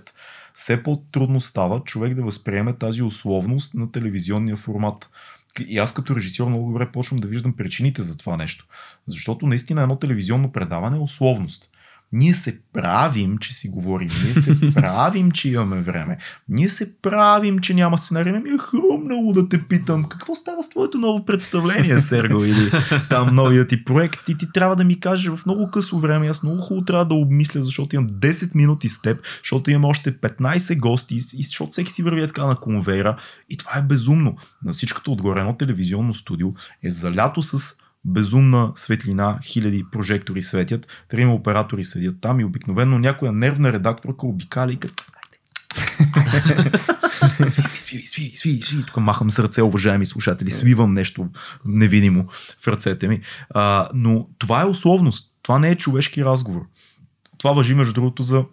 [0.60, 5.10] все по-трудно става човек да възприеме тази условност на телевизионния формат.
[5.66, 8.66] И аз като режисьор много добре почвам да виждам причините за това нещо.
[9.06, 11.70] Защото наистина едно телевизионно предаване е условност.
[12.12, 14.08] Ние се правим, че си говорим.
[14.24, 16.18] Ние се правим, че имаме време.
[16.48, 18.32] Ние се правим, че няма сценарий.
[18.32, 22.70] Ми е хрумнало да те питам, какво става с твоето ново представление, Серго, или
[23.10, 24.28] там новия ти проект.
[24.28, 26.28] И ти трябва да ми кажеш в много късо време.
[26.28, 30.20] Аз много хубаво трябва да обмисля, защото имам 10 минути с теб, защото имам още
[30.20, 33.16] 15 гости и защото всеки си върви така на конвейера.
[33.50, 34.36] И това е безумно.
[34.64, 36.48] На всичкото отгоре едно телевизионно студио
[36.82, 43.32] е залято с безумна светлина, хиляди прожектори светят, трима оператори седят там и обикновено някоя
[43.32, 45.04] нервна редакторка обикаля и като
[47.50, 48.84] свиви, свиви, свиви, свиви, свиви.
[48.86, 51.28] Тук махам с ръце, уважаеми слушатели, свивам нещо
[51.64, 52.26] невидимо
[52.60, 53.20] в ръцете ми.
[53.50, 55.32] А, но това е условност.
[55.42, 56.66] Това не е човешки разговор.
[57.38, 58.44] Това въжи, между другото, за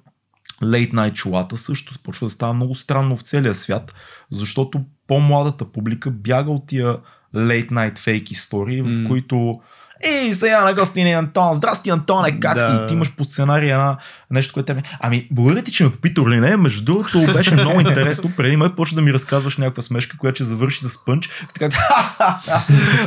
[0.62, 2.00] late night шоуата също.
[2.04, 3.94] Почва да става много странно в целия свят,
[4.30, 6.98] защото по-младата публика бяга от тия
[7.36, 9.06] late night fake истории, mm.
[9.06, 9.62] в които
[10.06, 11.54] Ей, сега на гости ни Антон.
[11.54, 12.72] Здрасти, Антоне, как да.
[12.72, 12.88] си?
[12.88, 13.98] Ти имаш по сценария една
[14.32, 14.84] нещо, което е.
[15.00, 16.58] Ами, благодаря ти, че ме попита или не.
[16.58, 18.32] Между другото, беше много интересно.
[18.38, 21.30] Преди ме почна да ми разказваш някаква смешка, която ще завърши с пънч.
[21.54, 21.78] Така,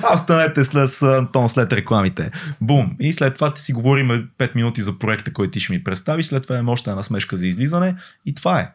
[0.03, 2.31] а останете след Антон, след рекламите.
[2.61, 2.97] Бум.
[3.01, 6.27] И след това ти си говорим 5 минути за проекта, който ти ще ми представиш.
[6.27, 7.97] След това има още една смешка за излизане.
[8.27, 8.71] И това е.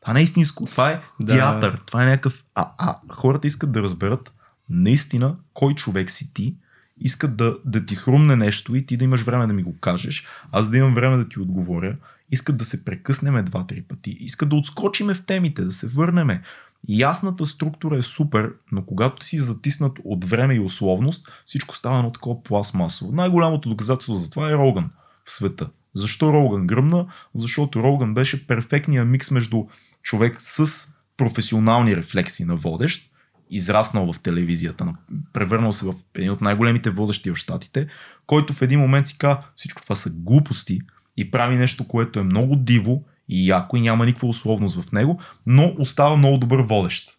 [0.00, 0.66] Това не е истинско.
[0.66, 1.34] Това е да.
[1.34, 1.80] театър.
[1.86, 2.44] Това е някакъв.
[2.54, 4.32] А, а хората искат да разберат
[4.70, 6.56] наистина кой човек си ти,
[7.00, 10.26] искат да, да ти хрумне нещо и ти да имаш време да ми го кажеш,
[10.52, 11.96] аз да имам време да ти отговоря,
[12.30, 16.42] искат да се прекъснеме два-три пъти, искат да отскочиме в темите, да се върнеме.
[16.88, 22.12] Ясната структура е супер, но когато си затиснат от време и условност, всичко става едно
[22.12, 23.12] такова пластмасово.
[23.12, 24.90] Най-голямото доказателство за това е Роган
[25.24, 25.70] в света.
[25.94, 27.06] Защо Роган гръмна?
[27.34, 29.64] Защото Роган беше перфектният микс между
[30.02, 33.10] човек с професионални рефлекси на водещ
[33.50, 34.94] израснал в телевизията,
[35.32, 37.88] превърнал се в един от най-големите водещи в щатите,
[38.26, 40.80] който в един момент си казва всичко това са глупости
[41.16, 45.20] и прави нещо, което е много диво и яко и няма никаква условност в него,
[45.46, 47.18] но остава много добър водещ.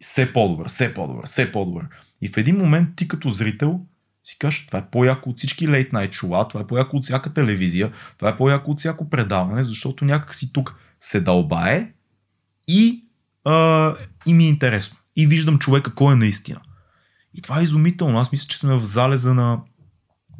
[0.00, 1.86] Все по-добър, все по-добър, все по-добър.
[2.22, 3.80] И в един момент ти като зрител
[4.24, 7.34] си кажеш, това е по-яко от всички late night шоуа, това е по-яко от всяка
[7.34, 11.92] телевизия, това е по-яко от всяко предаване, защото някак си тук се дълбае
[12.68, 13.04] и,
[13.44, 13.94] а,
[14.26, 16.60] и ми е интересно и виждам човека кой е наистина.
[17.34, 18.18] И това е изумително.
[18.18, 19.60] Аз мисля, че сме в залеза на,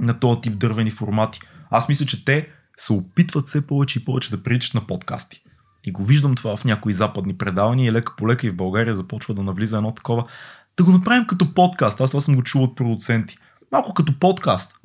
[0.01, 1.41] на този тип дървени формати.
[1.71, 5.43] Аз мисля, че те се опитват все повече и повече да приличат на подкасти.
[5.85, 8.95] И го виждам това в някои западни предавания и лека по лека и в България
[8.95, 10.25] започва да навлиза едно такова.
[10.77, 12.01] Да го направим като подкаст.
[12.01, 13.39] Аз това съм го чул от продуценти.
[13.73, 14.78] Малко като подкаст.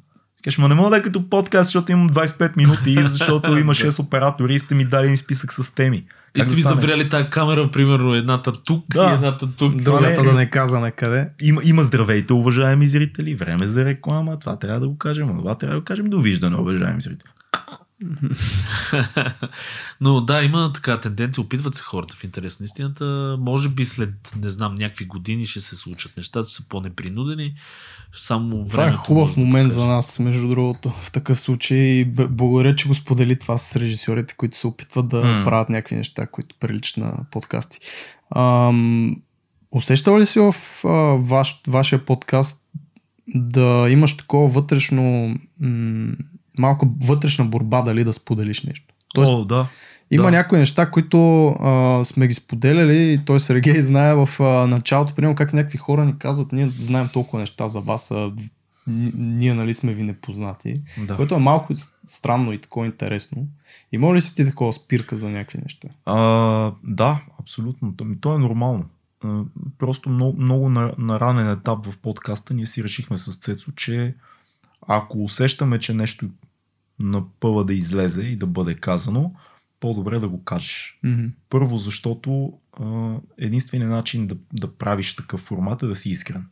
[0.44, 4.00] Кажеш, ма не мога да е като подкаст, защото имам 25 минути, защото има 6
[4.00, 6.06] оператори и сте ми дали списък с теми.
[6.38, 9.12] И сте ви завряли тази камера, примерно едната тук да.
[9.12, 9.76] и едната тук.
[9.76, 11.30] Другата да не казваме къде.
[11.42, 15.74] Има, има здравейте, уважаеми зрители, време за реклама, това трябва да го кажем, това трябва
[15.74, 17.30] да го кажем, довиждане, уважаеми зрители.
[20.02, 23.38] Но да, има така тенденция, опитват се хората в интерес на истината.
[23.40, 27.56] Може би след, не знам, някакви години ще се случат нещата, ще са по-непринудени.
[28.16, 30.94] Само Това е хубав момент да за нас, между другото.
[31.02, 35.44] В такъв случай, благодаря, че го сподели това с режисьорите, които се опитват да mm.
[35.44, 37.80] правят някакви неща, които приличат на подкасти.
[38.36, 39.16] Ам,
[39.72, 42.64] усещал ли си в а, ваш, вашия подкаст
[43.28, 46.14] да имаш такова вътрешно м-
[46.60, 48.94] малко вътрешна борба дали да споделиш нещо.
[49.14, 49.68] Тоест, О, да.
[50.14, 50.32] Има да.
[50.32, 55.54] някои неща, които а, сме ги споделяли той Сергей знае в а, началото, примерно как
[55.54, 58.32] някакви хора ни казват, ние знаем толкова неща за вас, а,
[58.88, 61.16] ние нали сме ви непознати, да.
[61.16, 61.74] което е малко
[62.06, 63.48] странно и такова интересно.
[63.92, 65.88] Има ли си ти такова спирка за някакви неща?
[66.06, 67.94] А, да, абсолютно.
[68.22, 68.86] То е нормално.
[69.80, 74.16] Просто много, много на, на ранен етап в подкаста ние си решихме с Цецо, че
[74.88, 76.30] ако усещаме, че нещо
[77.00, 79.32] напъва да излезе и да бъде казано,
[79.84, 81.00] по-добре да го кажеш.
[81.06, 81.32] Mm-hmm.
[81.50, 86.46] Първо, защото а, единственият начин да, да правиш такъв формат е да си искрен.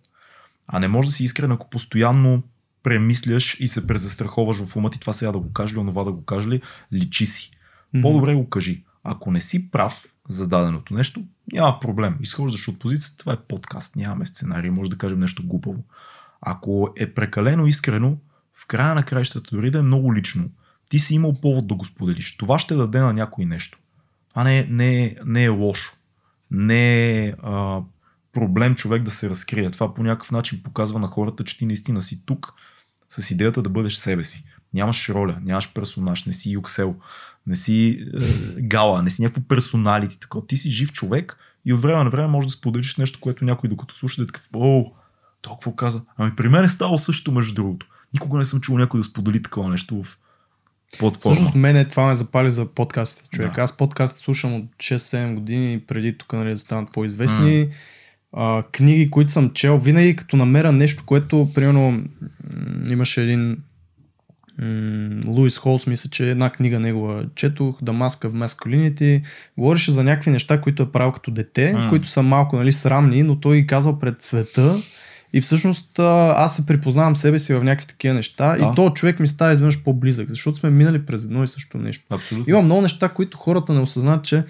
[0.68, 2.44] А не може да си искрен, ако постоянно
[2.84, 6.12] премисляш и се презастраховаш в ума ти това сега да го кажа ли, онова да
[6.12, 6.62] го кажа ли,
[6.94, 7.52] личи си.
[7.52, 8.02] Mm-hmm.
[8.02, 8.84] По-добре го кажи.
[9.04, 12.18] Ако не си прав за даденото нещо, няма проблем.
[12.22, 15.84] Изхождаш от позицията, това е подкаст, нямаме сценарий, може да кажем нещо глупаво.
[16.42, 18.18] Ако е прекалено искрено,
[18.54, 20.50] в края на краищата, дори да е много лично,
[20.92, 22.38] ти си имал повод да го споделиш.
[22.38, 23.80] Това ще даде на някой нещо.
[24.30, 25.92] Това не, не, не е лошо.
[26.52, 27.82] Не е а,
[28.34, 29.72] проблем човек да се разкрие.
[29.72, 32.54] Това по някакъв начин показва на хората, че ти наистина си тук
[33.10, 34.44] с идеята да бъдеш себе си.
[34.74, 36.96] Нямаш роля, нямаш персонаж, не си юксел,
[37.48, 38.08] не си
[38.58, 40.20] е, гала, не си някакво персоналити.
[40.20, 40.42] Тако.
[40.42, 43.70] Ти си жив човек и от време на време можеш да споделиш нещо, което някой
[43.70, 44.84] докато слуша да е такъв, о,
[45.42, 46.02] толкова каза.
[46.18, 47.88] Ами при мен е ставало също между другото.
[48.14, 50.18] Никога не съм чул някой да сподели такова нещо в
[51.00, 51.36] платформа.
[51.36, 53.56] Всъщност мене това ме запали за подкастите, човек.
[53.56, 53.62] Да.
[53.62, 57.52] Аз подкаст слушам от 6-7 години преди тук нали, да станат по-известни.
[57.52, 57.72] Mm.
[58.34, 62.04] А, книги, които съм чел, винаги като намеря нещо, което, примерно,
[62.90, 63.58] имаше един
[65.26, 69.22] Луис Холс, мисля, че една книга негова четох, Дамаска в Masculinity,
[69.58, 71.90] говореше за някакви неща, които е правил като дете, mm.
[71.90, 74.78] които са малко нали, срамни, но той ги казал пред света
[75.34, 78.66] и всъщност аз се припознавам себе си в някакви такива неща да.
[78.66, 82.06] и то човек ми става изведнъж по-близък, защото сме минали през едно и също нещо.
[82.10, 82.52] Абсолютно.
[82.52, 84.44] Има много неща, които хората не осъзнат, че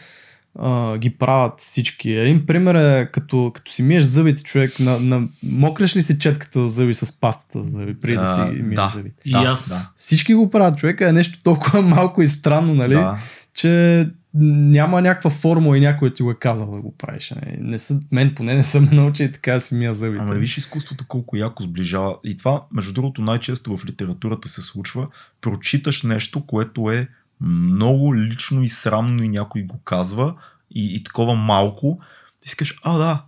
[0.59, 2.11] а, ги правят всички.
[2.11, 6.59] Един пример е като, като си миеш зъбите, човек, на, на, мокреш ли си четката
[6.59, 8.91] за зъби с пастата за зъби, преди да си миеш да.
[8.95, 9.29] зъбите?
[9.29, 9.69] И аз.
[9.69, 9.89] Да.
[9.95, 12.93] Всички го правят, човека е нещо толкова малко и странно, нали?
[12.93, 13.17] Да.
[13.53, 17.31] Че няма някаква формула и някой ти го е казал да го правиш.
[17.31, 20.23] Не, не са, мен поне не съм научил така да си мия зъбите.
[20.23, 22.15] Ама виж изкуството колко яко сближава.
[22.23, 25.07] И това, между другото, най-често в литературата се случва.
[25.41, 27.07] Прочиташ нещо, което е
[27.41, 30.35] много лично и срамно и някой го казва
[30.75, 31.99] и, и такова малко.
[32.41, 33.23] Ти си кажеш, а да,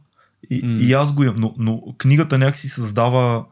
[0.50, 0.80] и, mm.
[0.80, 1.36] и аз го имам.
[1.38, 3.46] Но, но книгата някакси създава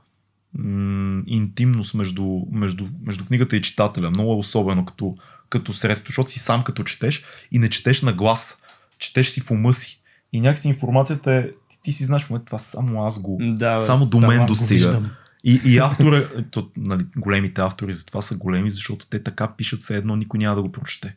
[0.58, 4.10] м- интимност между, между, между книгата и читателя.
[4.10, 5.16] Много е особено като,
[5.52, 8.64] като средство, защото си сам като четеш и не четеш на глас.
[8.98, 10.02] Четеш си в ума си.
[10.34, 13.80] И някакси информацията е, ти, ти си знаеш в момента това само аз го, да,
[13.80, 15.10] бе, само до мен достига.
[15.44, 19.82] И, и автора, то, нали, големите автори за това са големи, защото те така пишат
[19.82, 21.16] все едно, никой няма да го прочете.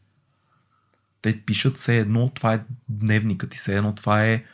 [1.22, 4.44] Те пишат все едно, това е дневникът и все едно, това е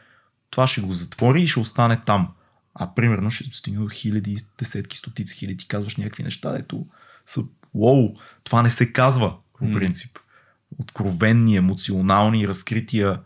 [0.51, 2.29] това ще го затвори и ще остане там.
[2.75, 6.87] А примерно ще стигне до хиляди, десетки, стотици хиляди, казваш някакви неща, ето
[7.27, 7.41] са,
[7.75, 10.19] уоу, това не се казва по принцип.
[10.79, 13.21] Откровенни, емоционални разкрития.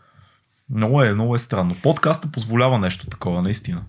[0.69, 1.75] Много е, много е странно.
[1.83, 3.83] Подкаста позволява нещо такова, наистина.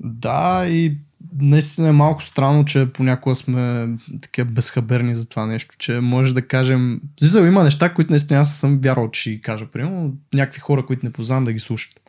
[0.00, 0.96] Да, и
[1.38, 3.88] наистина е малко странно, че понякога сме
[4.22, 7.00] такива безхаберни за това нещо, че може да кажем...
[7.20, 9.66] Зизал, има неща, които наистина аз съм вярвал, че ще ги кажа.
[9.66, 12.00] Примерно някакви хора, които не познавам да ги слушат.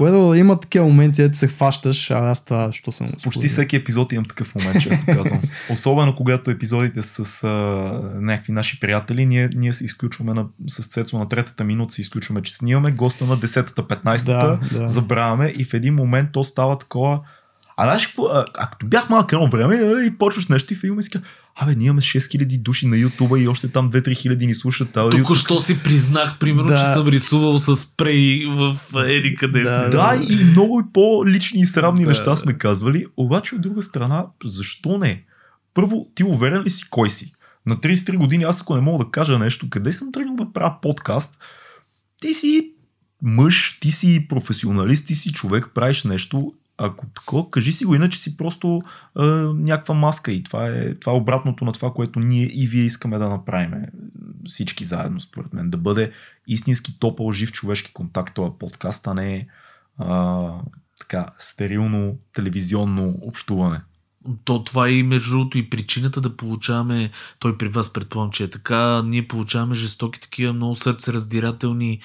[0.00, 4.12] Което има такива моменти, ето се хващаш, а аз това, що съм Почти всеки епизод
[4.12, 5.40] имам такъв момент, често казвам.
[5.70, 7.48] Особено когато епизодите с а,
[8.20, 12.42] някакви наши приятели, ние, ние се изключваме на, с Цецо на третата минута, се изключваме,
[12.42, 14.88] че снимаме, госта на 10-та, 15-та, да, да.
[14.88, 17.20] забравяме и в един момент то става такова
[17.76, 21.10] а знаеш какво, а, като бях малък едно време и почваш нещо и един си
[21.62, 24.88] Абе, ние имаме 6000 души на Ютуба и още там 2-3 хиляди ни слушат.
[25.10, 26.76] Тук що си признах, примерно, да.
[26.76, 29.90] че съм рисувал с спрей в еди къде да, си.
[29.90, 32.08] Да, и много по-лични и срамни да.
[32.08, 33.06] неща сме казвали.
[33.16, 35.24] Обаче от друга страна, защо не?
[35.74, 37.32] Първо, ти уверен ли си кой си?
[37.66, 40.74] На 33 години аз ако не мога да кажа нещо, къде съм тръгнал да правя
[40.82, 41.38] подкаст,
[42.20, 42.72] ти си
[43.22, 48.18] мъж, ти си професионалист, ти си човек, правиш нещо ако такова, кажи си го, иначе
[48.18, 48.82] си просто
[49.14, 52.84] а, някаква маска и това е, това е обратното на това, което ние и вие
[52.84, 53.74] искаме да направим
[54.48, 55.70] всички заедно, според мен.
[55.70, 56.12] Да бъде
[56.46, 59.46] истински топъл, жив човешки контакт това подкаст, а не
[59.98, 60.50] а,
[61.00, 63.80] така стерилно телевизионно общуване.
[64.44, 68.44] То това е и между другото и причината да получаваме, той при вас предполагам, че
[68.44, 72.00] е така, ние получаваме жестоки такива много сърцераздирателни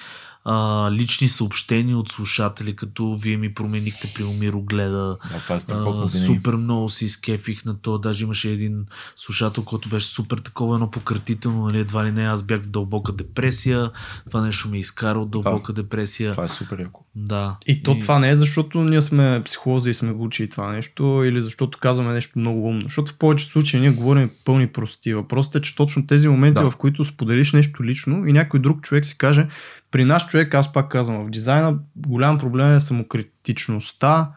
[0.48, 5.16] а, лични съобщения от слушатели, като вие ми променихте при Умиро гледа.
[5.30, 7.98] Да, това е а, супер много си изкефих на то.
[7.98, 8.86] Даже имаше един
[9.16, 13.12] слушател, който беше супер такова едно пократително, нали, едва ли не, аз бях в дълбока
[13.12, 13.90] депресия.
[14.30, 16.30] Това нещо ми изкара от дълбока това, депресия.
[16.30, 17.04] Това е супер яко.
[17.14, 17.56] Да.
[17.66, 17.98] И то и...
[17.98, 21.78] това не е защото ние сме психолози и сме го учили това нещо, или защото
[21.78, 22.82] казваме нещо много умно.
[22.82, 25.14] Защото в повечето случаи ние говорим пълни прости.
[25.14, 26.70] Въпросът е, че точно тези моменти, да.
[26.70, 29.48] в които споделиш нещо лично и някой друг човек си каже,
[29.96, 34.30] при наш човек, аз пак казвам, в дизайна голям проблем е самокритичността,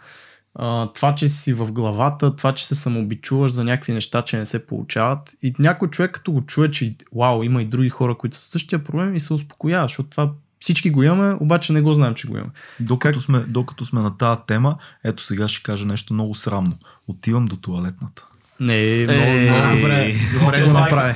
[0.94, 4.68] това, че си в главата, това, че се самообичуваш за някакви неща, че не се
[4.68, 5.36] получават.
[5.42, 8.84] И някой човек, като го чуе, че вау, има и други хора, които са същия
[8.84, 12.38] проблем и се успокоява, защото това всички го имаме, обаче не го знаем, че го
[12.38, 12.52] имаме.
[12.80, 13.24] Докато, как...
[13.24, 16.78] сме, докато сме на тази тема, ето сега ще кажа нещо много срамно.
[17.08, 18.26] Отивам до туалетната.
[18.60, 20.16] Не, много, е, много добре.
[20.40, 21.16] Добре го направи.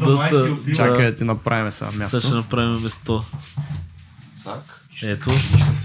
[0.00, 2.20] Доста, Чакай да ти направим сега място.
[2.20, 3.24] Сега ще направим место.
[4.44, 4.80] Цак.
[5.02, 5.30] Ето,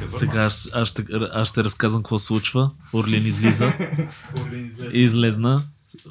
[0.09, 2.71] сега аз, аз, ще, аз ще разказвам какво случва.
[2.93, 3.73] Орлин излиза.
[4.41, 4.97] Орлин излезна.
[4.97, 5.63] Излезна.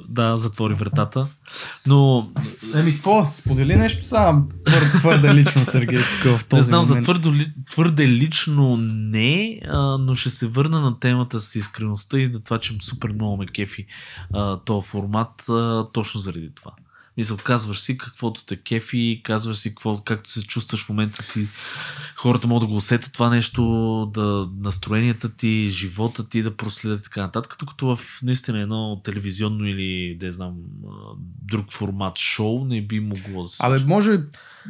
[0.09, 1.27] Да, затвори вратата.
[1.87, 2.29] Но...
[2.75, 3.29] Еми, какво?
[3.33, 7.05] Сподели нещо сега твърде, твърде лично, Сергей, тук в този Не знам, момент.
[7.05, 12.27] за твърде, твърде лично не, а, но ще се върна на темата с искреността и
[12.27, 13.85] на това, че супер много ме кефи
[14.33, 16.71] а, този формат, а, точно заради това.
[17.19, 21.47] Мисъл, казваш си каквото те кефи, казваш си какво, както се чувстваш в момента си.
[22.15, 23.63] Хората могат да го усетят това нещо,
[24.13, 27.55] да настроенията ти, живота ти да проследят и така нататък.
[27.59, 30.53] Като в наистина едно телевизионно или, да знам,
[31.41, 34.19] друг формат шоу не би могло да се Абе, може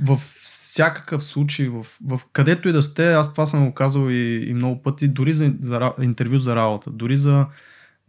[0.03, 4.45] в всякакъв случай, в, в където и да сте, аз това съм го казал и,
[4.47, 7.45] и много пъти, дори за, за интервю за работа, дори за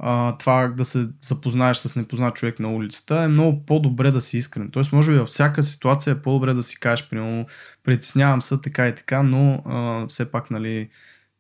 [0.02, 4.38] а, това да се запознаеш с непознат човек на улицата, е много по-добре да си
[4.38, 4.70] искрен.
[4.70, 7.46] Тоест, може би във всяка ситуация е по-добре да си кажеш, примерно,
[7.84, 10.88] притеснявам се така и така, но а, все пак, нали,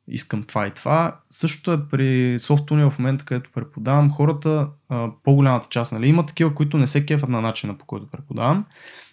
[0.08, 1.20] искам това и това.
[1.30, 4.10] Същото е при софтуния в момента, където преподавам.
[4.10, 8.10] Хората, а, по-голямата част, нали, има такива, които не се кефат на начина по който
[8.10, 8.64] преподавам,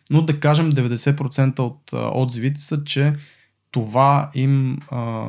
[0.09, 3.15] но да кажем 90% от а, отзивите са, че
[3.71, 5.25] това им а,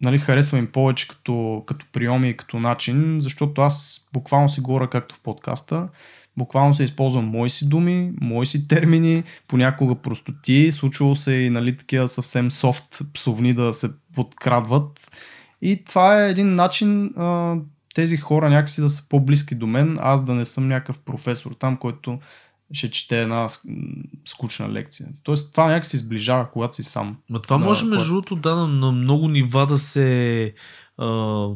[0.00, 4.90] нали, харесва им повече като, като приеми и като начин, защото аз буквално си говоря
[4.90, 5.88] както в подкаста,
[6.36, 11.76] буквално се използвам мои си думи, мои си термини, понякога простоти, случвало се и нали,
[11.76, 15.10] такива съвсем софт псовни да се подкрадват.
[15.62, 17.56] И това е един начин а,
[17.94, 21.76] тези хора някакси да са по-близки до мен, аз да не съм някакъв професор там,
[21.76, 22.18] който
[22.72, 23.46] ще чете една
[24.24, 25.08] скучна лекция.
[25.22, 27.16] Тоест това някак се изближава, когато си сам.
[27.30, 30.54] Ма това Да, може кое- между другото да на, много нива да се
[30.98, 31.50] да,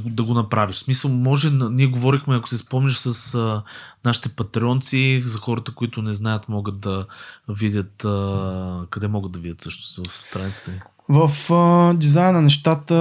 [0.00, 0.76] да, го- направиш.
[0.76, 3.62] В смисъл, може, ние говорихме, ако се спомниш с а,
[4.04, 7.06] нашите патреонци, за хората, които не знаят, могат да
[7.48, 10.80] видят а, къде могат да видят също в страницата ни.
[11.08, 12.94] В а, дизайна на нещата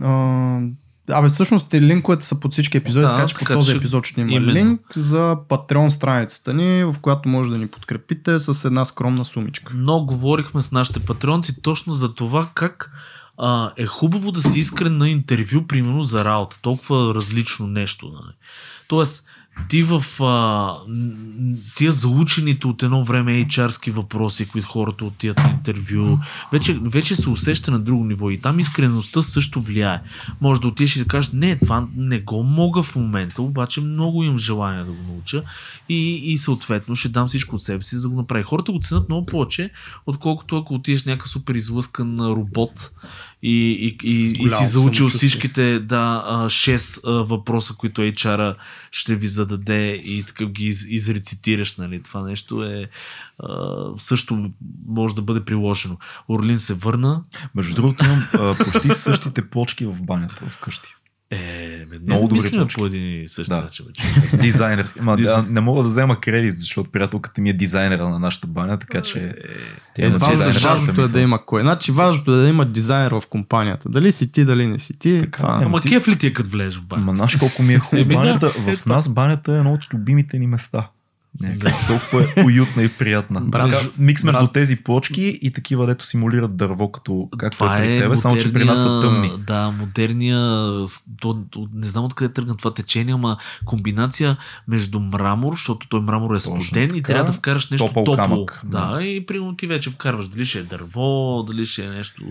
[0.00, 0.60] а,
[1.10, 4.06] Абе, всъщност линковете са под всички епизоди, Да, така че по така този че- епизод
[4.06, 4.52] ще има именно.
[4.52, 9.72] линк за Patreon страницата ни, в която може да ни подкрепите с една скромна сумичка.
[9.76, 12.90] Но говорихме с нашите патреонци точно за това как
[13.38, 16.58] а, е хубаво да си искрен на интервю, примерно за работа.
[16.62, 18.06] Толкова различно нещо.
[18.06, 18.34] Нали?
[18.88, 19.26] Тоест,
[19.68, 20.76] ти в а,
[21.76, 26.18] тия заучените от едно време HR-ски въпроси, които хората отият на интервю,
[26.52, 30.00] вече, вече се усеща на друго ниво и там искреността също влияе.
[30.40, 34.24] Може да отидеш и да кажеш, не, това не го мога в момента, обаче много
[34.24, 35.42] имам желание да го науча
[35.88, 38.44] и, и съответно ще дам всичко от себе си за да го направя.
[38.44, 39.70] Хората го ценят много повече,
[40.06, 42.90] отколкото ако отидеш някакъв супер излъскан робот
[43.42, 48.54] и, и, и, и си заучил всичките да, 6 въпроса, които HR-а
[48.90, 51.76] ще ви зададе и така ги из, изрецитираш.
[51.76, 52.02] Нали?
[52.02, 52.88] Това нещо е
[53.98, 54.50] също
[54.86, 55.96] може да бъде приложено.
[56.28, 57.22] Орлин се върна.
[57.54, 60.94] Между другото имам почти същите плочки в банята вкъщи.
[61.32, 61.36] Е,
[61.86, 62.74] бе, Много добри точки.
[62.74, 63.60] по един и същи Да.
[63.60, 63.86] начин.
[63.86, 64.36] Вече.
[64.36, 65.02] Дизайнерски.
[65.02, 65.46] Ма, Дизайн.
[65.50, 69.34] не мога да взема кредит, защото приятелката ми е дизайнера на нашата баня, така че
[69.94, 71.60] тя Е, има важното, е да има кой.
[71.60, 73.88] Значи важното е да има дизайнер в компанията.
[73.88, 75.18] Дали си ти, дали не си ти.
[75.20, 75.64] Така, това- е.
[75.64, 77.02] Ама ти- кеф ли ти е като влезеш в баня?
[77.02, 78.48] Ма знаеш колко ми е хубаво банята.
[78.48, 80.88] В нас банята е едно от любимите ни места.
[81.40, 83.40] Някак си толкова е уютна и приятна.
[83.40, 84.52] Брат, микс между брат.
[84.52, 88.52] тези плочки и такива, дето симулират дърво, като както това е при тебе, само че
[88.52, 89.32] при нас са тъмни.
[89.38, 90.38] Да, модерния,
[91.20, 91.38] то,
[91.74, 94.36] не знам откъде тръгна това течение, ама комбинация
[94.68, 98.16] между мрамор, защото той мрамор е студен и трябва да вкараш нещо Топъл топло.
[98.16, 99.02] камък, Да, да.
[99.02, 102.22] и примерно ти вече вкарваш дали ще е дърво, дали ще е нещо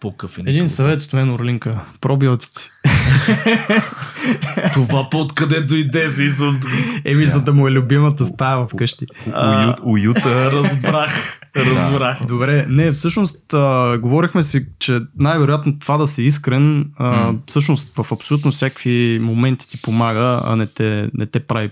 [0.00, 0.48] по-къфен.
[0.48, 1.80] Един съвет от мен, Орлинка.
[2.00, 2.70] Пробиотици.
[4.72, 6.60] Това по откъде дойде си съм.
[7.04, 9.06] Еми, за да му е любимата стая вкъщи.
[9.26, 10.52] Уют, уюта.
[10.52, 12.18] Разбрах, разбрах.
[12.26, 18.12] Добре, не, всъщност а, говорихме си, че най-вероятно това да си искрен, а, всъщност в
[18.12, 21.68] абсолютно всякакви моменти ти помага, а не те, не те прави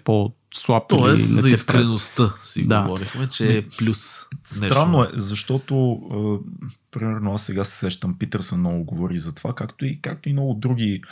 [0.53, 0.85] по-слаб.
[0.89, 2.83] Тоест, или не за искреността си Да.
[2.83, 4.25] говорихме, че е плюс.
[4.45, 6.49] Странно е, защото а,
[6.91, 10.55] примерно аз сега се сещам, Питърсън много говори за това, както и, както и много
[10.55, 11.03] други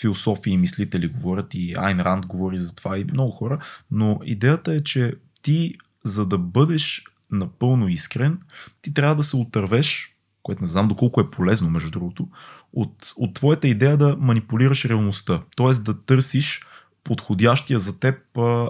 [0.00, 3.58] философи и мислители говорят, и Айн Ранд говори за това, и много хора,
[3.90, 5.74] но идеята е, че ти,
[6.04, 8.38] за да бъдеш напълно искрен,
[8.82, 12.28] ти трябва да се отървеш, което не знам доколко е полезно, между другото,
[12.72, 15.42] от, от твоята идея да манипулираш реалността.
[15.56, 16.66] Тоест да търсиш
[17.04, 18.16] подходящия за теб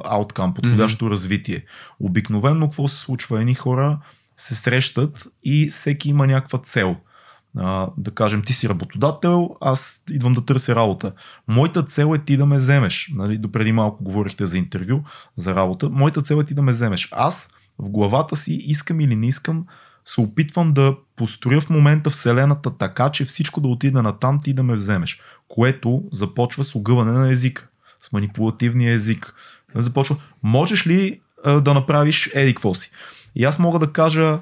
[0.04, 1.10] ауткам, подходящо mm-hmm.
[1.10, 1.64] развитие.
[2.00, 3.40] Обикновено какво се случва?
[3.40, 3.98] Едни хора
[4.36, 6.96] се срещат и всеки има някаква цел.
[7.56, 11.12] А, да кажем, ти си работодател, аз идвам да търся работа.
[11.48, 13.10] Моята цел е ти да ме вземеш.
[13.14, 15.00] Нали, допреди малко говорихте за интервю,
[15.36, 15.90] за работа.
[15.90, 17.08] Моята цел е ти да ме вземеш.
[17.12, 19.66] Аз в главата си, искам или не искам,
[20.04, 24.54] се опитвам да построя в момента Вселената така, че всичко да отиде на там, ти
[24.54, 25.20] да ме вземеш.
[25.48, 27.71] Което започва с огъване на език,
[28.02, 29.34] с манипулативния език.
[29.74, 32.90] Започва, можеш ли а, да направиш еди какво си?
[33.34, 34.40] И аз мога да кажа,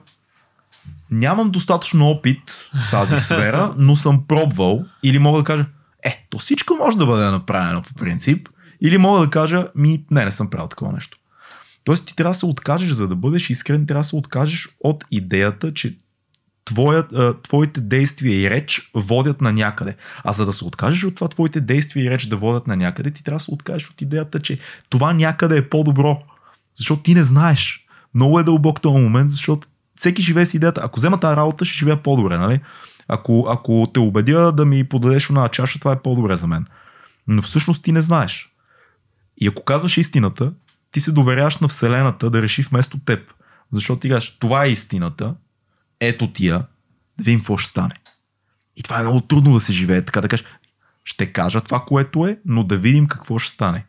[1.11, 4.85] нямам достатъчно опит в тази сфера, но съм пробвал.
[5.03, 5.67] Или мога да кажа,
[6.03, 8.49] е, то всичко може да бъде направено по принцип.
[8.83, 11.19] Или мога да кажа, ми, не, не съм правил такова нещо.
[11.85, 15.05] Тоест ти трябва да се откажеш, за да бъдеш искрен, трябва да се откажеш от
[15.11, 15.99] идеята, че
[16.71, 19.97] твоят, твоите действия и реч водят на някъде.
[20.25, 23.11] А за да се откажеш от това твоите действия и реч да водят на някъде,
[23.11, 26.23] ти трябва да се откажеш от идеята, че това някъде е по-добро.
[26.75, 27.87] Защото ти не знаеш.
[28.15, 31.79] Много е дълбок този момент, защото всеки живее с идеята, ако взема тази работа, ще
[31.79, 32.61] живея по-добре, нали?
[33.09, 36.67] Ако, ако те убедя да ми подадеш една чаша, това е по-добре за мен.
[37.27, 38.53] Но всъщност ти не знаеш.
[39.39, 40.53] И ако казваш истината,
[40.93, 43.21] ти се доверяваш на Вселената да реши вместо теб.
[43.73, 45.35] Защото ти кажеш, това е истината,
[46.01, 46.59] ето тия,
[47.19, 47.95] да видим какво ще стане.
[48.77, 50.47] И това е много трудно да се живее, така да кажеш,
[51.05, 53.85] ще кажа това, което е, но да видим какво ще стане.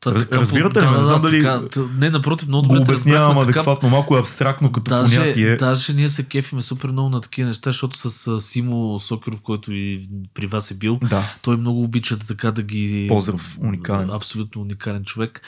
[0.00, 0.84] Та, така, Разбирате ли?
[0.84, 1.42] Да, не знам да, дали.
[1.42, 2.76] Така, не, напротив, много добре.
[2.76, 5.56] Го обяснявам адекватно, малко е абстрактно като даже, понятие.
[5.56, 10.08] Даже ние се кефиме супер много на такива неща, защото с Симо Сокеров, който и
[10.34, 11.34] при вас е бил, да.
[11.42, 13.06] той много обича да така да ги.
[13.08, 14.10] Поздрав, уникален.
[14.10, 15.40] Абсолютно уникален човек.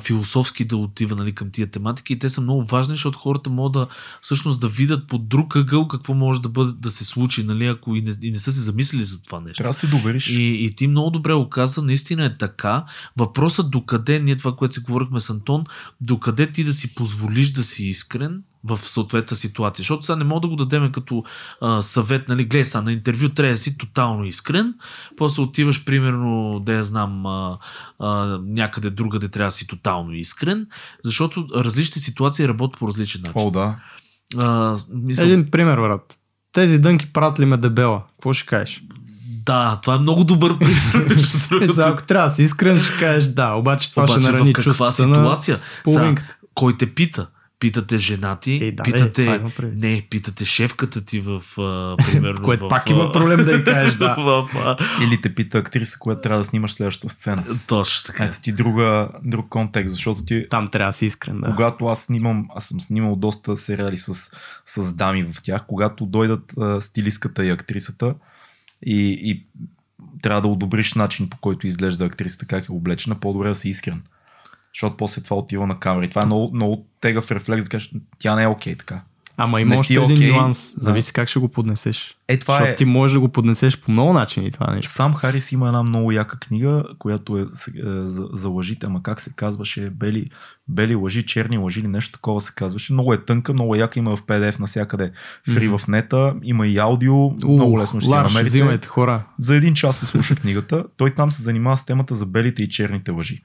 [0.00, 3.72] Философски да отива нали, към тия тематики и те са много важни, защото хората могат
[3.72, 3.86] да
[4.22, 7.96] всъщност да видят по друг ъгъл какво може да бъде да се случи, нали, ако
[7.96, 9.58] и не, и не са се замислили за това нещо.
[9.58, 10.28] Трябва да се довериш.
[10.28, 12.84] И, и ти много добре оказа, наистина е така.
[13.16, 15.64] Въпросът докъде докъде, ние това, което си говорихме с Антон,
[16.00, 19.82] докъде ти да си позволиш да си искрен в съответната ситуация.
[19.82, 21.24] Защото сега не мога да го дадем като
[21.60, 24.74] а, съвет, нали, гледай сега, на интервю трябва да си тотално искрен,
[25.16, 27.58] после отиваш примерно, да я знам, а,
[27.98, 30.66] а, някъде другаде трябва да си тотално искрен,
[31.04, 33.42] защото различни ситуации работят по различен начин.
[33.42, 33.76] О, да.
[34.36, 35.24] А, мисъл...
[35.24, 36.18] Един пример, брат.
[36.52, 38.02] Тези дънки правят ли ме дебела?
[38.10, 38.82] Какво ще кажеш?
[39.46, 41.68] Да, това е много добър пример.
[41.78, 44.52] е, ако трябва да си искрен, ще кажеш да, обаче това обаче, ще нарани в
[44.52, 45.60] каква ситуация?
[45.88, 46.14] Са,
[46.54, 47.26] кой те пита?
[47.60, 52.68] Питате жена ти, е, да, питате, е, не, питате шефката ти в, а, примерно, Което
[52.68, 54.14] пак има проблем да й кажеш, да.
[54.18, 54.76] в, а...
[55.04, 57.44] Или те пита актриса, която трябва да снимаш следващата сцена.
[57.66, 58.24] Точно така.
[58.24, 60.46] Ето ти друга, друг контекст, защото ти...
[60.50, 61.50] Там трябва да си искрен, да.
[61.50, 64.30] Когато аз снимам, аз съм снимал доста сериали с,
[64.64, 68.14] с дами в тях, когато дойдат а, стилистката и актрисата,
[68.86, 69.46] и, и
[70.22, 74.02] трябва да одобриш начин по който изглежда актрисата, как е облечена, по-добре да си искрен.
[74.74, 76.04] Защото после това отива на камера.
[76.04, 79.02] И това е много, много тегъв рефлекс да кажеш, тя не е окей okay, така.
[79.36, 80.32] Ама има още един okay.
[80.32, 80.74] нюанс.
[80.78, 82.16] Зависи как ще го поднесеш.
[82.28, 82.74] Е, това Защото е...
[82.74, 84.90] ти можеш да го поднесеш по много начини това нещо.
[84.90, 87.44] Сам Харис има една много яка книга, която е, е
[88.02, 90.30] за, за лъжите, ама как се казваше, бели,
[90.68, 92.92] бели лъжи, черни лъжи или нещо такова се казваше.
[92.92, 95.12] Много е тънка, много яка, има в PDF навсякъде
[95.48, 95.78] фри mm-hmm.
[95.78, 98.50] в нета, има и аудио, uh, много лесно ще Ларш, си намерите.
[98.50, 99.24] Взимайте, хора.
[99.38, 100.84] За един час се слуша книгата.
[100.96, 103.42] Той там се занимава с темата за белите и черните лъжи.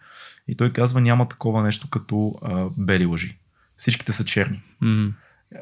[0.47, 3.37] И той казва, няма такова нещо като а, бели лъжи.
[3.77, 4.61] Всичките са черни.
[4.83, 5.09] Mm-hmm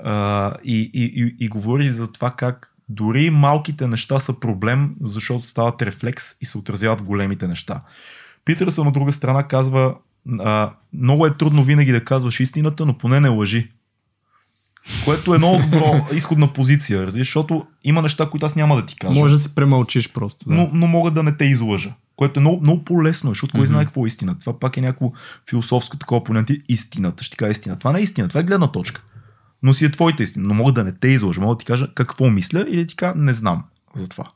[0.03, 5.47] а, и, и, и, и говори за това как дори малките неща са проблем, защото
[5.47, 7.81] стават рефлекс и се отразяват в големите неща.
[8.45, 9.95] Питърсън от друга страна казва,
[10.39, 13.71] а, много е трудно винаги да казваш истината, но поне не лъжи.
[15.05, 19.19] Което е много добро изходна позиция, защото има неща, които аз няма да ти кажа.
[19.19, 20.49] Може да се премълчиш просто.
[20.49, 20.55] Да.
[20.55, 21.93] Но, но мога да не те излъжа.
[22.15, 23.67] Което е много, много по-лесно, защото кой mm-hmm.
[23.67, 24.39] знае какво е истина.
[24.39, 25.11] Това пак е някакво
[25.49, 26.61] философско такова понятие.
[26.69, 27.23] Истината.
[27.23, 27.79] Ще кажа истина.
[27.79, 29.03] Това не е истина, това е гледна точка
[29.63, 30.47] но си е твоята истина.
[30.47, 32.95] Но мога да не те изложа, мога да ти кажа какво мисля или да ти
[32.95, 33.63] кажа не знам
[33.95, 34.29] за това.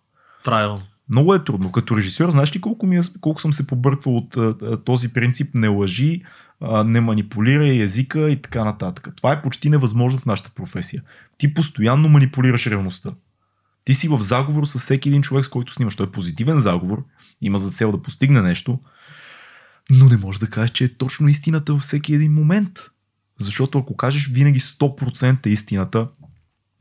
[0.43, 0.81] Правилно.
[1.09, 1.71] Много е трудно.
[1.71, 5.55] Като режисьор, знаеш ли колко, ми е, колко съм се побърквал от а, този принцип
[5.55, 6.21] не лъжи,
[6.61, 9.09] а, не манипулирай езика и така нататък.
[9.15, 11.03] Това е почти невъзможно в нашата професия.
[11.37, 13.11] Ти постоянно манипулираш реалността.
[13.85, 15.95] Ти си в заговор с всеки един човек, с който снимаш.
[15.95, 17.03] Той е позитивен заговор,
[17.41, 18.79] има за цел да постигне нещо,
[19.89, 22.79] но не можеш да кажеш, че е точно истината във всеки един момент.
[23.43, 26.07] Защото ако кажеш винаги 100% истината,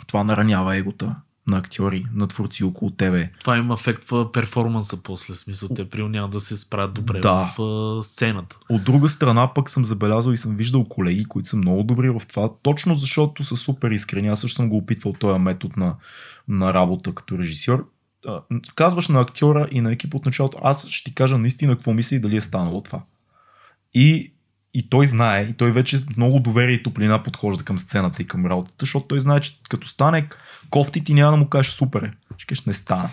[0.06, 1.16] това наранява егота
[1.46, 3.30] на актьори, на творци около тебе.
[3.40, 7.52] Това има ефект в перформанса после, смисъл те при няма да се справят добре да.
[7.56, 8.58] в uh, сцената.
[8.68, 12.22] От друга страна пък съм забелязал и съм виждал колеги, които са много добри в
[12.28, 14.28] това, точно защото са супер искрени.
[14.28, 15.94] Аз също съм го опитвал този метод на,
[16.48, 17.88] на работа като режисьор.
[18.74, 22.16] Казваш на актьора и на екип от началото, аз ще ти кажа наистина какво мисля
[22.16, 23.02] и дали е станало това.
[23.94, 24.32] И
[24.74, 28.46] и той знае, и той вече много доверие и топлина подхожда към сцената и към
[28.46, 30.28] работата, защото той знае, че като стане
[30.70, 32.02] кофти, ти няма да му кажеш супер.
[32.02, 32.12] Е.
[32.36, 33.10] Ще кажеш не стана.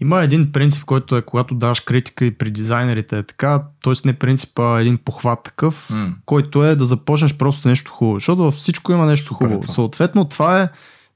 [0.00, 3.92] Има един принцип, който е когато даваш критика и при дизайнерите е така, т.е.
[4.04, 6.14] не принцип, а един похват такъв, mm.
[6.26, 9.72] който е да започнеш просто нещо хубаво, защото във всичко има нещо Супер, хубаво.
[9.72, 10.68] Съответно, това е,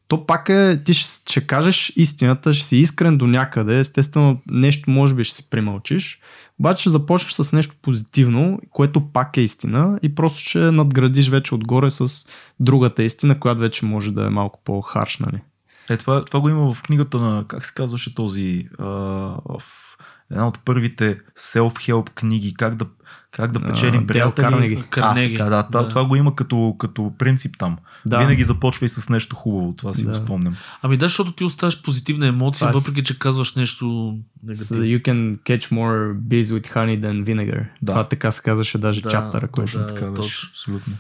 [0.09, 4.91] то пак е, ти ще, ще кажеш истината, ще си искрен до някъде, естествено нещо
[4.91, 6.21] може би ще си примълчиш,
[6.61, 11.55] обаче ще започнеш с нещо позитивно, което пак е истина и просто ще надградиш вече
[11.55, 12.09] отгоре с
[12.61, 15.41] другата истина, която вече може да е малко по-харш, нали?
[15.91, 18.85] Е, това, това го има в книгата на, как се казваше този, а,
[19.59, 19.63] в
[20.31, 22.87] една от първите self-help книги, как да,
[23.35, 24.45] как да печелим uh, приятели.
[24.45, 24.85] Карнеги.
[24.91, 25.37] Карнеги.
[25.41, 27.77] А, да, да, това го има като, като принцип там.
[28.07, 28.19] Да.
[28.19, 30.09] Винаги започва и с нещо хубаво, това си да.
[30.09, 30.57] го спомням.
[30.83, 34.83] Ами да, защото ти оставаш позитивна емоция, това въпреки че казваш нещо негативно.
[34.83, 37.67] So you can catch more bees with honey than vinegar.
[37.83, 37.93] Да.
[37.93, 40.47] Това така се казваше даже да, чаптера, което да, така беше.
[40.51, 40.95] Абсолютно.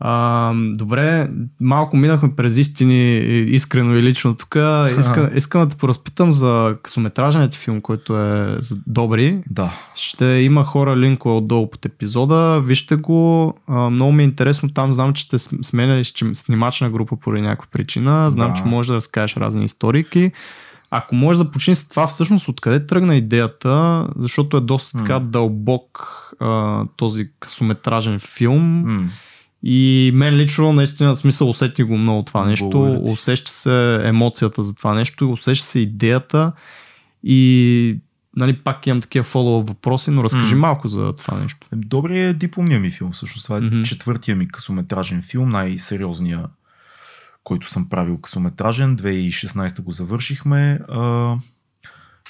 [0.00, 1.28] А, добре,
[1.60, 4.56] малко минахме през истини, искрено и лично тук.
[4.98, 9.38] Иска, искам да те поразпитам за късометражният филм, който е добри.
[9.50, 9.72] Да.
[9.94, 12.60] Ще има хора линкове отдолу под епизода.
[12.64, 13.54] Вижте го.
[13.66, 14.92] А, много ми е интересно там.
[14.92, 18.30] Знам, че сте сменяли снимачна група поради някаква причина.
[18.30, 18.56] Знам, да.
[18.58, 20.32] че можеш да разкажеш разни историки.
[20.90, 26.12] Ако можеш да почни с това, всъщност откъде тръгна идеята, защото е доста така дълбок
[26.40, 28.84] а, този късометражен филм.
[28.86, 29.06] Mm
[29.62, 33.00] и мен лично, наистина, смисъл усети го много това нещо.
[33.02, 36.52] Усеща се емоцията за това нещо, усеща се идеята
[37.24, 37.98] и
[38.36, 40.58] нали, пак имам такива фоллоу въпроси, но разкажи mm.
[40.58, 41.66] малко за това нещо.
[41.72, 43.84] Добре е дипломния ми филм, всъщност това е mm-hmm.
[43.84, 46.44] четвъртия ми късометражен филм, най-сериозния,
[47.44, 48.96] който съм правил късометражен.
[48.96, 50.78] 2016 го завършихме.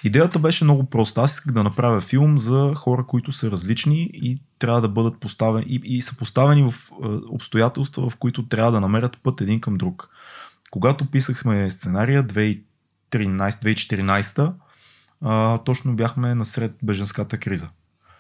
[0.05, 1.21] Идеята беше много проста.
[1.21, 5.67] Аз исках да направя филм за хора, които са различни и трябва да бъдат поставени
[5.69, 6.95] и, и са поставени в е,
[7.29, 10.11] обстоятелства, в които трябва да намерят път един към друг.
[10.71, 14.53] Когато писахме сценария 2013-2014,
[15.65, 17.69] точно бяхме насред беженската криза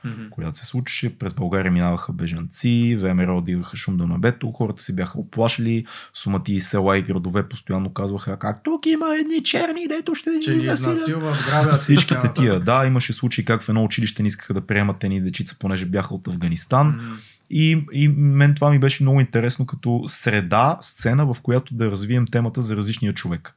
[0.06, 0.28] mm-hmm.
[0.30, 1.18] която се случеше.
[1.18, 6.98] През България минаваха бежанци, ВМРО дигаха шум до небето, хората си бяха оплашили, сумати села
[6.98, 11.78] и градове постоянно казваха как тук има едни черни, дето ще ни насилят.
[11.78, 15.56] Всичките тия, да, имаше случаи как в едно училище не искаха да приемат едни дечица,
[15.58, 16.92] понеже бяха от Афганистан.
[16.92, 17.20] Mm-hmm.
[17.50, 22.26] И, и мен това ми беше много интересно като среда, сцена, в която да развием
[22.26, 23.54] темата за различния човек.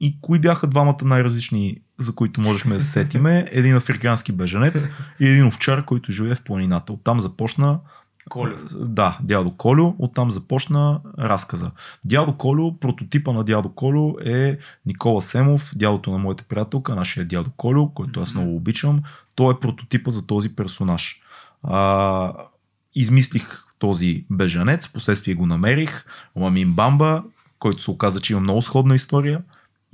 [0.00, 3.46] И кои бяха двамата най-различни, за които можехме да се сетиме?
[3.50, 4.88] Един африкански беженец
[5.20, 6.92] и един овчар, който живее в планината.
[6.92, 7.78] Оттам започна
[8.28, 8.54] Колю.
[8.74, 9.94] Да, дядо Колю.
[9.98, 11.70] Оттам започна разказа.
[12.04, 17.50] Дядо Колю, прототипа на дядо Колю е Никола Семов, дядото на моята приятелка, нашия дядо
[17.56, 19.02] Колю, който аз много обичам.
[19.34, 21.20] Той е прототипа за този персонаж.
[21.62, 22.32] А,
[22.94, 26.04] измислих този бежанец, последствие го намерих,
[26.36, 27.22] Ламин Бамба,
[27.58, 29.40] който се оказа, че има много сходна история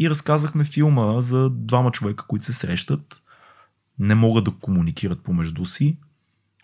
[0.00, 3.22] и разказахме филма за двама човека, които се срещат,
[3.98, 5.98] не могат да комуникират помежду си,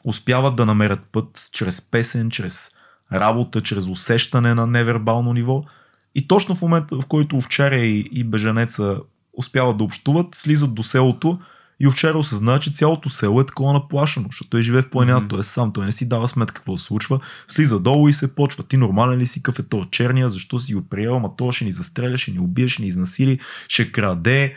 [0.05, 2.71] успяват да намерят път чрез песен, чрез
[3.13, 5.65] работа, чрез усещане на невербално ниво.
[6.15, 9.01] И точно в момента, в който овчаря и, и бежанеца
[9.33, 11.39] успяват да общуват, слизат до селото
[11.81, 15.31] и овчаря осъзнава, че цялото село е такова наплашено, защото той живее в планината, mm-hmm.
[15.31, 18.35] той е сам, той не си дава сметка какво се случва, слиза долу и се
[18.35, 18.65] почва.
[18.65, 21.65] Ти нормален ли си какъв е то черния, защо си го приел, ама то ще
[21.65, 23.39] ни застреля, ще ни убие, ще ни изнасили,
[23.69, 24.57] ще краде.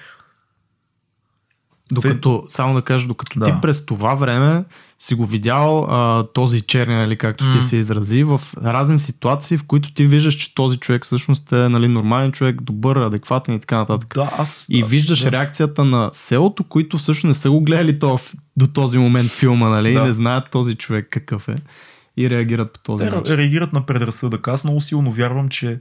[1.91, 3.45] Докато, само да кажа, докато да.
[3.45, 4.65] ти през това време
[4.99, 7.55] си го видял а, този черния, нали, както mm.
[7.55, 11.69] ти се изрази, в разни ситуации, в които ти виждаш, че този човек всъщност е
[11.69, 14.13] нали, нормален човек, добър, адекватен и така нататък.
[14.15, 15.31] Да, аз, и да, виждаш да.
[15.31, 18.19] реакцията на селото, които всъщност не са го гледали то,
[18.57, 19.99] до този момент филма, нали, да.
[19.99, 21.55] и не знаят този човек какъв е.
[22.17, 23.35] И реагират по този Те начин.
[23.35, 24.47] реагират на предразсъдък.
[24.47, 25.79] Аз много силно вярвам, че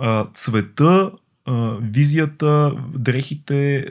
[0.00, 1.10] а, цвета
[1.82, 3.86] визията, дрехите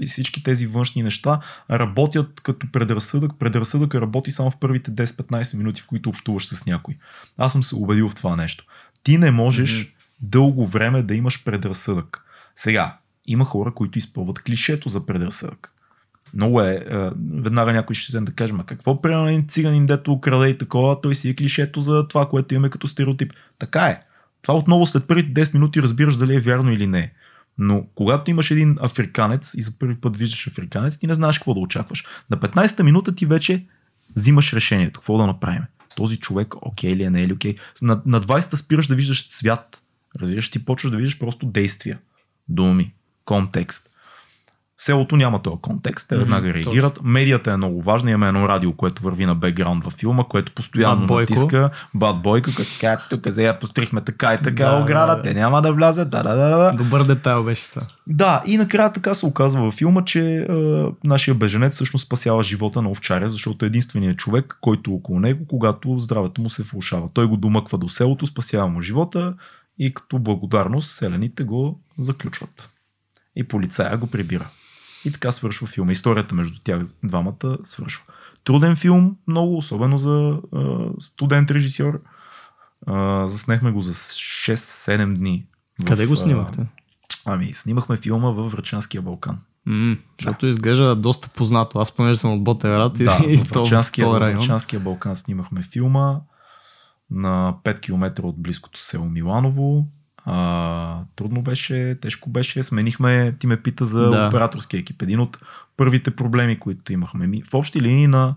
[0.00, 1.40] и всички тези външни неща
[1.70, 3.32] работят като предразсъдък.
[3.38, 6.96] Предразсъдък работи само в първите 10-15 минути, в които общуваш с някой.
[7.38, 8.64] Аз съм се убедил в това нещо.
[9.02, 9.92] Ти не можеш mm-hmm.
[10.20, 12.24] дълго време да имаш предразсъдък.
[12.54, 15.72] Сега, има хора, които изпълват клишето за предразсъдък.
[16.34, 16.84] Много е,
[17.32, 21.00] веднага някой ще се да каже, ма какво примерно един циганин, дето краде и такова,
[21.00, 23.32] той си е клишето за това, което имаме като стереотип.
[23.58, 24.02] Така е.
[24.46, 27.12] Това отново след първите 10 минути разбираш дали е вярно или не.
[27.58, 31.54] Но когато имаш един африканец и за първи път виждаш африканец, ти не знаеш какво
[31.54, 32.04] да очакваш.
[32.30, 33.66] На 15-та минута ти вече
[34.16, 35.62] взимаш решението, какво да направим.
[35.96, 37.56] Този човек окей ли е, не е ли окей.
[37.82, 39.82] На, на 20-та спираш да виждаш цвят.
[40.20, 41.98] Разбираш, ти почваш да виждаш просто действия,
[42.48, 42.94] думи,
[43.24, 43.90] контекст.
[44.78, 46.94] Селото няма този контекст, те веднага реагират.
[46.94, 47.08] Точно.
[47.08, 48.10] Медията е много важна.
[48.10, 51.70] Имаме едно радио, което върви на бекграунд във филма, което постоянно Бад натиска.
[51.94, 55.22] Бад Бойко, като как тук сега пострихме така и така да, ограда, да, да.
[55.22, 56.10] те няма да влязат.
[56.10, 56.72] Да, да, да, да.
[56.72, 57.82] Добър детайл беше това.
[58.06, 60.46] Да, и накрая така се оказва във филма, че е,
[61.04, 65.98] нашия беженец всъщност спасява живота на овчаря, защото е единственият човек, който около него, когато
[65.98, 67.10] здравето му се влушава.
[67.14, 69.34] Той го домъква до селото, спасява му живота
[69.78, 72.70] и като благодарност селените го заключват.
[73.36, 74.48] И полицая го прибира.
[75.06, 75.92] И така свършва филма.
[75.92, 78.04] Историята между тях двамата свършва.
[78.44, 82.02] Труден филм, много, особено за а, студент режисьор.
[82.86, 85.46] А, заснехме го за 6-7 дни.
[85.86, 86.60] Къде в, го снимахте?
[86.60, 86.66] А,
[87.24, 89.38] ами, снимахме филма във Врачанския Балкан.
[89.68, 90.50] Mm, защото да.
[90.50, 91.78] изглежда доста познато.
[91.78, 96.20] Аз понеже съм от Ботеврат да, и в Врачанския, в Врачанския Балкан снимахме филма
[97.10, 99.88] на 5 км от близкото село Миланово.
[100.28, 102.62] А, трудно беше, тежко беше.
[102.62, 104.26] Сменихме, ти ме пита за да.
[104.28, 105.02] операторски екип.
[105.02, 105.38] Един от
[105.76, 107.40] първите проблеми, които имахме.
[107.50, 108.34] В общи линии на,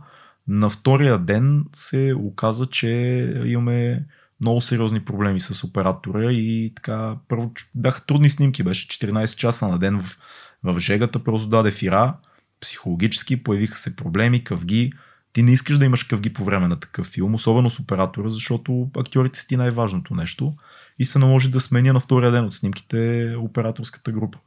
[0.48, 2.88] на втория ден се оказа, че
[3.45, 4.06] имаме
[4.41, 9.80] много сериозни проблеми с оператора и така, първо бяха трудни снимки, беше 14 часа на
[9.80, 10.18] ден в,
[10.64, 12.14] в жегата, просто даде фира,
[12.61, 14.94] психологически появиха се проблеми, къвги,
[15.34, 18.90] ти не искаш да имаш къвги по време на такъв филм, особено с оператора, защото
[18.98, 20.53] актьорите си ти най-важното нещо
[21.00, 24.40] и се наложи да сменя на втория ден от снимките операторската група.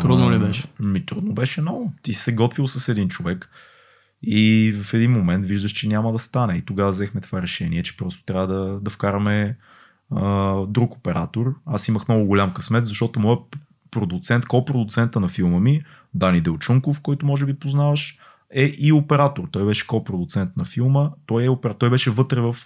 [0.00, 0.68] Трудно ли беше?
[0.80, 1.92] Ми трудно беше много.
[2.02, 3.50] Ти се готвил с един човек
[4.22, 6.56] и в един момент виждаш, че няма да стане.
[6.56, 9.56] И тогава взехме това решение, че просто трябва да, да вкараме
[10.10, 11.54] а, друг оператор.
[11.66, 13.40] Аз имах много голям късмет, защото моят
[13.90, 15.82] продуцент, ко-продуцента на филма ми,
[16.14, 18.18] Дани Делчунков, който може би познаваш,
[18.54, 19.48] е и оператор.
[19.50, 21.10] Той беше ко-продуцент на филма.
[21.26, 21.78] Той, е оператор.
[21.78, 22.56] Той беше вътре в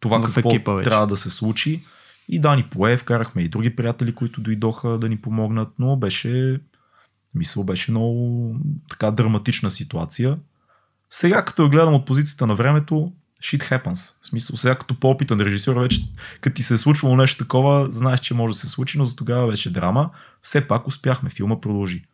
[0.00, 1.84] това в какво трябва да се случи.
[2.28, 6.60] И Дани пое, вкарахме и други приятели, които дойдоха да ни помогнат, но беше,
[7.34, 8.56] мисъл, беше много
[8.90, 10.38] така драматична ситуация.
[11.10, 13.12] Сега, като я гледам от позицията на времето,
[13.42, 14.22] shit happens.
[14.22, 16.08] В смисъл, сега като по-опитан режисьор, вече
[16.40, 19.16] като ти се е случвало нещо такова, знаеш, че може да се случи, но за
[19.16, 20.10] тогава беше драма.
[20.42, 22.04] Все пак успяхме, филма продължи.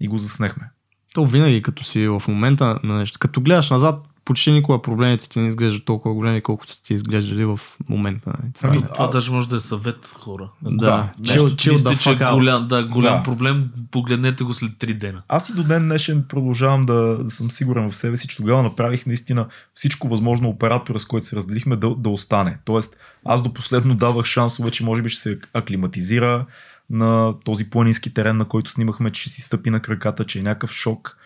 [0.00, 0.70] И го заснехме.
[1.14, 5.40] То винаги, като си в момента на нещо, като гледаш назад, почти никога проблемите ти
[5.40, 8.30] не изглеждат толкова големи, колкото сте изглеждали в момента.
[8.30, 8.52] Нали?
[8.54, 9.10] Това, ами, това а...
[9.10, 10.48] даже може да е съвет хора.
[10.62, 13.22] Да, нещо чил, чил мислите, че е голям, да, голям да.
[13.22, 15.22] проблем, погледнете го след 3 дена.
[15.28, 18.62] Аз и до ден днешен продължавам да, да съм сигурен в себе си, че тогава
[18.62, 22.58] направих наистина всичко възможно оператора, с който се разделихме, да, да остане.
[22.64, 26.46] Тоест, аз до последно давах шансове, че може би ще се аклиматизира
[26.90, 30.72] на този планински терен, на който снимахме, че си стъпи на краката, че е някакъв
[30.72, 31.16] шок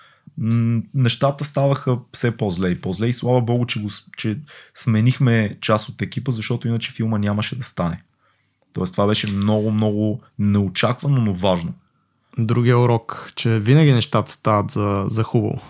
[0.94, 4.38] нещата ставаха все по-зле и по-зле и слава богу, че, го, че
[4.74, 8.02] сменихме част от екипа, защото иначе филма нямаше да стане.
[8.72, 11.74] Тоест това беше много, много неочаквано, но важно.
[12.38, 15.60] Другия урок, че винаги нещата стават за, за хубаво.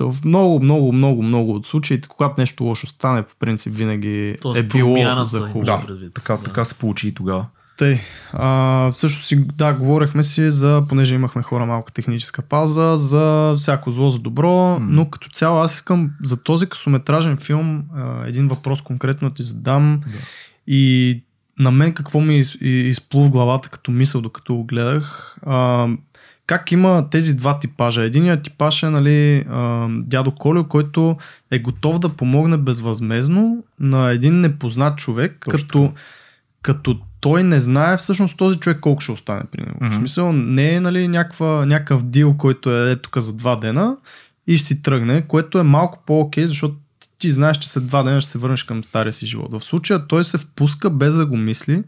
[0.00, 4.60] В много, много, много, много от случаите, когато нещо лошо стане, по принцип винаги Тоест,
[4.60, 5.62] е било за хубаво.
[5.62, 6.42] Да, така, да.
[6.42, 7.46] така се получи и тогава.
[7.80, 8.00] Тъй,
[8.32, 13.90] а, също си, да, говорихме си за, понеже имахме хора малка техническа пауза, за всяко
[13.90, 14.78] зло за добро, mm.
[14.80, 20.00] но като цяло аз искам за този късометражен филм а, един въпрос конкретно ти задам
[20.06, 20.18] да.
[20.66, 21.22] и
[21.58, 25.36] на мен какво ми из, изплу в главата като мисъл, докато го гледах.
[25.46, 25.88] А,
[26.46, 28.02] как има тези два типажа?
[28.02, 31.16] Единият типаж е нали, а, дядо Колио, който
[31.50, 35.92] е готов да помогне безвъзмезно на един непознат човек, Точно като,
[36.62, 39.78] като той не знае всъщност този човек колко ще остане при него.
[39.80, 39.94] Mm-hmm.
[39.94, 43.96] В смисъл не е нали, някаква, някакъв дил, който е, е тук за два дена
[44.46, 46.76] и ще си тръгне, което е малко по-окей, защото
[47.18, 49.52] ти знаеш, че след два дена ще се върнеш към стария си живот.
[49.52, 51.82] В случая той се впуска без да го мисли,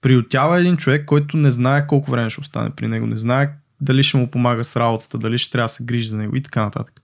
[0.00, 3.50] приютява един човек, който не знае колко време ще остане при него, не знае
[3.80, 6.42] дали ще му помага с работата, дали ще трябва да се грижи за него и
[6.42, 7.02] така нататък.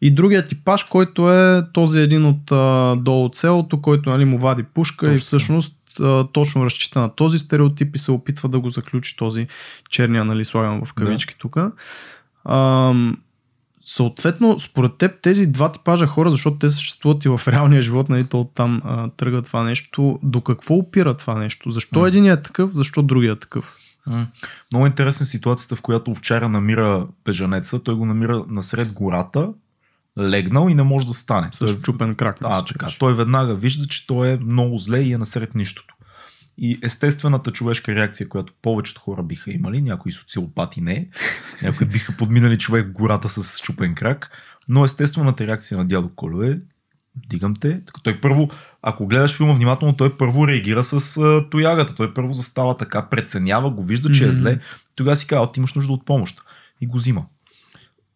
[0.00, 4.38] И другия типаж, който е този един от а, долу от селото, който нали, му
[4.38, 5.14] вади пушка Точно.
[5.14, 5.76] и всъщност
[6.32, 9.46] точно разчита на този стереотип и се опитва да го заключи този
[9.90, 11.38] черния, нали, слагам в кавички да.
[11.38, 11.56] тук.
[13.86, 18.24] Съответно, според теб тези два типажа хора, защото те съществуват и в реалния живот, нали,
[18.24, 21.70] то там а, тръгва това нещо, до какво опира това нещо?
[21.70, 22.08] Защо mm.
[22.08, 23.76] един е такъв, защо другия е такъв?
[24.08, 24.26] Mm.
[24.72, 27.82] Много интересна ситуацията, в която овчара намира бежанеца.
[27.82, 29.52] Той го намира насред гората,
[30.20, 31.48] легнал и не може да стане.
[31.52, 32.36] С чупен крак.
[32.42, 32.88] А, така.
[32.98, 35.94] Той веднага вижда, че той е много зле и е насред нищото.
[36.58, 41.08] И естествената човешка реакция, която повечето хора биха имали, някои социопати не,
[41.62, 44.30] някои биха подминали човек в гората с чупен крак,
[44.68, 46.60] но естествената реакция на дядо Колю е
[47.28, 47.82] дигам те.
[48.02, 48.48] Той първо,
[48.82, 51.94] ако гледаш филма внимателно, той първо реагира с а, тоягата.
[51.94, 54.60] Той първо застава така, преценява го, вижда, че е зле.
[54.94, 56.42] Тогава си казва, ти имаш нужда от помощ.
[56.80, 57.26] и го взима.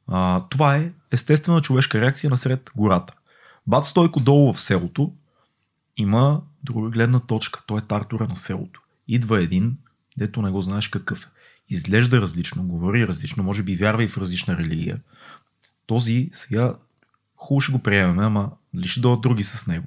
[0.08, 3.14] А, това е естествена човешка реакция насред гората.
[3.66, 5.12] Бат Стойко долу в селото
[5.96, 7.62] има друга гледна точка.
[7.66, 8.82] Той е тартура на селото.
[9.08, 9.76] Идва един,
[10.18, 11.28] дето не го знаеш какъв е.
[11.68, 15.00] Изглежда различно, говори различно, може би вярва и в различна религия.
[15.86, 16.74] Този сега
[17.36, 19.86] хубаво ще го приемем, ама ли ще дойдат други с него?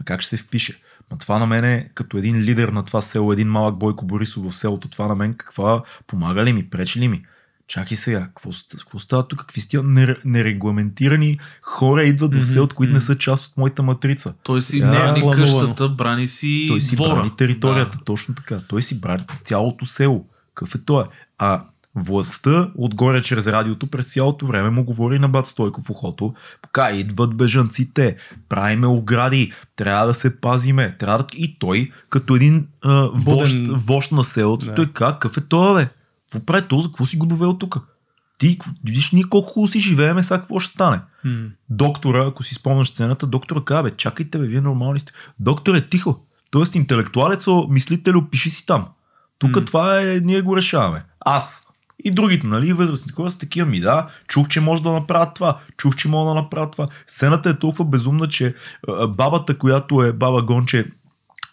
[0.00, 0.80] Ма как ще се впише?
[1.10, 4.50] Ма това на мен е като един лидер на това село, един малък Бойко Борисов
[4.50, 7.24] в селото, това на мен каква помага ли ми, пречи ли ми?
[7.70, 9.38] Чакай сега, какво, какво става тук?
[9.38, 9.78] Какви сте
[10.24, 14.34] нерегламентирани хора идват в селото, които не са част от моята матрица?
[14.42, 17.14] Той си не е къщата, брани си Той си двора.
[17.14, 18.04] брани територията, да.
[18.04, 18.60] точно така.
[18.68, 20.26] Той си брани цялото село.
[20.54, 21.04] Какъв е той?
[21.38, 21.64] А
[21.94, 26.34] властта отгоре чрез радиото през цялото време му говори на Бат Стойко в ухото.
[26.62, 28.16] Пока идват бежанците,
[28.48, 30.96] правиме огради, трябва да се пазиме.
[30.98, 31.26] Трябва да...
[31.34, 34.74] И той, като един а, вожд, вожд на селото, да.
[34.74, 35.88] той какъв е това, бе?
[36.30, 36.88] Какво прави този?
[36.88, 37.78] Какво си го довел тук?
[38.38, 40.98] Ти, виж ние колко хубаво си живееме, сега какво ще стане?
[41.24, 41.50] Hmm.
[41.70, 45.12] Доктора, ако си спомняш сцената, доктора казва, бе, чакайте, бе, вие нормални сте.
[45.40, 46.26] Доктор е тихо.
[46.50, 48.86] Тоест интелектуалец, мислителю, пиши си там.
[49.38, 49.66] Тук hmm.
[49.66, 51.04] това е, ние го решаваме.
[51.20, 51.66] Аз.
[52.04, 55.60] И другите, нали, възрастни хора са такива ми, да, чух, че може да направят това,
[55.76, 56.86] чух, че може да направят това.
[57.06, 58.54] Сцената е толкова безумна, че
[59.08, 60.90] бабата, която е баба Гонче,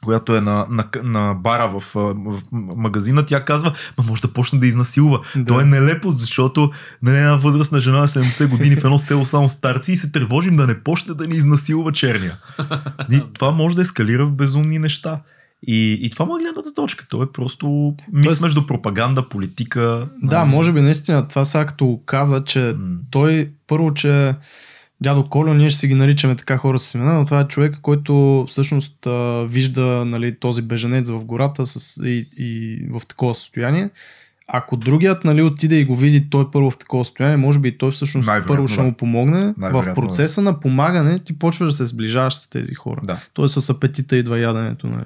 [0.03, 4.59] която е на, на, на бара в, в магазина, тя казва, ма може да почне
[4.59, 5.19] да изнасилва.
[5.35, 5.45] Да.
[5.45, 6.71] То е нелепо, защото
[7.03, 10.55] нали, една възрастна жена на 70 години в едно село само старци и се тревожим
[10.55, 12.37] да не почне да ни изнасилва черния.
[13.11, 15.21] И това може да ескалира в безумни неща.
[15.67, 17.05] И, и това му е гледната точка.
[17.09, 20.09] То е просто микс Тоест, между пропаганда, политика.
[20.23, 20.49] Да, нали?
[20.49, 24.35] може би наистина това сега като каза, че м- той първо, че
[25.01, 27.75] дядо Колю, ние ще си ги наричаме така хора с имена, но това е човек,
[27.81, 33.89] който всъщност а, вижда нали, този беженец в гората с, и, и в такова състояние.
[34.47, 37.91] Ако другият нали, отиде и го види той първо в такова състояние, може би той
[37.91, 38.83] всъщност първо ще да.
[38.83, 39.53] му помогне.
[39.57, 40.45] В процеса да.
[40.51, 43.01] на помагане ти почваш да се сближаваш с тези хора.
[43.03, 43.19] Да.
[43.33, 44.87] Тоест с апетита идва яденето.
[44.87, 45.05] Нали.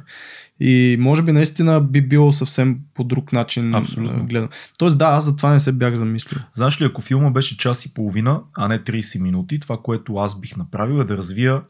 [0.63, 4.25] И може би наистина би било съвсем по друг начин Абсолютно.
[4.25, 4.49] гледан.
[4.77, 6.39] Тоест да, аз за това не се бях замислил.
[6.53, 10.39] Знаеш ли, ако филма беше час и половина, а не 30 минути, това, което аз
[10.39, 11.61] бих направил е да развия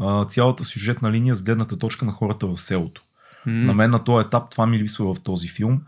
[0.00, 3.02] а, цялата сюжетна линия с гледната точка на хората в селото.
[3.46, 3.50] Mm.
[3.50, 5.80] На мен на този етап това ми липсва в този филм.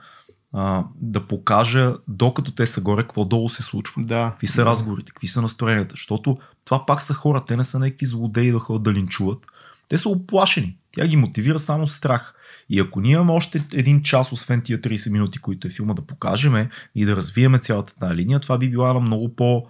[0.52, 4.02] А, да покажа, докато те са горе, какво долу се случва.
[4.02, 4.30] Да.
[4.30, 4.70] Какви са да.
[4.70, 5.92] разговорите, какви са настроенията.
[5.92, 9.46] Защото това пак са хора, те не са някакви злодеи да ходят да линчуват.
[9.88, 10.76] Те са оплашени.
[10.92, 12.34] Тя ги мотивира само страх.
[12.70, 16.02] И ако ние имаме още един час, освен тия 30 минути, които е филма да
[16.02, 19.66] покажеме и да развиеме цялата тази линия, това би била една много по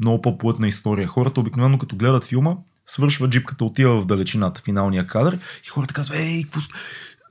[0.00, 1.06] много по-плътна история.
[1.06, 2.56] Хората обикновено като гледат филма,
[2.86, 6.60] свършва джипката, отива в далечината, финалния кадър и хората казват, ей, какво...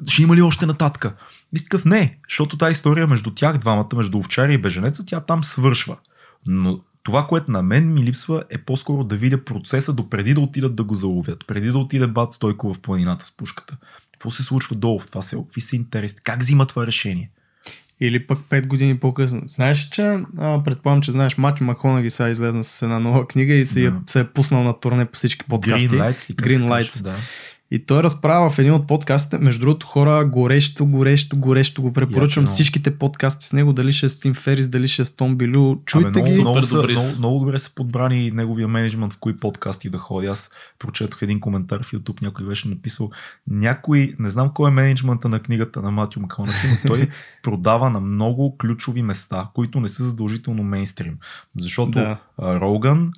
[0.07, 1.15] ще има ли още нататък?
[1.55, 5.43] И такъв не, защото тази история между тях двамата, между овчаря и беженеца, тя там
[5.43, 5.97] свършва.
[6.47, 10.41] Но това, което на мен ми липсва е по-скоро да видя процеса до преди да
[10.41, 13.77] отидат да го заловят, преди да отиде Бат Стойко в планината с пушката.
[14.17, 15.43] Какво се случва долу в това село?
[15.43, 16.15] Какви са интереси?
[16.23, 17.29] Как взима това решение?
[17.99, 19.41] Или пък 5 години по-късно.
[19.47, 23.65] Знаеш, че а, предполагам, че знаеш, Матю Маконаги сега излезна с една нова книга и
[23.65, 24.09] се, yeah.
[24.09, 25.89] се е пуснал на турне по всички подкасти.
[25.89, 27.01] Green Lights, ли, Green Lights.
[27.01, 27.17] Да.
[27.71, 32.43] И той разправя в един от подкастите, между другото хора, горещо, горещо, горещо го препоръчвам
[32.43, 35.15] Яко, всичките подкасти с него, дали ще е с Тим Ферис, дали ще е с
[35.15, 36.41] Том Билю, чуйте Абе, много, ги.
[36.41, 40.27] Много, много, много, много, добре са подбрани неговия менеджмент в кои подкасти да ходи.
[40.27, 43.11] Аз прочетох един коментар в YouTube, някой беше написал
[43.47, 47.09] някой, не знам кой е менеджмента на книгата на Матю Маконахи, но той
[47.43, 51.17] продава на много ключови места, които не са задължително мейнстрим.
[51.57, 52.17] Защото да.
[52.39, 53.11] Роган,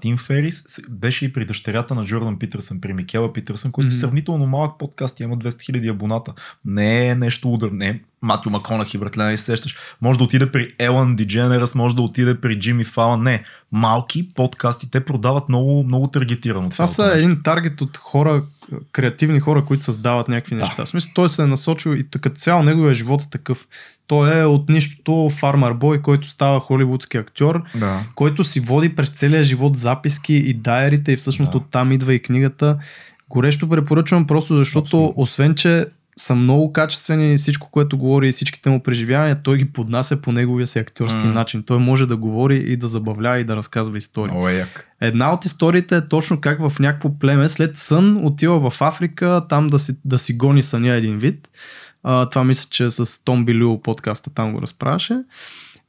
[0.00, 4.00] Тим Ферис беше и при дъщерята на Джордан Питърсън, при Микела Питърсън, който mm-hmm.
[4.00, 6.34] сравнително малък подкаст, има 200 000 абоната.
[6.64, 9.76] Не е нещо удар, не е Матю Маконахи, братле, не се сещаш.
[10.00, 13.22] Може да отиде при Елан Дидженерас, може да отиде при Джимми Фалан.
[13.22, 16.68] Не, малки подкасти, те продават много, много таргетирано.
[16.68, 17.18] Това са нещо.
[17.18, 18.42] един таргет от хора,
[18.92, 20.64] креативни хора, които създават някакви да.
[20.64, 20.84] неща.
[20.84, 23.66] В смисъл, той се е насочил и като цяло неговия живот е такъв.
[24.06, 28.00] Той е от нищото фармер бой, който става холивудски актьор, да.
[28.14, 31.58] който си води през целия живот записки и дайерите и всъщност да.
[31.58, 32.78] оттам идва и книгата.
[33.28, 35.22] Горещо препоръчвам просто защото Абсолютно.
[35.22, 35.86] освен, че
[36.16, 40.66] са много качествени всичко, което говори и всичките му преживявания, той ги поднася по неговия
[40.66, 41.32] си актьорски mm.
[41.32, 41.62] начин.
[41.62, 44.34] Той може да говори и да забавлява и да разказва истории.
[44.36, 44.88] О, як.
[45.00, 49.66] Една от историите е точно как в някакво племе след сън отива в Африка там
[49.66, 51.48] да си, да си гони съня един вид.
[52.02, 55.18] А, това мисля, че с Том Билю подкаста там го разправяше.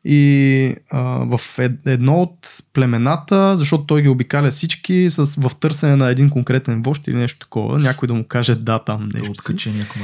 [0.06, 1.02] И а,
[1.38, 6.82] в едно от племената, защото той ги обикаля всички с, в търсене на един конкретен
[6.82, 9.26] вожд или нещо такова, някой да му каже да там нещо.
[9.26, 10.02] Да откаче някой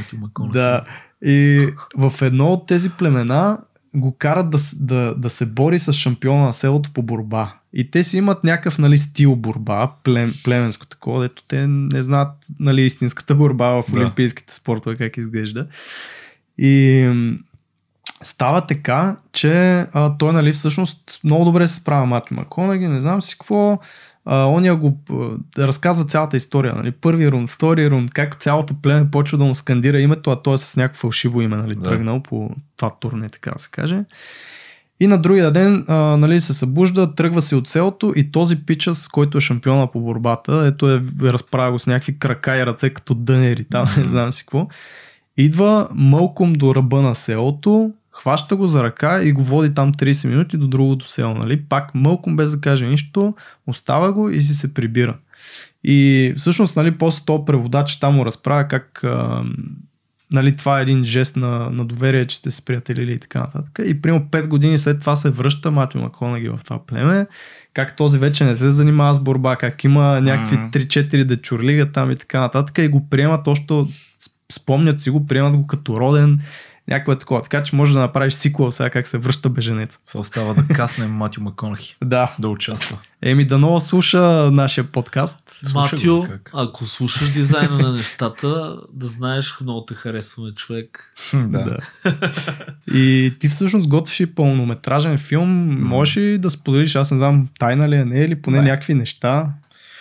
[0.53, 0.85] Да.
[1.25, 1.67] И
[1.97, 3.57] в едно от тези племена
[3.95, 7.53] го карат да, да, да се бори с шампиона на селото по борба.
[7.73, 12.31] И те си имат някакъв нали, стил борба, плем, племенско такова, дето те не знаят
[12.59, 13.99] нали, истинската борба в да.
[13.99, 15.67] олимпийските спортове как изглежда.
[16.57, 17.05] И
[18.21, 23.21] става така, че а, той нали, всъщност много добре се справя Мати Маконаги, не знам
[23.21, 23.79] си какво,
[24.25, 26.75] а, оня го а, разказва цялата история.
[26.75, 26.91] Нали?
[26.91, 30.57] Първи рун, втори рун, как цялото племе почва да му скандира името, а той е
[30.57, 31.81] с някакво фалшиво име, нали, да.
[31.81, 34.03] тръгнал по това турне, така да се каже.
[34.99, 39.07] И на другия ден а, нали, се събужда, тръгва се от селото и този пичас,
[39.07, 43.13] който е шампиона по борбата, ето е, разправя го с някакви крака и ръце като
[43.13, 44.67] дънери, там не знам си какво.
[45.37, 50.27] Идва мълком до ръба на селото, хваща го за ръка и го води там 30
[50.27, 51.33] минути до другото село.
[51.33, 51.61] Нали?
[51.61, 53.35] Пак мълком без да каже нищо,
[53.67, 55.17] остава го и си се прибира.
[55.83, 59.43] И всъщност, нали, после този преводач там му разправя как а,
[60.33, 63.79] нали, това е един жест на, на доверие, че сте се приятелили и така нататък.
[63.85, 67.27] И примерно 5 години след това се връща Матио Маконаги в това племе,
[67.73, 70.87] как този вече не се занимава с борба, как има някакви mm-hmm.
[70.87, 73.73] 3-4 дечурлига там и така нататък и го приемат още
[74.51, 76.39] спомнят си го, приемат го като роден
[76.87, 77.41] Някакво е такова.
[77.41, 79.99] Така че може да направиш сиквел сега как се връща беженец.
[80.03, 81.95] Се остава да каснем Матю Маконахи.
[82.03, 82.35] да.
[82.39, 82.97] Да участва.
[83.21, 85.59] Еми да много слуша нашия подкаст.
[85.73, 91.13] Матю, ако слушаш дизайна на нещата, да знаеш, много те харесваме човек.
[91.33, 91.63] да.
[91.63, 91.79] да.
[92.93, 95.79] И ти всъщност готвиш и пълнометражен филм.
[95.87, 98.69] Можеш ли да споделиш, аз не знам, тайна ли е, не е или поне не.
[98.69, 99.49] някакви неща?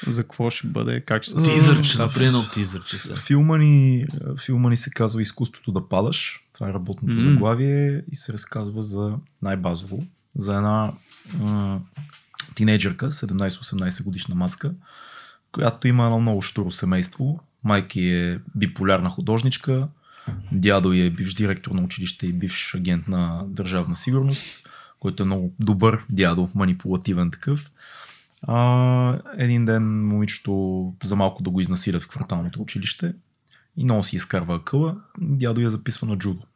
[0.06, 1.00] За какво ще бъде?
[1.00, 1.52] Как ще се...
[1.52, 3.16] Тизърче, например, тизърче са.
[3.16, 4.06] Филма ни,
[4.44, 6.45] филма ни се казва Изкуството да падаш.
[6.56, 7.30] Това е работното mm-hmm.
[7.32, 10.02] заглавие и се разказва за най-базово,
[10.36, 10.92] за една
[11.44, 11.78] а,
[12.54, 14.74] тинейджърка, 17-18 годишна мацка,
[15.52, 17.40] която има едно много штуро семейство.
[17.64, 19.88] Майки е биполярна художничка,
[20.52, 24.68] дядо е бивш директор на училище и бивш агент на държавна сигурност,
[25.00, 27.70] който е много добър дядо, манипулативен такъв.
[28.42, 33.14] А, един ден момичето за малко да го изнасилят в кварталното училище
[33.76, 36.46] и много си изкарва акъла, дядо я записва на джудо.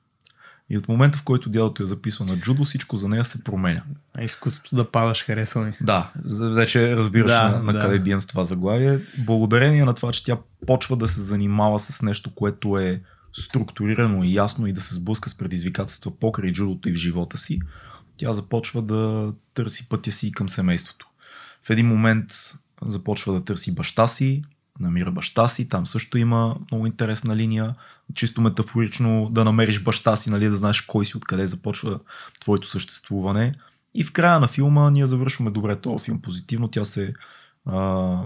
[0.70, 3.82] И от момента, в който дядото я записва на джудо, всичко за нея се променя.
[4.14, 5.72] А изкуството да падаш харесва ми.
[5.80, 7.80] Да, вече разбираш да, на, на да.
[7.80, 9.00] къде бием с това заглавие.
[9.18, 13.02] Благодарение на това, че тя почва да се занимава с нещо, което е
[13.32, 17.60] структурирано и ясно и да се сблъска с предизвикателства покрай джудото и в живота си,
[18.16, 21.08] тя започва да търси пътя си към семейството.
[21.62, 22.26] В един момент
[22.86, 24.42] започва да търси баща си,
[24.80, 27.74] намира баща си, там също има много интересна линия,
[28.14, 32.00] чисто метафорично да намериш баща си, нали, да знаеш кой си, откъде започва
[32.40, 33.54] твоето съществуване.
[33.94, 37.14] И в края на филма ние завършваме добре този филм позитивно, тя се
[37.66, 37.78] а,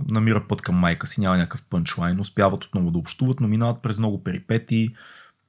[0.09, 3.99] намира път към майка си, няма някакъв пънчлайн, успяват отново да общуват, но минават през
[3.99, 4.95] много перипети,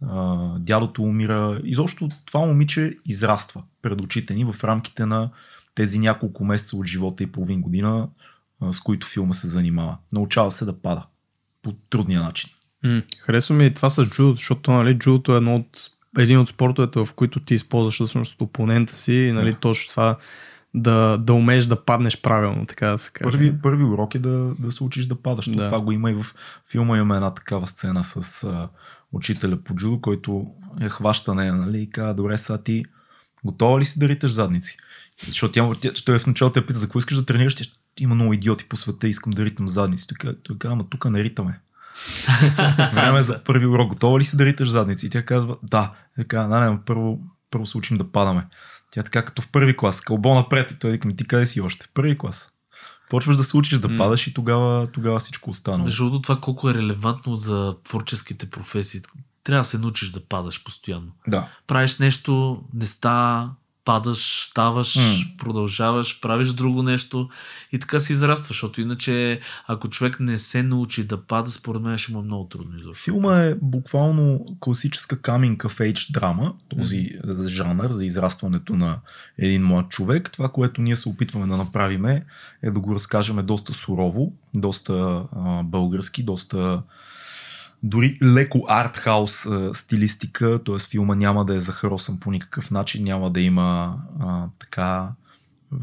[0.01, 1.61] а, дядото умира.
[1.63, 5.29] Изобщо това момиче израства пред очите ни в рамките на
[5.75, 8.07] тези няколко месеца от живота и половин година,
[8.71, 9.97] с които филма се занимава.
[10.13, 11.07] Научава се да пада
[11.61, 12.49] по трудния начин.
[12.83, 16.49] М, харесва ми и това с джудо, защото нали, джудото е едно от, един от
[16.49, 19.59] спортовете, в които ти използваш всъщност опонента си и нали, да.
[19.59, 20.17] точно това
[20.75, 23.31] да, да умееш да паднеш правилно, така да се каже.
[23.31, 25.49] Първи, първи урок е да, да се учиш да падаш.
[25.49, 25.65] Да.
[25.65, 26.25] Това го има и в
[26.71, 28.69] филма имаме една такава сцена с а,
[29.11, 30.47] учителя по джудо, който
[30.81, 32.85] е хваща нея нали, и казва, добре, сега ти
[33.45, 34.77] готова ли си да риташ задници?
[35.27, 37.55] Защото тя, тя, той в началото те пита за какво искаш да тренираш.
[37.99, 40.07] Има много идиоти по света, искам да ритам задници.
[40.07, 41.59] Той, той казва, ама тук не ритаме.
[42.93, 43.89] Време за първи урок.
[43.89, 45.05] Готова ли си да риташ задници?
[45.05, 45.91] И тя казва, да.
[46.15, 47.19] Така, да, не, първо,
[47.51, 48.47] първо се учим да падаме.
[48.91, 50.71] Тя така като в първи клас, кълбо напред.
[50.71, 51.87] И той вика ми, ти къде си още?
[51.93, 52.51] Първи клас.
[53.09, 55.83] Почваш да се учиш да падаш и тогава, тогава всичко остана.
[55.83, 59.01] Между това колко е релевантно за творческите професии.
[59.43, 61.11] Трябва да се научиш да падаш постоянно.
[61.27, 61.47] Да.
[61.67, 63.51] Правиш нещо, не става,
[63.85, 65.37] падаш, ставаш, mm.
[65.37, 67.29] продължаваш, правиш друго нещо
[67.71, 71.97] и така си израстваш, защото иначе ако човек не се научи да пада, според мен
[71.97, 73.03] ще му е много трудно изобщо.
[73.03, 77.47] Филма е буквално класическа coming of age драма, този mm.
[77.47, 78.99] жанр за израстването на
[79.37, 80.31] един млад човек.
[80.31, 82.25] Това, което ние се опитваме да направим е
[82.63, 86.81] да го разкажем доста сурово, доста а, български, доста
[87.85, 90.79] дори леко артхаус стилистика, т.е.
[90.79, 95.09] филма няма да е захаросан по никакъв начин, няма да има а, така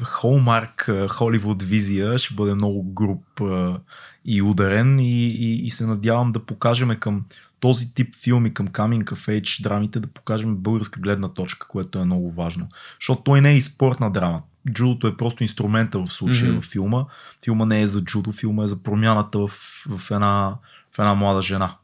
[0.02, 3.80] Холмарк, Холивуд визия, ще бъде много груп а,
[4.24, 7.24] и ударен и, и, и се надявам да покажем към
[7.60, 12.04] този тип филми, към Coming of Age драмите, да покажем българска гледна точка, което е
[12.04, 12.68] много важно.
[13.00, 14.42] Защото той не е и спортна драма.
[14.70, 16.60] Джудото е просто инструмента в случая mm-hmm.
[16.60, 17.04] в филма.
[17.44, 19.48] Филма не е за джудо, филма е за промяната в,
[19.88, 20.54] в, една,
[20.94, 21.76] в една млада жена.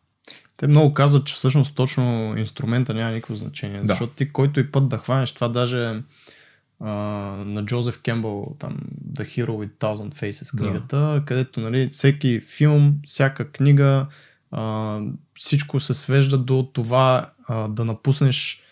[0.59, 3.81] Те много казват, че всъщност точно инструмента няма никакво значение.
[3.81, 3.87] Да.
[3.87, 6.03] Защото ти който и път да хванеш, това даже
[6.81, 6.93] а,
[7.47, 8.79] на Джозеф Кембъл, там
[9.13, 11.23] The Hero with Thousand Faces книгата, да.
[11.27, 14.07] където нали, всеки филм, всяка книга,
[14.51, 15.01] а,
[15.39, 18.63] всичко се свежда до това а, да напуснеш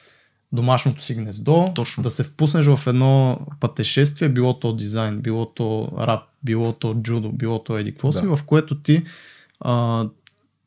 [0.53, 2.03] домашното си гнездо, Точно.
[2.03, 7.33] да се впуснеш в едно пътешествие, било то дизайн, било то рап, било то джудо,
[7.33, 8.19] било то еди какво да.
[8.19, 9.05] си, в което ти
[9.61, 10.07] а,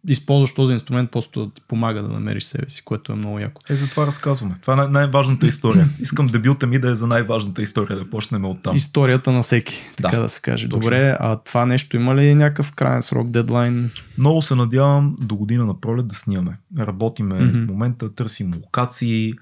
[0.07, 3.61] използваш този инструмент просто да ти помага да намериш себе си, което е много яко.
[3.69, 4.55] Е, за това разказваме.
[4.61, 5.89] Това е най- най-важната история.
[5.99, 8.75] Искам дебюта ми да е за най-важната история, да почнем от там.
[8.75, 10.69] Историята на всеки, така да, да се каже.
[10.69, 10.79] Точно.
[10.79, 13.91] Добре, а това нещо има ли някакъв крайен срок, дедлайн?
[14.17, 16.57] Много се надявам до година на пролет да снимаме.
[16.79, 17.65] Работиме mm-hmm.
[17.65, 19.33] в момента, търсим локации,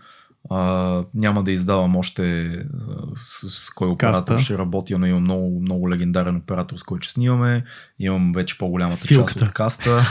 [0.49, 2.55] а, няма да издавам още
[3.13, 4.43] с, с кой оператор Каста.
[4.43, 7.63] ще работя, но имам много, много легендарен оператор, с който снимаме.
[7.99, 9.39] Имам вече по-голямата Филката.
[9.39, 10.01] част от каста.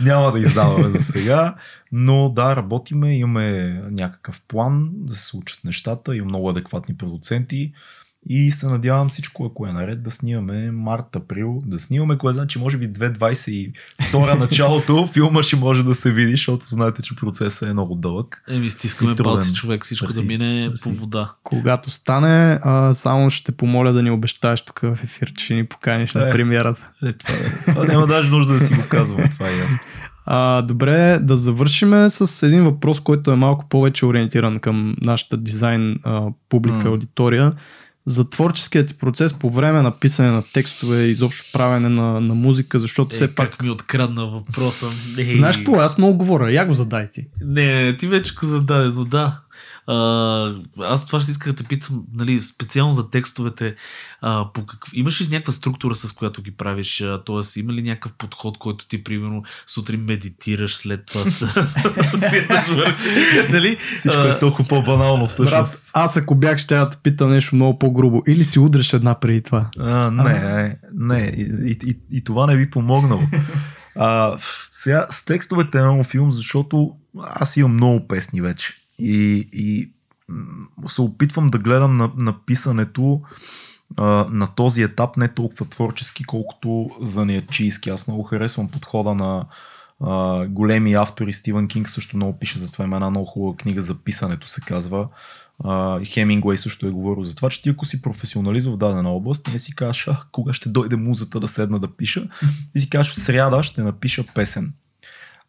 [0.02, 1.54] няма да издаваме за сега,
[1.92, 7.72] но да, работиме, имаме някакъв план да се случат нещата, имам много адекватни продуценти.
[8.28, 12.78] И се надявам всичко, ако е наред, да снимаме март-април, да снимаме, кое значи може
[12.78, 17.94] би 2022 началото, филма ще може да се види, защото знаете, че процесът е много
[17.94, 18.42] дълъг.
[18.48, 20.16] Еми, стискаме палци човек, всичко Мерси.
[20.16, 20.82] да мине Мерси.
[20.82, 21.32] по вода.
[21.42, 25.66] Когато стане, а, само ще помоля да ни обещаеш тук в ефир, че ще ни
[25.66, 26.90] поканиш е, на премиерата.
[27.04, 27.72] Е, това, е.
[27.72, 29.78] това няма даже нужда да си го казвам, това е ясно.
[30.26, 35.98] А, добре, да завършиме с един въпрос, който е малко повече ориентиран към нашата дизайн
[36.02, 36.88] а, публика, mm.
[36.88, 37.52] аудитория
[38.06, 42.78] за творческият ти процес по време на писане на текстове, изобщо правене на, на музика,
[42.78, 43.50] защото е, все пак...
[43.50, 44.86] Как ми открадна въпроса.
[45.36, 47.26] Знаеш какво, аз много говоря, я го задай ти.
[47.44, 49.38] Не, не, ти вече го зададе, но да.
[49.86, 53.74] А, аз това ще исках да те питам, нали, специално за текстовете.
[54.20, 54.90] А, по какъв...
[54.94, 57.04] Имаш ли някаква структура, с която ги правиш?
[57.24, 61.22] Тоест, има ли някакъв подход, който ти, примерно, сутрин медитираш, след това
[63.50, 63.78] нали?
[63.96, 65.72] Всичко е толкова по-банално всъщност.
[65.72, 68.22] Брат, аз ако бях, ще да те питам нещо много по-грубо.
[68.28, 69.66] Или си удреш една преди това?
[69.78, 71.34] А, не, не.
[71.36, 73.22] И, и, и, и това не би помогнало.
[73.94, 74.38] А,
[74.72, 76.90] сега с текстовете на филм, защото
[77.22, 78.81] аз имам много песни вече.
[79.02, 79.92] И, и
[80.86, 83.20] се опитвам да гледам на, на писането
[83.96, 87.90] а, на този етап не толкова творчески, колкото занаячийски.
[87.90, 89.46] Аз много харесвам подхода на
[90.00, 91.32] а, големи автори.
[91.32, 92.84] Стивън Кинг също много пише за това.
[92.84, 95.08] Има една много хубава книга за писането, се казва.
[95.64, 99.48] Uh, Хемингуей също е говорил за това, че ти ако си професионалист в дадена област,
[99.52, 102.28] не си кажеш, а, кога ще дойде музата да седна да пиша,
[102.72, 104.72] ти си кажеш, в сряда ще напиша песен.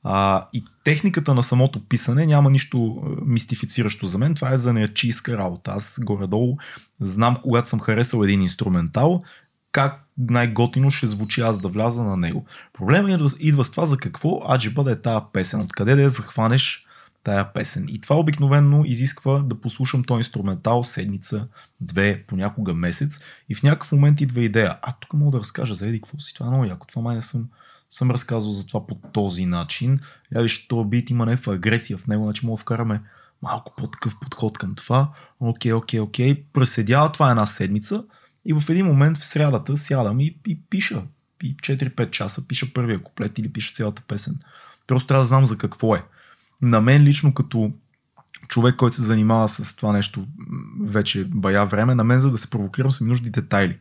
[0.04, 4.36] А, и техниката на самото писане няма нищо мистифициращо за мен.
[4.36, 5.72] Това е за неячийска работа.
[5.72, 6.58] Аз горе-долу
[7.00, 9.20] знам, когато съм харесал един инструментал,
[9.72, 12.46] как най-готино ще звучи аз да вляза на него.
[12.74, 16.86] Проблемът идва с това за какво аджиба да е тази песен, откъде да я захванеш
[17.24, 17.86] тая песен.
[17.90, 21.48] И това обикновенно изисква да послушам този инструментал седмица,
[21.82, 23.20] две, понякога месец
[23.50, 24.78] и в някакъв момент идва идея.
[24.82, 27.16] А тук мога да разкажа за еди какво си, това е много яко, това май
[27.16, 27.48] не съм
[27.94, 30.00] съм разказвал за това по този начин.
[30.36, 33.02] Я виж, този бит има някаква агресия в него, значи мога да вкараме
[33.42, 35.12] малко по-такъв подход към това.
[35.40, 36.44] Окей, окей, окей.
[36.54, 38.04] Преседява това една седмица
[38.46, 41.04] и в един момент в срядата сядам и, и пиша.
[41.44, 44.40] И 4-5 часа пиша първия куплет или пиша цялата песен.
[44.88, 46.04] Просто трябва да знам за какво е.
[46.62, 47.72] На мен лично като
[48.48, 50.28] човек, който се занимава с това нещо
[50.84, 53.80] вече бая време, на мен за да се провокирам са ми нужди детайли.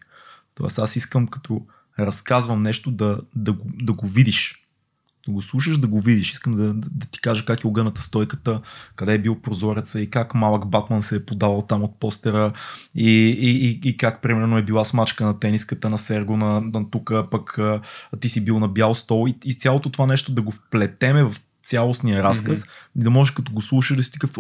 [0.55, 1.67] Тоест аз искам като
[1.99, 4.59] разказвам нещо, да, да, го, да го видиш.
[5.27, 6.33] Да го слушаш, да го видиш.
[6.33, 8.61] Искам да, да, да ти кажа как е огъната стойката,
[8.97, 12.53] къде е бил прозореца и как малък Батман се е подавал там от постера
[12.95, 16.91] и, и, и, и как примерно е била смачка на тениската на Серго на, на
[16.91, 17.81] тук, пък а,
[18.21, 21.35] ти си бил на бял стол и, и цялото това нещо да го вплетеме в
[21.63, 23.01] цялостния разказ mm-hmm.
[23.01, 24.31] и да можеш като го слушаш да си такъв,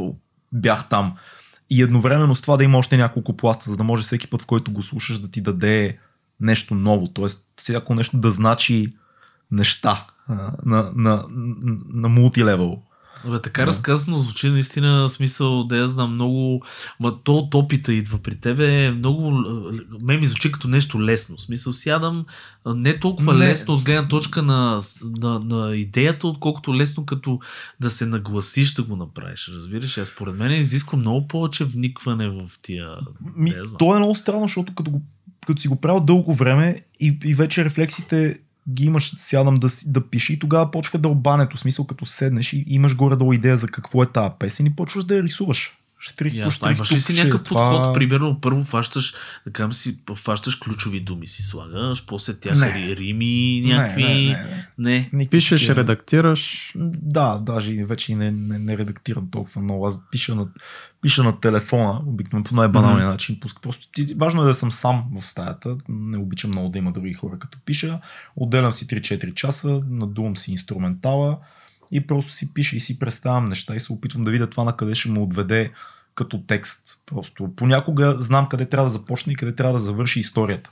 [0.52, 1.12] бях там.
[1.70, 4.46] И едновременно с това да има още няколко пласта, за да може всеки път, в
[4.46, 5.98] който го слушаш да ти даде
[6.42, 7.26] нещо ново, т.е.
[7.56, 8.92] всяко нещо да значи
[9.50, 11.24] неща на, на, на,
[11.92, 12.82] на мултилевел.
[13.30, 13.66] Бе, така да.
[13.66, 16.62] разказано звучи наистина смисъл да я знам много,
[17.00, 19.30] ма то от опита идва при тебе, много,
[20.00, 22.26] ме ми звучи като нещо лесно, смисъл сядам
[22.66, 23.38] не толкова не.
[23.38, 27.40] лесно от гледна точка на, на, на идеята, отколкото лесно като
[27.80, 32.50] да се нагласиш да го направиш, разбираш, а според мен изисква много повече вникване в
[32.62, 32.90] тия,
[33.36, 35.02] Ми, То е много странно, защото като го
[35.46, 38.38] като си го правил дълго време и, и вече рефлексите
[38.68, 42.96] ги имаш, сядам да, да пиши и тогава почва дълбането, смисъл като седнеш и имаш
[42.96, 45.81] горе-долу идея за какво е тази песен и почваш да я рисуваш.
[46.02, 46.76] Штрих по штрих.
[46.76, 47.70] Имаш ли си някакъв това...
[47.70, 47.94] подход?
[47.94, 49.14] Примерно, първо фащаш,
[49.52, 52.96] кажем си, фащаш ключови думи си слагаш, после тях не.
[52.96, 54.02] рими, някакви...
[54.02, 55.26] Не, не, не, Не.
[55.26, 55.76] Пишеш, такива...
[55.76, 56.72] редактираш.
[57.02, 59.86] Да, даже вече не, не, не редактирам толкова много.
[59.86, 60.48] Аз пиша на,
[61.02, 63.10] пиша на телефона, обикновено по най-баналния mm-hmm.
[63.10, 63.40] начин.
[63.62, 65.76] Просто ти, важно е да съм сам в стаята.
[65.88, 68.00] Не обичам много да има други хора като пиша.
[68.36, 71.38] Отделям си 3-4 часа, надувам си инструментала
[71.92, 74.76] и просто си пиша и си представям неща и се опитвам да видя това на
[74.76, 75.70] къде ще му отведе
[76.14, 76.98] като текст.
[77.06, 80.70] Просто понякога знам къде трябва да започне и къде трябва да завърши историята.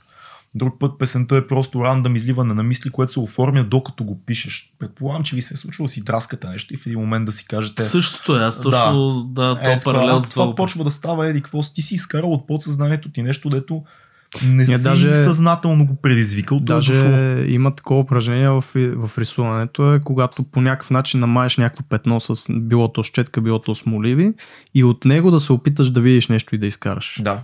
[0.55, 4.73] Друг път песента е просто рандъм изливане на мисли, което се оформя докато го пишеш.
[4.79, 7.31] Предполагам, че ви се е случило да си драскате нещо и в един момент да
[7.31, 7.83] си кажете.
[7.83, 11.27] Същото е, аз точно да, да е, то паралел това, това, това почва да става
[11.27, 13.83] еди какво ти си изкарал от подсъзнанието ти нещо, дето
[14.43, 16.57] не си даже, съзнателно го предизвикал.
[16.57, 21.57] Е даже е има такова упражнение в, в рисуването, е когато по някакъв начин намаеш
[21.57, 24.33] някакво петно с било то щетка, било то смоливи
[24.73, 27.21] и от него да се опиташ да видиш нещо и да изкараш.
[27.23, 27.43] Да.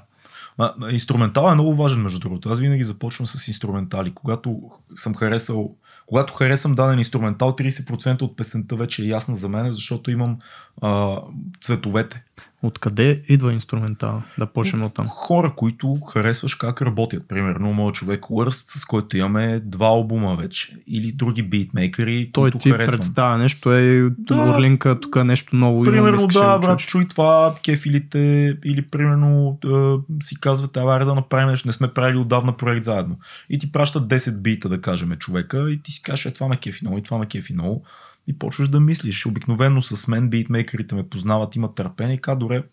[0.91, 2.49] Инструментал е много важен, между другото.
[2.49, 4.11] Аз винаги започвам с инструментали.
[4.13, 4.61] Когато
[4.95, 5.75] съм харесал
[6.07, 10.37] когато харесам даден инструментал, 30% от песента вече е ясна за мен, защото имам
[10.81, 11.21] а,
[11.61, 12.23] цветовете.
[12.63, 14.21] Откъде идва инструментал?
[14.39, 15.07] Да почнем от там.
[15.07, 17.27] Хора, които харесваш как работят.
[17.27, 20.77] Примерно, моят човек Wurst, с който имаме два албума вече.
[20.87, 22.99] Или други битмейкери, Той които ти харесвам.
[22.99, 25.83] представя нещо, е да, Орлинка, тук нещо ново.
[25.83, 31.49] Примерно, имам, да, брат, чуй това, кефилите, или примерно да, си казвате, ава да направим
[31.49, 33.19] нещо, не сме правили отдавна проект заедно.
[33.49, 36.57] И ти пращат 10 бита, да кажем, човека, и ти си кажеш, е, това ме
[36.57, 37.83] кефи много, и това ме кефи много
[38.27, 39.25] и почваш да мислиш.
[39.25, 42.63] Обикновено с мен битмейкерите ме познават, имат търпение и казват, добре,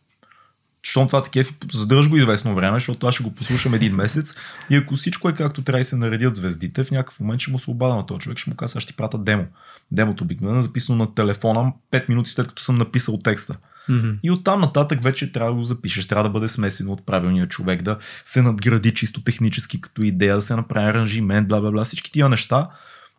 [0.83, 4.35] щом това такива, задържа го известно време, защото аз ще го послушам един месец
[4.71, 7.59] и ако всичко е както трябва и се наредят звездите, в някакъв момент ще му
[7.59, 9.47] се обада на този човек, ще му кажа, аз ще ти пратя демо.
[9.93, 13.57] Демото обикновено е записано на телефона 5 минути след като съм написал текста.
[13.91, 14.19] Mm-hmm.
[14.23, 17.83] И оттам нататък вече трябва да го запишеш, трябва да бъде смесено от правилния човек,
[17.83, 22.13] да се надгради чисто технически като идея, да се направи аранжимент, бла бла бла, всички
[22.13, 22.69] тия неща.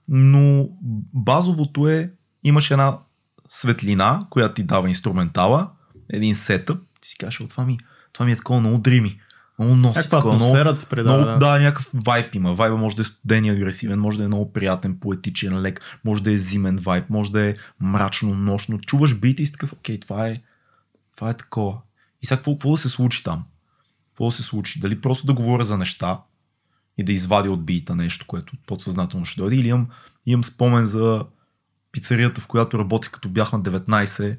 [0.08, 0.70] Но
[1.14, 2.12] базовото е
[2.46, 3.00] имаш една
[3.50, 5.70] светлина, която ти дава инструментала,
[6.10, 7.80] един сетъп, ти си кажеш, това ми,
[8.14, 9.22] това ми е такова много дрими.
[9.60, 9.98] Много носи.
[9.98, 11.22] Някаква такова, много, ти предава.
[11.22, 12.54] Много, да, някакъв вайп има.
[12.54, 16.24] Вайба може да е студен и агресивен, може да е много приятен, поетичен, лек, може
[16.24, 18.80] да е зимен вайб, може да е мрачно, нощно.
[18.80, 20.42] Чуваш бит и си такъв, окей, това е,
[21.16, 21.78] това е такова.
[22.22, 23.44] И сега какво, какво да се случи там?
[24.10, 24.80] Какво да се случи?
[24.80, 26.20] Дали просто да говоря за неща
[26.98, 29.88] и да извадя от бита нещо, което подсъзнателно ще дойде, или имам,
[30.26, 31.26] имам спомен за
[31.96, 34.38] пицарията, в която работих като бях на 19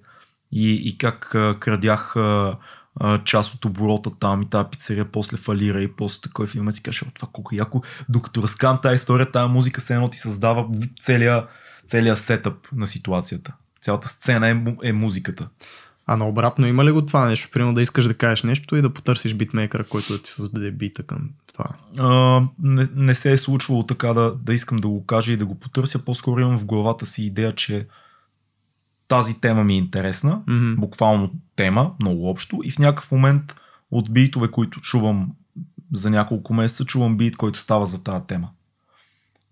[0.53, 2.59] и, и как а, крадях а,
[3.01, 6.83] а, част от оборота там и тази пицария после фалира и после такой филм си
[6.83, 10.67] каже, това колко яко, докато разкам тази история, тази музика се едно ти създава
[11.01, 11.47] целия,
[11.87, 13.55] целия сетъп на ситуацията.
[13.81, 14.57] Цялата сцена е,
[14.89, 15.49] е музиката.
[16.07, 17.49] А наобратно има ли го това нещо?
[17.53, 21.03] Примерно да искаш да кажеш нещо и да потърсиш битмейкъра, който да ти създаде бита
[21.03, 21.69] към това?
[21.99, 25.47] А, не, не се е случвало така да, да искам да го кажа и да
[25.47, 26.05] го потърся.
[26.05, 27.87] По-скоро имам в главата си идея, че
[29.09, 30.77] тази тема ми е интересна, mm-hmm.
[30.77, 33.57] буквално тема, много общо и в някакъв момент
[33.91, 35.33] от битове, които чувам
[35.93, 38.49] за няколко месеца, чувам бит, който става за тази тема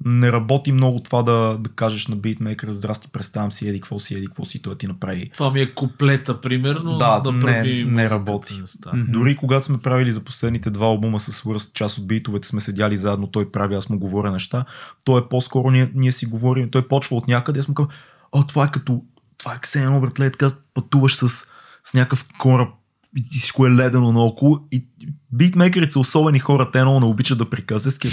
[0.05, 4.15] не работи много това да, да кажеш на битмейкера, здрасти, представям си, еди, какво си,
[4.15, 5.31] еди, какво си, той ти направи.
[5.31, 8.55] Това ми е куплета, примерно, да, да не, не работи.
[8.55, 9.11] Mm-hmm.
[9.11, 12.97] Дори когато сме правили за последните два албума с Wurst, част от битовете сме седяли
[12.97, 14.65] заедно, той прави, аз му говоря неща,
[15.05, 17.95] той е по-скоро, ние, ние си говорим, той почва от някъде, аз му казвам,
[18.33, 19.03] о, това е като,
[19.39, 21.29] това е Ксен Обертле, така пътуваш с,
[21.85, 22.69] с някакъв кораб
[23.17, 24.85] и всичко е ледено наоколо и
[25.33, 28.05] битмейкерите са особени хора, те много не обичат да приказват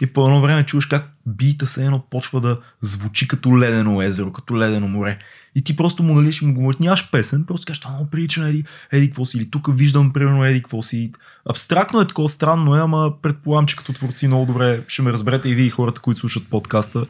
[0.00, 4.32] и по едно време чуваш как бита се едно почва да звучи като ледено езеро,
[4.32, 5.18] като ледено море.
[5.56, 8.40] И ти просто му нали ще му говориш, нямаш песен, просто кажеш, това много прилича
[8.40, 11.12] на Еди, Еди какво си, или тук виждам, примерно, Еди какво си.
[11.50, 15.48] Абстрактно е такова, странно е, ама предполагам, че като творци много добре ще ме разберете
[15.48, 17.06] и вие хората, които слушат подкаста.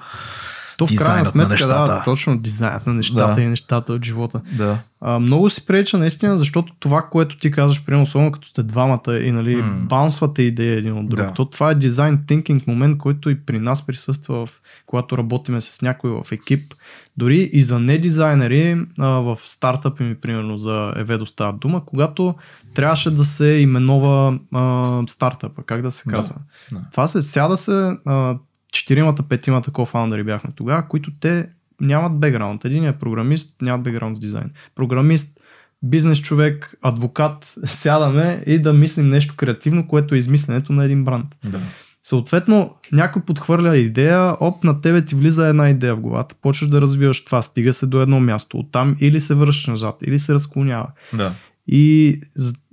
[0.76, 3.42] То в крайна сметка, да, точно дизайнът на нещата да.
[3.42, 4.40] и нещата от живота.
[4.52, 4.78] Да.
[5.00, 9.18] А, много си преча наистина, защото това, което ти казваш, примерно, особено като сте двамата
[9.22, 9.86] и нали, mm.
[9.86, 11.32] баунсвате идея един от друг, да.
[11.32, 15.82] то това е дизайн тинкинг момент, който и при нас присъства, в, когато работиме с
[15.82, 16.74] някой в екип.
[17.16, 22.34] Дори и за недизайнери а, в стартъпи ми, примерно, за Еведо става дума, когато
[22.74, 26.34] трябваше да се именова а, стартъпа, как да се казва.
[26.72, 26.80] Да.
[26.90, 28.36] Това се сяда се а,
[28.74, 31.48] четиримата, петимата кофаундъри бяхме тогава, които те
[31.80, 32.64] нямат бекграунд.
[32.64, 34.50] Един е програмист, нямат бекграунд с дизайн.
[34.74, 35.40] Програмист,
[35.82, 41.26] бизнес човек, адвокат, сядаме и да мислим нещо креативно, което е измисленето на един бранд.
[41.44, 41.60] Да.
[42.02, 46.80] Съответно, някой подхвърля идея, оп, на тебе ти влиза една идея в главата, почваш да
[46.80, 50.86] развиваш това, стига се до едно място, оттам или се връщаш назад, или се разклонява.
[51.12, 51.34] Да.
[51.66, 52.20] И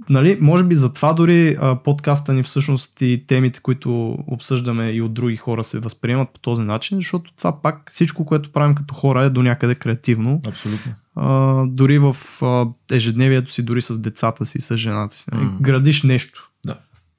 [0.09, 5.13] нали, може би затова дори а, подкаста ни всъщност и темите, които обсъждаме и от
[5.13, 9.25] други хора се възприемат по този начин, защото това пак всичко, което правим като хора
[9.25, 10.41] е до някъде креативно.
[10.47, 10.91] Абсолютно.
[11.15, 15.25] А, дори в а, ежедневието си, дори с децата си, с жената си.
[15.31, 15.61] Нали, mm.
[15.61, 16.49] Градиш нещо.
[16.65, 16.75] Да.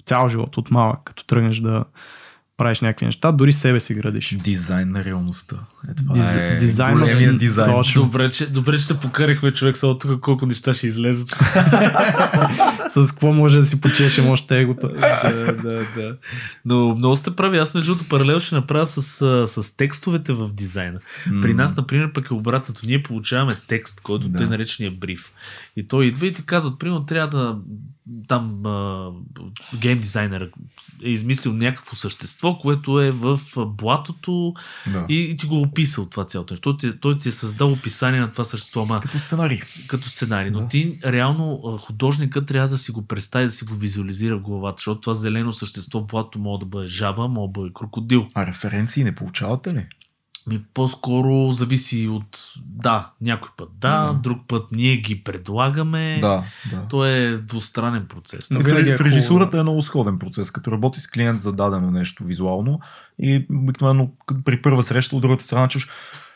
[0.07, 1.85] Цял живот от малък, като тръгнеш да,
[2.63, 4.37] правиш някакви неща, дори себе си градиш.
[4.45, 5.57] Дизайн на реалността.
[5.91, 7.71] Е, това Диз, е дизайн големия дизайн.
[7.71, 8.03] Точно.
[8.03, 11.29] Добре, че, добре, че те покарихме човек само тук колко неща ще излезат.
[12.89, 14.89] с какво може да си почеше още егото.
[14.89, 16.17] да, да, да.
[16.65, 17.59] Но много сте прави.
[17.59, 19.03] Аз между другото паралел ще направя с,
[19.47, 20.99] с текстовете в дизайна.
[21.43, 22.83] При нас, например, пък е обратното.
[22.87, 24.39] Ние получаваме текст, който да.
[24.39, 25.33] те наречения бриф.
[25.77, 27.59] И той идва и ти казва, примерно, трябва да
[28.29, 29.11] там а,
[29.81, 30.51] гейм дизайнер
[31.05, 34.55] е измислил някакво същество, което е в блатото
[34.93, 35.07] да.
[35.09, 36.63] и, и ти го описал това цялото нещо.
[36.63, 38.83] Той, ти, той ти е създал описание на това същество.
[38.83, 39.61] Ама, като сценарий.
[39.87, 40.51] Като сценарий.
[40.51, 40.61] Да.
[40.61, 44.77] Но ти реално художника трябва да си го представи, да си го визуализира в главата,
[44.79, 48.29] защото това зелено същество в блатото може да бъде жаба, може да бъде крокодил.
[48.35, 49.87] А референции не получавате ли?
[50.47, 52.53] Ми по-скоро зависи от...
[52.67, 54.13] Да, някой път да, да.
[54.13, 56.19] друг път ние ги предлагаме.
[56.21, 56.87] Да, да.
[56.91, 58.51] То е двустранен процес.
[58.51, 60.51] Но в, е в режисурата е много сходен процес.
[60.51, 62.81] Като работи с клиент за дадено нещо визуално
[63.19, 64.11] и обикновено
[64.45, 65.89] при първа среща от другата страна чуш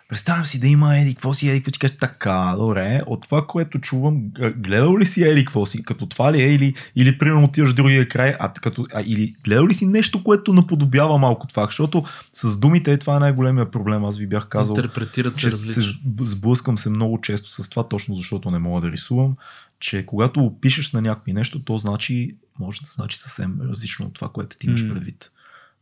[0.09, 3.47] Представям си да има еди какво си, еди какво ти кажеш така, добре, от това,
[3.47, 4.23] което чувам,
[4.57, 8.09] гледал ли си еди какво си, като това ли е, или, или примерно отиваш другия
[8.09, 12.59] край, а, като, а, или гледал ли си нещо, което наподобява малко това, защото с
[12.59, 14.75] думите е това е най-големия проблем, аз ви бях казал.
[14.77, 15.83] Интерпретират се различно.
[15.83, 19.37] Се сблъскам се много често с това, точно защото не мога да рисувам,
[19.81, 24.29] че когато опишеш на някой нещо, то значи, може да значи съвсем различно от това,
[24.29, 24.93] което ти имаш mm.
[24.93, 25.31] предвид.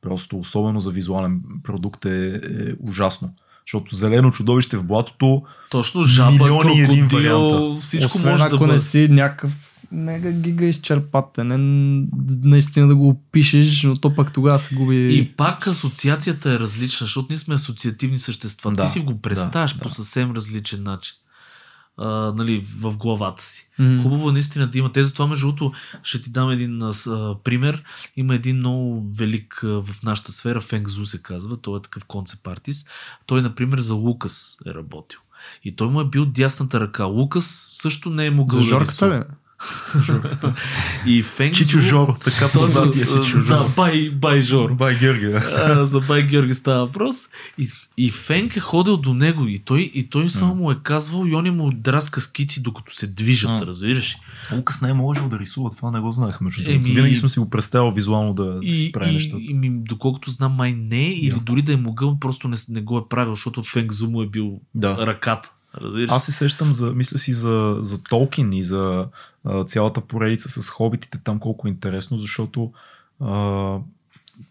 [0.03, 2.41] Просто особено за визуален продукт е, е
[2.81, 3.35] ужасно.
[3.67, 5.43] Защото зелено чудовище в блатото.
[5.71, 8.73] Точно жаба, крокодил, всичко Освен може ако да бъде.
[8.73, 9.53] не си някакъв
[9.93, 12.09] мега гига изчерпателен,
[12.43, 15.19] наистина да го опишеш, но то пък тогава се губи.
[15.21, 18.73] И пак асоциацията е различна, защото ние сме асоциативни същества.
[18.73, 21.15] Да, Ти си го представяш да, по съвсем различен начин
[21.97, 23.71] а, нали, в главата си.
[23.81, 24.03] Mm-hmm.
[24.03, 24.93] Хубаво е наистина да има.
[24.93, 25.73] Те затова, между другото,
[26.03, 26.93] ще ти дам един а,
[27.45, 27.85] пример.
[28.17, 32.05] Има един много велик а, в нашата сфера, Фенг Зу се казва, той е такъв
[32.05, 32.91] концепт артист.
[33.27, 35.21] Той, например, за Лукас е работил.
[35.65, 37.05] И той му е бил дясната ръка.
[37.05, 39.25] Лукас също не е могъл за да рисува.
[41.07, 43.43] И Фенг Чичо Жор, така познатия Чичо Жор.
[43.43, 44.73] Да, бай, бай Жор.
[44.73, 45.27] Бай Георги.
[45.27, 47.17] А, за Бай Георги става въпрос.
[47.59, 51.27] И, и Фенк е ходил до него и той, и той само му е казвал
[51.27, 53.67] и он му драска скици докато се движат, а.
[53.67, 54.17] разбираш.
[54.53, 56.85] Лукас не е можел да рисува, това не го знаех между другото.
[56.85, 59.43] Винаги съм си го представил визуално да, и, си прави нещата.
[59.43, 61.41] И, и, доколкото знам май не, или yeah.
[61.41, 64.27] дори да е могъл, просто не, не го е правил, защото Фенк Зу му е
[64.27, 65.07] бил да.
[65.07, 65.51] ръката.
[65.81, 66.11] Разбираш?
[66.13, 69.07] Аз се сещам, за, мисля си за, за Толкин и за
[69.67, 72.73] цялата поредица с хобитите там колко е интересно, защото
[73.21, 73.79] а,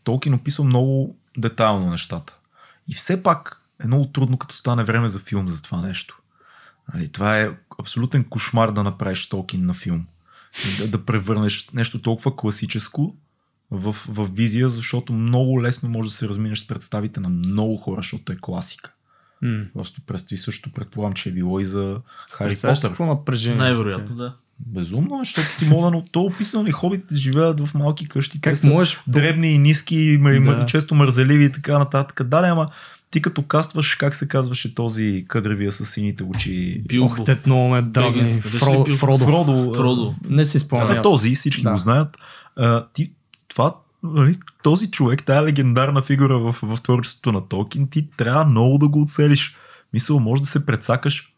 [0.04, 2.34] Толкин описва много детайлно нещата.
[2.88, 6.20] И все пак е много трудно, като стане време за филм за това нещо.
[6.94, 10.06] Нали, това е абсолютен кошмар да направиш Толкин на филм.
[10.80, 13.16] Да, да превърнеш нещо толкова класическо
[13.72, 18.02] в, в визия, защото много лесно може да се разминеш с представите на много хора,
[18.02, 18.94] защото е класика.
[19.44, 19.72] Mm.
[19.74, 22.02] Просто представи също предполагам, че е било и за
[22.32, 22.82] Хари Потър.
[22.82, 23.58] какво напрежение?
[23.58, 24.36] Най-вероятно, да.
[24.68, 28.42] Безумно, защото ти мога да то описано и хобитите живеят в малки къщи.
[28.42, 29.00] Как те можеш?
[29.08, 30.66] Дребни и ниски, да.
[30.66, 32.24] често мързеливи и така нататък.
[32.24, 32.68] Да, ама
[33.12, 36.84] ти като кастваш, как се казваше този къдревия с сините очи?
[36.88, 37.14] Билбо.
[37.14, 38.26] Ох, те много ме дразни.
[38.26, 38.96] Фродо.
[38.96, 39.74] Фродо.
[39.74, 40.16] Фродо.
[40.30, 40.90] Не си спомням.
[40.90, 41.72] Да, този, всички да.
[41.72, 42.18] го знаят.
[42.56, 43.12] А, ти,
[43.48, 48.78] това нали, този човек, тая легендарна фигура в, в творчеството на Толкин, ти трябва много
[48.78, 49.56] да го оцелиш.
[49.94, 51.33] Мисъл, може да се предсакаш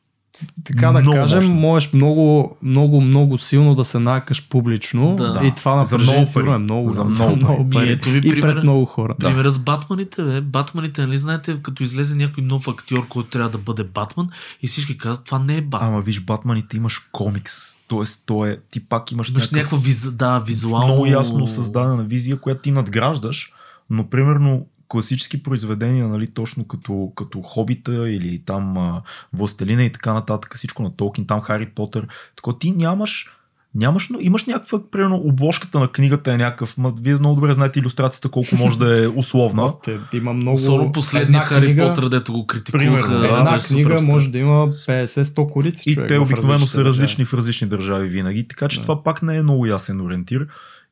[0.64, 1.56] така да много кажем, мощно.
[1.56, 5.42] можеш много, много, много силно да се накаш публично да.
[5.44, 7.92] и това на много сигурно е много, за много, за много пари.
[7.92, 9.16] Ето ви и пример, пред много хора.
[9.20, 9.28] Да.
[9.28, 10.42] Примера с Батманите, бе.
[10.42, 14.30] Батманите, нали знаете, като излезе някой нов актьор, който трябва да бъде Батман
[14.62, 15.90] и всички казват, това не е Батман.
[15.90, 17.54] Ама виж, Батманите имаш комикс.
[17.88, 20.88] Тоест, то е, ти пак имаш, имаш някакъв, някаква виз, да, визуално...
[20.88, 23.54] Много ясно създадена визия, която ти надграждаш,
[23.90, 29.02] но примерно класически произведения, нали, точно като, като Хобита или там а,
[29.34, 33.36] Властелина и така нататък, всичко на Толкин, там Хари Потър, така ти нямаш
[33.76, 36.78] Нямаш, но имаш някаква, примерно, обложката на книгата е някакъв.
[36.78, 39.74] Ма, вие много добре знаете иллюстрацията колко може да е условна.
[40.14, 40.56] Има много.
[40.56, 41.78] Особено последния Хари.
[41.78, 43.16] Потър, дето го критикуваха.
[43.16, 45.90] Една книга може да има 50-100 корици.
[45.90, 48.48] И те обикновено са различни в различни държави винаги.
[48.48, 48.82] Така че да.
[48.82, 50.48] това пак не е много ясен ориентир.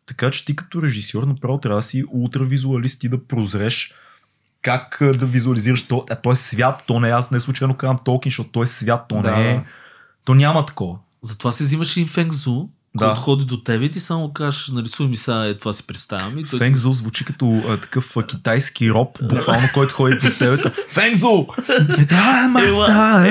[0.06, 3.94] Така че ти като режисьор направо трябва да си ултравизуалист и да прозреш
[4.62, 6.06] как да визуализираш то.
[6.10, 8.68] А, то е свят, то не е, аз не случайно казвам Толкин, защото то е
[8.68, 9.36] свят, то да.
[9.36, 9.64] не е.
[10.26, 10.98] То няма такова.
[11.22, 13.06] Затова си взимаш и Фенгзу, да.
[13.06, 16.38] който ходи до тебе и ти само кажеш, нарисуй ми сега, е, това си представям.
[16.38, 16.96] И той Фенгзу ти...
[16.96, 20.58] звучи като а, такъв а, китайски роб, буквално, който ходи до тебе.
[20.90, 21.46] Фенгзу!
[22.10, 23.24] Да, маста!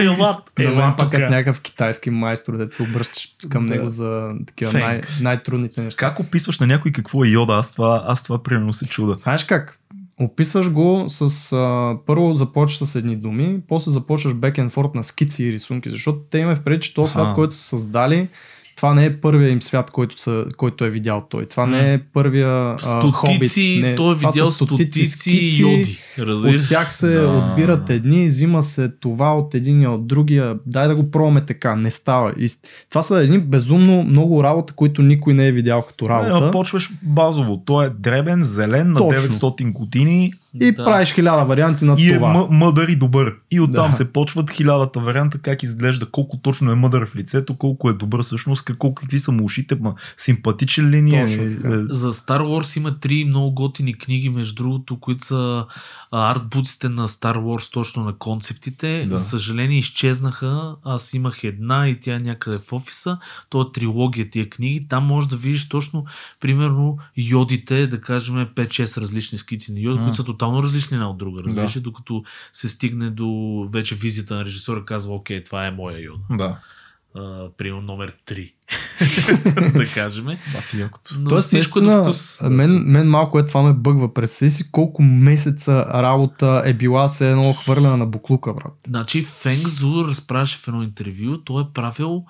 [0.59, 5.81] Ела, пак като някакъв китайски майстор, да се обръщаш към него за такива най- най-трудните
[5.81, 6.09] неща.
[6.09, 7.53] Как описваш на някой какво е йода?
[7.53, 9.17] Аз това, аз това примерно се чуда.
[9.19, 9.79] Знаеш как?
[10.21, 11.53] Описваш го с...
[11.53, 15.91] А, първо започваш с едни думи, после започваш back and forth на скици и рисунки,
[15.91, 18.29] защото те имат в преди, че този свят, който са създали,
[18.77, 21.47] това не е първия им свят, който, са, който е видял той.
[21.47, 23.83] Това не е първия стотици, хобит.
[23.83, 25.99] Не, той е видял стотици, стотици йоди.
[26.19, 26.63] Разбираш?
[26.63, 27.29] От тях се да.
[27.29, 30.59] отбират едни, взима се това от единия, от другия.
[30.67, 31.77] Дай да го пробваме така.
[31.77, 32.35] Не става.
[32.39, 32.49] И
[32.89, 36.47] това са едни безумно много работа, които никой не е видял като работа.
[36.47, 37.63] Не, почваш базово.
[37.67, 39.29] Той е дребен, зелен, на Точно.
[39.29, 40.85] 900 години и да.
[40.85, 42.29] правиш хиляда варианти на и това.
[42.29, 43.35] И е мъдър и добър.
[43.51, 43.93] И оттам да.
[43.93, 48.23] се почват хилядата варианта, как изглежда, колко точно е мъдър в лицето, колко е добър
[48.23, 51.23] всъщност, колко, какви са му ушите, ма, симпатичен ли ни е.
[51.23, 51.27] е.
[51.89, 55.67] За Star Wars има три много готини книги, между другото, които са
[56.13, 59.07] артбуците на Star Wars, точно на концептите.
[59.09, 59.15] Да.
[59.15, 60.75] За съжаление изчезнаха.
[60.85, 63.19] Аз имах една и тя е някъде в офиса.
[63.49, 64.87] То е трилогия тия книги.
[64.89, 66.05] Там можеш да видиш точно,
[66.41, 71.19] примерно, йодите, да кажем 5-6 различни скици на йоди, които са тотално различни една от
[71.19, 71.81] друга, разбираш, да.
[71.81, 76.23] докато се стигне до вече визията на режисора, казва, окей, това е моя йода.
[76.31, 76.59] Да.
[77.17, 78.53] Uh, примерно номер 3.
[79.79, 80.27] да кажем.
[81.19, 82.41] Но Тоест, всичко е до вкус.
[82.43, 84.15] Мен, мен малко е това ме бъгва.
[84.15, 88.73] Представи си колко месеца работа е била се едно хвърлена на буклука, брат.
[88.89, 92.25] Значи Фенг Зу разправяше в едно интервю, той е правил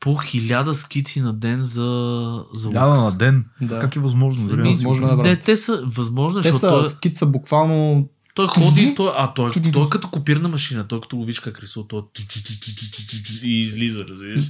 [0.00, 3.44] по хиляда скици на ден за, за Хиляда на ден?
[3.60, 3.78] Да.
[3.78, 4.48] Как е възможно?
[4.48, 6.84] Дори Ми, възможно е, не, те са възможно, те са той...
[6.84, 11.24] скица буквално той ходи, той, а той, той е като копирна машина, той като го
[11.24, 12.02] виж как рисува, той
[13.42, 14.44] и излиза, разбираш.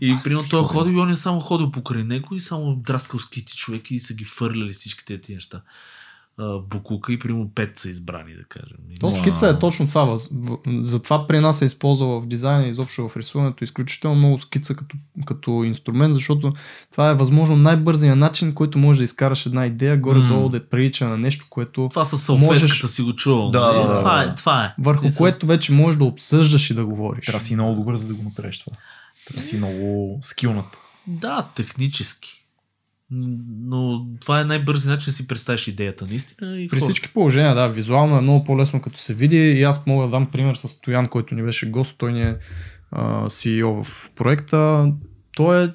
[0.00, 3.56] И примерно той ходи и он е само ходил покрай него и само драскал скити
[3.56, 5.62] човек и са ги фърляли всички тези неща
[6.70, 8.76] букука и примерно 5 са избрани, да кажем.
[9.00, 10.16] То скица е точно това.
[10.80, 14.96] Затова при нас се използва в дизайна и изобщо в рисуването изключително много скица като,
[15.26, 16.52] като инструмент, защото
[16.92, 21.18] това е възможно най-бързият начин, който може да изкараш една идея горе-долу да прилича на
[21.18, 21.86] нещо, което.
[21.90, 22.82] Това със салфетката можеш...
[22.82, 23.50] си го чувал.
[23.50, 23.86] Да, нали?
[23.86, 24.74] да, това, е, това е.
[24.82, 27.26] Върху Те което вече можеш да обсъждаш и да говориш.
[27.26, 28.76] Трябва си много добър, за да го направиш това.
[29.26, 30.76] Трябва си много скилнат.
[31.06, 32.41] Да, технически.
[33.12, 36.60] Но това е най-бързи начин да си представиш идеята, наистина.
[36.60, 36.88] И При хора.
[36.88, 40.26] всички положения, да, визуално е много по-лесно като се види и аз мога да дам
[40.26, 42.36] пример с Стоян, който ни беше гост, той ни е
[43.24, 44.92] CEO в проекта
[45.36, 45.68] той е,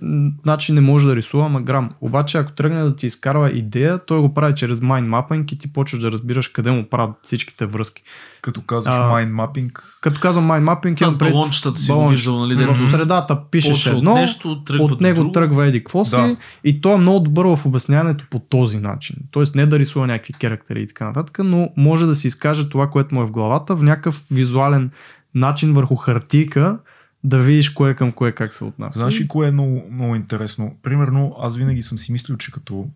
[0.43, 1.89] значи не може да рисува, ама грам.
[2.01, 5.73] Обаче ако тръгне да ти изкарва идея, той го прави чрез mind mapping и ти
[5.73, 8.03] почваш да разбираш къде му правят всичките връзки.
[8.41, 9.71] Като казваш а, mind mapping?
[10.01, 11.31] Като казвам mind mapping, аз пред...
[11.31, 12.09] балончетата си балонч...
[12.09, 12.65] виждал, нали?
[12.65, 15.31] В средата пишеш едно, от, нещо, от него друго.
[15.31, 16.37] тръгва еди какво си да.
[16.63, 19.15] и той е много добър в обясняването по този начин.
[19.31, 22.89] Тоест не да рисува някакви характери и така нататък, но може да си изкаже това,
[22.89, 24.91] което му е в главата в някакъв визуален
[25.35, 26.77] начин върху хартийка,
[27.23, 28.99] да видиш кое към кое как се отнася.
[28.99, 30.77] Знаеш ли кое е много, много интересно?
[30.83, 32.89] Примерно, аз винаги съм си мислил, че като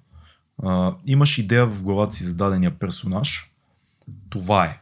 [0.64, 3.52] а, имаш идея в главата си за дадения персонаж,
[4.30, 4.80] това е.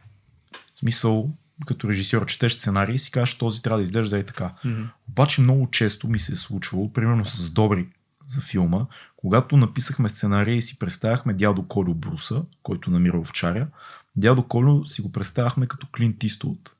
[0.74, 1.30] В смисъл,
[1.66, 4.54] като режисьор четеш сценарий и си кажеш, този трябва да изглежда и така.
[4.64, 4.88] Mm-hmm.
[5.08, 7.88] Обаче много често ми се е случвало, примерно с Добри
[8.26, 8.86] за филма,
[9.16, 13.66] когато написахме сценария и си представяхме дядо Колю Бруса, който намира овчаря,
[14.16, 16.74] дядо Колю си го представяхме като Клинт Иствуд.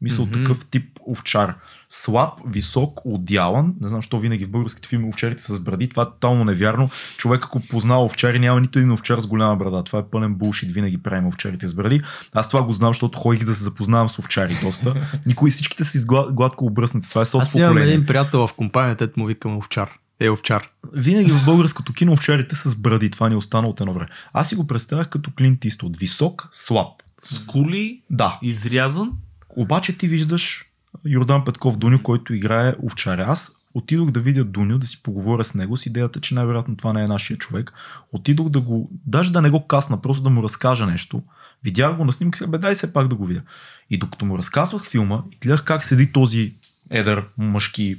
[0.00, 0.32] Мисля, mm-hmm.
[0.32, 1.54] такъв тип овчар.
[1.88, 3.74] Слаб, висок, отдялан.
[3.80, 5.88] Не знам, защо винаги в българските филми овчарите са с бради.
[5.88, 6.90] Това е тотално невярно.
[7.16, 9.84] Човек, ако познава овчари, няма нито един овчар с голяма брада.
[9.84, 10.70] Това е пълен булшит.
[10.70, 12.02] Винаги правим овчарите с бради.
[12.32, 15.08] Аз това го знам, защото ходих да се запознавам с овчари доста.
[15.26, 15.98] Никой всичките си
[16.32, 17.08] гладко обръснати.
[17.08, 19.90] Това е соц Аз имам един приятел в компанията, му викам овчар.
[20.20, 20.70] Е, овчар.
[20.92, 23.10] Винаги в българското кино овчарите са с бради.
[23.10, 24.08] Това ни е остана от едно време.
[24.32, 25.96] Аз си го представях като Клинт Иствуд.
[25.96, 26.88] Висок, слаб.
[27.22, 28.38] Скули, да.
[28.42, 29.12] изрязан
[29.56, 30.64] обаче ти виждаш
[31.04, 33.24] Йордан Петков Дуню, който играе овчаря.
[33.28, 36.92] Аз отидох да видя Дуню, да си поговоря с него с идеята, че най-вероятно това
[36.92, 37.72] не е нашия човек.
[38.12, 41.22] Отидох да го, даже да не го касна, просто да му разкажа нещо.
[41.64, 43.42] Видях го на снимка, бе дай се пак да го видя.
[43.90, 46.54] И докато му разказвах филма и гледах как седи този
[46.90, 47.98] едър мъжки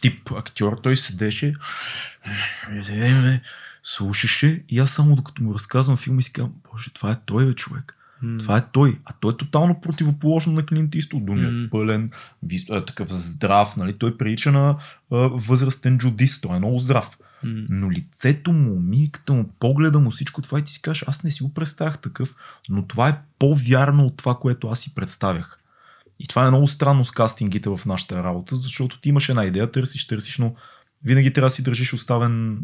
[0.00, 1.54] тип актьор, той седеше,
[3.84, 7.54] слушаше и аз само докато му разказвам филма и си казвам, боже, това е той
[7.54, 7.96] човек.
[8.24, 8.38] Mm.
[8.38, 8.98] Това е той.
[9.04, 11.26] А той е тотално противоположно на Клинт Иствуд.
[11.26, 11.70] Дуня mm.
[11.70, 12.10] пълен,
[12.42, 13.76] вис, е, такъв здрав.
[13.76, 13.92] Нали?
[13.92, 14.76] Той прилича на е,
[15.32, 16.42] възрастен джудист.
[16.42, 17.18] Той е много здрав.
[17.44, 17.66] Mm.
[17.70, 21.30] Но лицето му, мимиката му, погледа му, всичко това и ти си кажеш, аз не
[21.30, 22.34] си го представях такъв,
[22.68, 25.58] но това е по-вярно от това, което аз си представях.
[26.18, 29.70] И това е много странно с кастингите в нашата работа, защото ти имаш една идея,
[29.70, 30.54] търсиш, търсиш, но
[31.04, 32.58] винаги трябва да си държиш оставен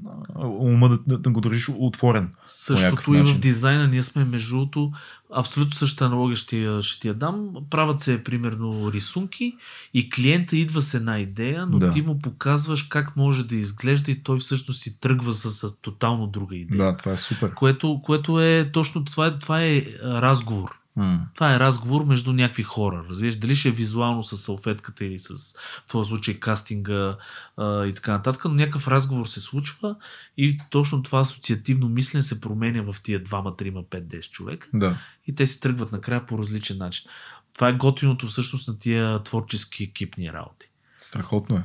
[0.58, 2.30] ума да, да, да го държиш отворен.
[2.44, 4.92] Същото и в дизайна, ние сме между другото,
[5.36, 7.50] абсолютно същата аналогия ще ще ти я дам.
[7.70, 9.56] Правят се примерно рисунки
[9.94, 11.90] и клиента идва с една идея, но да.
[11.90, 16.26] ти му показваш как може да изглежда и той всъщност си тръгва с, с тотално
[16.26, 16.84] друга идея.
[16.84, 17.54] Да, това е супер.
[17.54, 20.78] Което, което е точно това е, това е разговор.
[20.98, 21.18] Mm.
[21.34, 23.04] Това е разговор между някакви хора.
[23.10, 25.56] Разбираш, дали ще е визуално с салфетката или с,
[25.86, 27.16] в този случай, кастинга
[27.56, 29.96] а, и така нататък, но някакъв разговор се случва
[30.36, 33.28] и точно това асоциативно мислене се променя в тия 2,
[33.62, 34.68] 3, 5, 10 човек.
[34.74, 34.98] Да.
[35.26, 37.10] И те си тръгват накрая по различен начин.
[37.54, 40.70] Това е готиното всъщност на тия творчески екипни работи.
[40.98, 41.64] Страхотно е.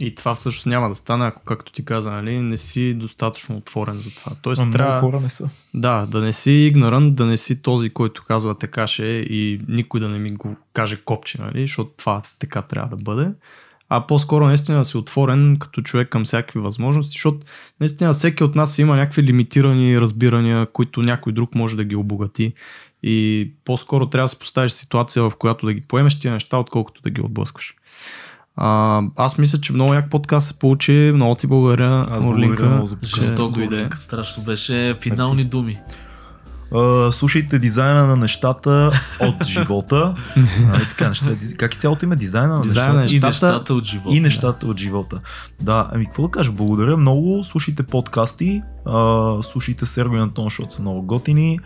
[0.00, 4.00] И това всъщност няма да стане, ако, както ти каза, нали, не си достатъчно отворен
[4.00, 4.32] за това.
[4.42, 5.48] Тоест, а трябва, хора не са.
[5.74, 10.00] Да, да не си игнорант, да не си този, който казва така ще и никой
[10.00, 13.30] да не ми го каже копче, нали, защото това така трябва да бъде.
[13.88, 17.38] А по-скоро наистина да си отворен като човек към всякакви възможности, защото
[17.80, 22.52] наистина всеки от нас има някакви лимитирани разбирания, които някой друг може да ги обогати.
[23.02, 27.02] И по-скоро трябва да се поставиш ситуация, в която да ги поемеш тия неща, отколкото
[27.02, 27.74] да ги отблъскаш.
[28.56, 31.12] А, аз мисля, че много як подкаст се получи.
[31.14, 32.62] Много ти благодаря, Аз Орлинка.
[32.66, 33.98] Много за Жестоко, Орлинка.
[33.98, 34.96] Страшно беше.
[35.00, 35.48] Финални Мерси.
[35.48, 35.78] думи.
[36.72, 40.14] Uh, слушайте дизайна на нещата от живота.
[40.36, 41.26] uh, така, неща,
[41.56, 42.16] как е цялото име?
[42.16, 44.16] Дизайна на дизайна нещата, и нещата от живота.
[44.16, 45.20] И нещата от живота.
[45.60, 46.52] Да, ами какво да кажа?
[46.52, 47.44] Благодаря много.
[47.44, 48.62] Слушайте подкасти.
[48.86, 51.58] Uh, слушайте Серго и Антон, защото са много готини.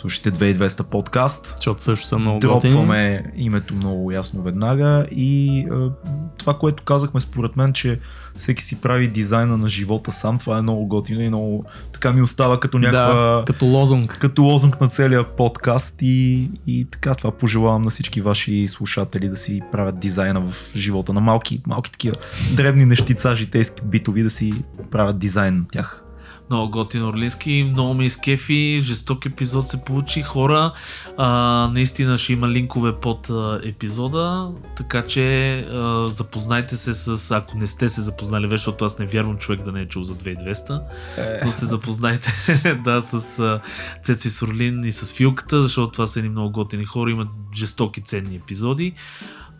[0.00, 1.54] Слушайте 2200 подкаст.
[1.56, 3.44] Защото също са много Дропваме готини.
[3.44, 5.90] името много ясно веднага и а,
[6.38, 8.00] това, което казахме според мен, че
[8.38, 12.22] всеки си прави дизайна на живота сам, това е много готино и много така ми
[12.22, 13.14] остава като някаква...
[13.14, 14.18] Да, като лозунг.
[14.20, 19.36] Като лозунг на целия подкаст и, и така това пожелавам на всички ваши слушатели да
[19.36, 22.16] си правят дизайна в живота на малки, малки такива
[22.56, 26.02] дребни нещица, житейски битови, да си правят дизайн на тях.
[26.50, 30.22] Много готин Орлински, много ме изкефи, жесток епизод се получи.
[30.22, 30.72] Хора,
[31.16, 31.28] а,
[31.72, 37.66] наистина ще има линкове под а, епизода, така че а, запознайте се с, ако не
[37.66, 40.82] сте се запознали вече, защото аз не вярвам човек да не е чул за 2200,
[41.18, 41.44] е.
[41.44, 42.32] но се запознайте
[42.84, 43.60] да, с а,
[44.02, 48.36] Цеци Сорлин и с Филката, защото това са едни много готини хора, имат жестоки ценни
[48.36, 48.94] епизоди.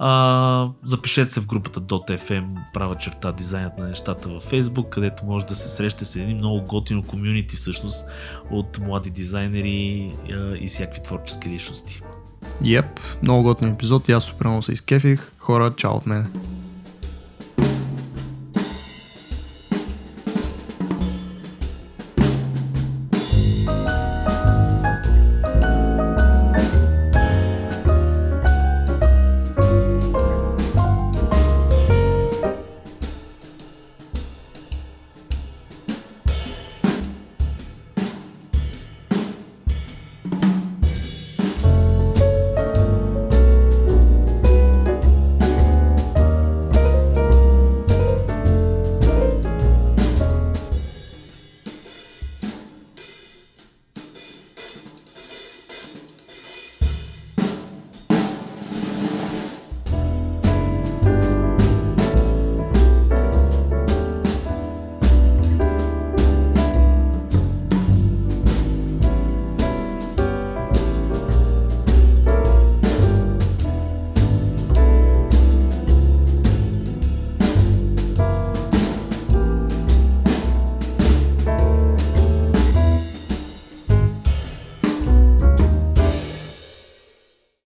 [0.03, 2.45] А, запишете се в групата .fm,
[2.75, 6.63] права черта дизайнът на нещата във Facebook, където може да се срещате с един много
[6.63, 8.09] готино комюнити всъщност
[8.51, 12.03] от млади дизайнери а, и всякакви творчески личности.
[12.65, 15.33] Йеп, много готин епизод и аз супер много се изкефих.
[15.39, 16.33] Хора, чао от мен.